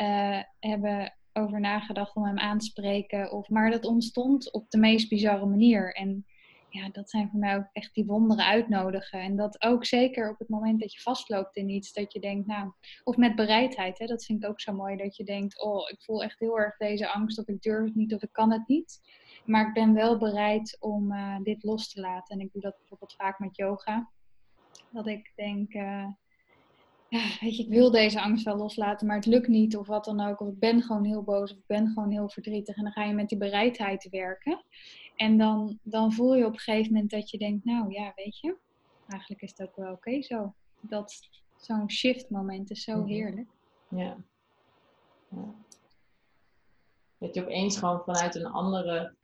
uh, 0.00 0.38
hebben 0.60 1.14
over 1.32 1.60
nagedacht 1.60 2.16
om 2.16 2.24
hem 2.24 2.38
aan 2.38 2.58
te 2.58 2.64
spreken. 2.64 3.32
Of, 3.32 3.48
maar 3.48 3.70
dat 3.70 3.84
ontstond 3.84 4.52
op 4.52 4.70
de 4.70 4.78
meest 4.78 5.08
bizarre 5.08 5.46
manier. 5.46 5.94
En 5.94 6.26
ja, 6.74 6.88
dat 6.88 7.10
zijn 7.10 7.28
voor 7.30 7.38
mij 7.38 7.56
ook 7.56 7.68
echt 7.72 7.94
die 7.94 8.04
wonderen 8.04 8.44
uitnodigen. 8.44 9.20
En 9.20 9.36
dat 9.36 9.62
ook 9.62 9.84
zeker 9.84 10.30
op 10.30 10.38
het 10.38 10.48
moment 10.48 10.80
dat 10.80 10.92
je 10.92 11.00
vastloopt 11.00 11.56
in 11.56 11.68
iets, 11.68 11.92
dat 11.92 12.12
je 12.12 12.20
denkt, 12.20 12.46
nou, 12.46 12.72
of 13.04 13.16
met 13.16 13.34
bereidheid, 13.34 13.98
hè, 13.98 14.06
dat 14.06 14.24
vind 14.24 14.42
ik 14.42 14.48
ook 14.50 14.60
zo 14.60 14.72
mooi, 14.72 14.96
dat 14.96 15.16
je 15.16 15.24
denkt, 15.24 15.62
oh, 15.62 15.90
ik 15.90 16.02
voel 16.02 16.22
echt 16.22 16.38
heel 16.38 16.58
erg 16.58 16.76
deze 16.76 17.12
angst, 17.12 17.38
of 17.38 17.48
ik 17.48 17.62
durf 17.62 17.84
het 17.84 17.94
niet, 17.94 18.14
of 18.14 18.22
ik 18.22 18.32
kan 18.32 18.52
het 18.52 18.68
niet. 18.68 19.00
Maar 19.44 19.66
ik 19.66 19.74
ben 19.74 19.94
wel 19.94 20.18
bereid 20.18 20.76
om 20.80 21.12
uh, 21.12 21.36
dit 21.42 21.62
los 21.62 21.88
te 21.88 22.00
laten. 22.00 22.38
En 22.38 22.44
ik 22.44 22.52
doe 22.52 22.62
dat 22.62 22.76
bijvoorbeeld 22.78 23.14
vaak 23.14 23.38
met 23.38 23.56
yoga. 23.56 24.10
Dat 24.90 25.06
ik 25.06 25.32
denk, 25.36 25.74
uh, 25.74 26.06
ja, 27.08 27.24
weet 27.40 27.56
je, 27.56 27.62
ik 27.62 27.68
wil 27.68 27.90
deze 27.90 28.20
angst 28.20 28.44
wel 28.44 28.56
loslaten, 28.56 29.06
maar 29.06 29.16
het 29.16 29.26
lukt 29.26 29.48
niet 29.48 29.76
of 29.76 29.86
wat 29.86 30.04
dan 30.04 30.20
ook. 30.20 30.40
Of 30.40 30.48
ik 30.48 30.58
ben 30.58 30.82
gewoon 30.82 31.04
heel 31.04 31.22
boos 31.22 31.52
of 31.52 31.58
ik 31.58 31.66
ben 31.66 31.88
gewoon 31.88 32.10
heel 32.10 32.28
verdrietig. 32.28 32.76
En 32.76 32.82
dan 32.82 32.92
ga 32.92 33.04
je 33.04 33.14
met 33.14 33.28
die 33.28 33.38
bereidheid 33.38 34.08
werken. 34.10 34.64
En 35.14 35.38
dan, 35.38 35.78
dan 35.82 36.12
voel 36.12 36.34
je 36.34 36.46
op 36.46 36.52
een 36.52 36.58
gegeven 36.58 36.92
moment 36.92 37.10
dat 37.10 37.30
je 37.30 37.38
denkt, 37.38 37.64
nou 37.64 37.92
ja, 37.92 38.12
weet 38.14 38.38
je, 38.38 38.56
eigenlijk 39.08 39.42
is 39.42 39.50
het 39.50 39.68
ook 39.68 39.76
wel 39.76 39.92
oké 39.92 40.22
zo. 40.22 40.54
Dat 40.80 41.28
zo'n 41.56 41.90
shift 41.90 42.30
moment 42.30 42.70
is 42.70 42.84
zo 42.84 42.96
mhm. 42.96 43.06
heerlijk. 43.06 43.48
Ja. 43.88 44.16
ja. 45.28 45.54
Dat 47.18 47.34
je 47.34 47.42
opeens 47.42 47.78
gewoon 47.78 48.02
vanuit 48.04 48.34
een 48.34 48.46
andere, 48.46 49.14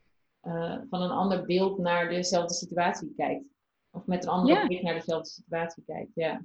uh, 0.43 0.78
van 0.91 1.03
een 1.03 1.11
ander 1.11 1.47
beeld 1.47 1.78
naar 1.78 2.09
dezelfde 2.09 2.55
situatie 2.55 3.14
kijkt. 3.16 3.45
Of 3.91 4.07
met 4.07 4.24
een 4.24 4.30
andere 4.30 4.66
blik 4.66 4.82
naar 4.82 4.95
dezelfde 4.95 5.28
situatie 5.30 5.82
kijkt, 5.86 6.11
ja. 6.14 6.43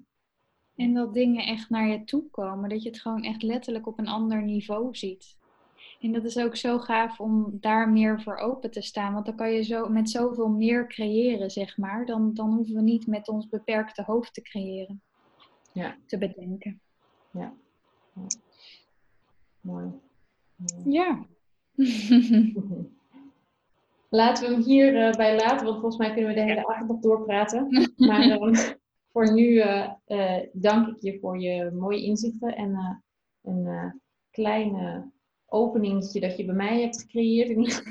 En 0.76 0.94
dat 0.94 1.14
dingen 1.14 1.46
echt 1.46 1.70
naar 1.70 1.88
je 1.88 2.04
toe 2.04 2.30
komen. 2.30 2.70
Dat 2.70 2.84
je 2.84 2.90
het 2.90 3.02
gewoon 3.02 3.24
echt 3.24 3.44
letterlijk 3.44 3.88
op 3.88 4.00
een 4.00 4.08
ander 4.08 4.44
niveau 4.44 4.96
ziet. 4.96 5.38
En 6.06 6.12
dat 6.12 6.24
is 6.24 6.38
ook 6.38 6.56
zo 6.56 6.80
gaaf 6.80 7.20
om 7.20 7.58
daar 7.60 7.90
meer 7.90 8.22
voor 8.22 8.38
open 8.38 8.72
te 8.72 8.82
staan. 8.82 9.14
Want 9.14 9.26
dan 9.26 9.36
kan 9.36 9.52
je 9.52 9.64
zo, 9.64 9.90
met 9.90 10.10
zoveel 10.10 10.48
meer 10.48 10.88
creëren, 10.88 11.52
zeg 11.52 11.78
maar. 11.78 12.06
Dan, 12.06 12.34
dan 12.34 12.54
hoeven 12.54 12.76
we 12.76 12.82
niet 12.82 13.08
met 13.08 13.28
ons 13.28 13.50
beperkte 13.50 14.04
hoofd 14.04 14.34
te 14.34 14.42
creëren. 14.42 15.02
Ja. 15.72 15.96
Te 16.06 16.18
bedenken. 16.18 16.82
Ja. 17.32 17.54
Mooi. 19.62 19.92
Ja. 20.86 21.26
Laten 24.10 24.48
we 24.48 24.54
hem 24.54 24.64
hier 24.64 25.08
uh, 25.08 25.12
bij 25.12 25.36
laten, 25.36 25.66
want 25.66 25.80
volgens 25.80 25.98
mij 25.98 26.14
kunnen 26.14 26.30
we 26.30 26.36
de 26.36 26.46
hele 26.46 26.68
avond 26.68 26.90
nog 26.90 27.00
doorpraten. 27.00 27.68
Maar 28.08 28.22
ehm, 28.22 28.56
voor 29.12 29.34
nu 29.34 29.64
dank 30.54 30.88
ik 30.88 31.02
je 31.02 31.20
voor 31.20 31.40
je 31.40 31.72
mooie 31.72 32.04
inzichten 32.04 32.56
en 32.56 33.04
een 33.42 34.02
kleine 34.32 35.14
openingetje 35.56 36.20
dat 36.20 36.38
je 36.38 36.46
bij 36.46 36.56
mij 36.56 36.82
hebt 36.82 37.02
gecreëerd. 37.02 37.50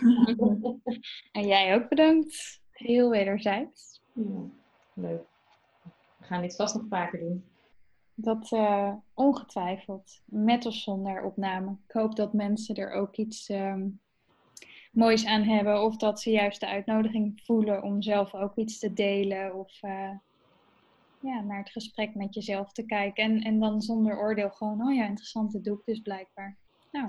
en 1.32 1.46
jij 1.46 1.74
ook 1.74 1.88
bedankt. 1.88 2.60
Heel 2.70 3.10
wederzijds. 3.10 4.02
Ja, 4.12 4.50
leuk. 4.94 5.22
We 6.18 6.24
gaan 6.24 6.42
dit 6.42 6.56
vast 6.56 6.74
nog 6.74 6.84
vaker 6.88 7.18
doen. 7.18 7.44
Dat 8.14 8.50
uh, 8.52 8.92
ongetwijfeld, 9.14 10.22
met 10.24 10.66
of 10.66 10.74
zonder 10.74 11.22
opname. 11.22 11.76
Ik 11.86 11.92
hoop 11.92 12.16
dat 12.16 12.32
mensen 12.32 12.74
er 12.74 12.92
ook 12.92 13.16
iets 13.16 13.48
ehm, 13.48 13.88
moois 14.92 15.26
aan 15.26 15.42
hebben. 15.42 15.82
Of 15.82 15.96
dat 15.96 16.20
ze 16.20 16.30
juist 16.30 16.60
de 16.60 16.66
uitnodiging 16.66 17.40
voelen 17.44 17.82
om 17.82 18.02
zelf 18.02 18.34
ook 18.34 18.56
iets 18.56 18.78
te 18.78 18.92
delen. 18.92 19.54
Of 19.54 19.82
uh, 19.82 20.10
ja, 21.20 21.40
naar 21.40 21.58
het 21.58 21.70
gesprek 21.70 22.14
met 22.14 22.34
jezelf 22.34 22.72
te 22.72 22.86
kijken. 22.86 23.24
En, 23.24 23.40
en 23.40 23.60
dan 23.60 23.82
zonder 23.82 24.18
oordeel 24.18 24.50
gewoon, 24.50 24.86
oh 24.86 24.94
ja, 24.94 25.06
interessant, 25.06 25.52
dat 25.52 25.64
doe 25.64 25.78
ik 25.78 25.84
dus 25.84 26.00
blijkbaar. 26.00 26.56
Nou, 26.90 27.08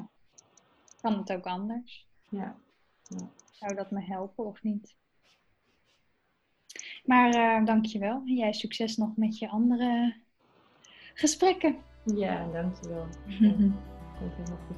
kan 1.06 1.18
het 1.18 1.32
ook 1.32 1.46
anders? 1.46 2.08
Ja. 2.30 2.56
ja. 3.04 3.30
Zou 3.52 3.76
dat 3.76 3.92
me 3.92 4.02
helpen 4.02 4.46
of 4.46 4.64
niet? 4.64 4.96
Maar 7.04 7.36
uh, 7.36 7.66
dankjewel. 7.66 8.22
Jij 8.26 8.54
succes 8.54 8.98
nog 8.98 9.16
met 9.16 9.38
je 9.38 9.50
andere 9.50 10.16
gesprekken. 11.14 11.76
Ja, 12.04 12.48
dankjewel. 12.52 13.08
Ja, 14.16 14.22
helemaal 14.22 14.60
goed. 14.68 14.78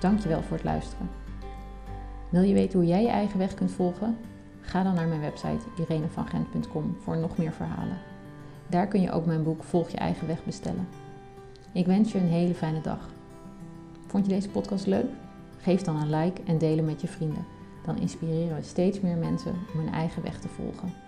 Dankjewel 0.00 0.42
voor 0.42 0.56
het 0.56 0.64
luisteren. 0.64 1.10
Wil 2.30 2.42
je 2.42 2.54
weten 2.54 2.78
hoe 2.78 2.88
jij 2.88 3.02
je 3.02 3.08
eigen 3.08 3.38
weg 3.38 3.54
kunt 3.54 3.72
volgen? 3.72 4.18
Ga 4.60 4.82
dan 4.82 4.94
naar 4.94 5.08
mijn 5.08 5.20
website 5.20 5.66
irenevangent.com 5.78 6.96
voor 7.00 7.16
nog 7.16 7.38
meer 7.38 7.52
verhalen. 7.52 7.98
Daar 8.66 8.88
kun 8.88 9.00
je 9.00 9.10
ook 9.10 9.26
mijn 9.26 9.42
boek 9.42 9.62
Volg 9.62 9.90
je 9.90 9.96
eigen 9.96 10.26
weg 10.26 10.44
bestellen. 10.44 11.03
Ik 11.74 11.86
wens 11.86 12.12
je 12.12 12.18
een 12.18 12.28
hele 12.28 12.54
fijne 12.54 12.80
dag. 12.80 13.08
Vond 14.06 14.26
je 14.26 14.32
deze 14.32 14.48
podcast 14.48 14.86
leuk? 14.86 15.06
Geef 15.56 15.82
dan 15.82 15.96
een 15.96 16.16
like 16.16 16.42
en 16.46 16.58
deel 16.58 16.76
hem 16.76 16.84
met 16.84 17.00
je 17.00 17.06
vrienden. 17.06 17.46
Dan 17.84 17.98
inspireren 17.98 18.56
we 18.56 18.62
steeds 18.62 19.00
meer 19.00 19.16
mensen 19.16 19.54
om 19.72 19.80
hun 19.80 19.92
eigen 19.92 20.22
weg 20.22 20.40
te 20.40 20.48
volgen. 20.48 21.03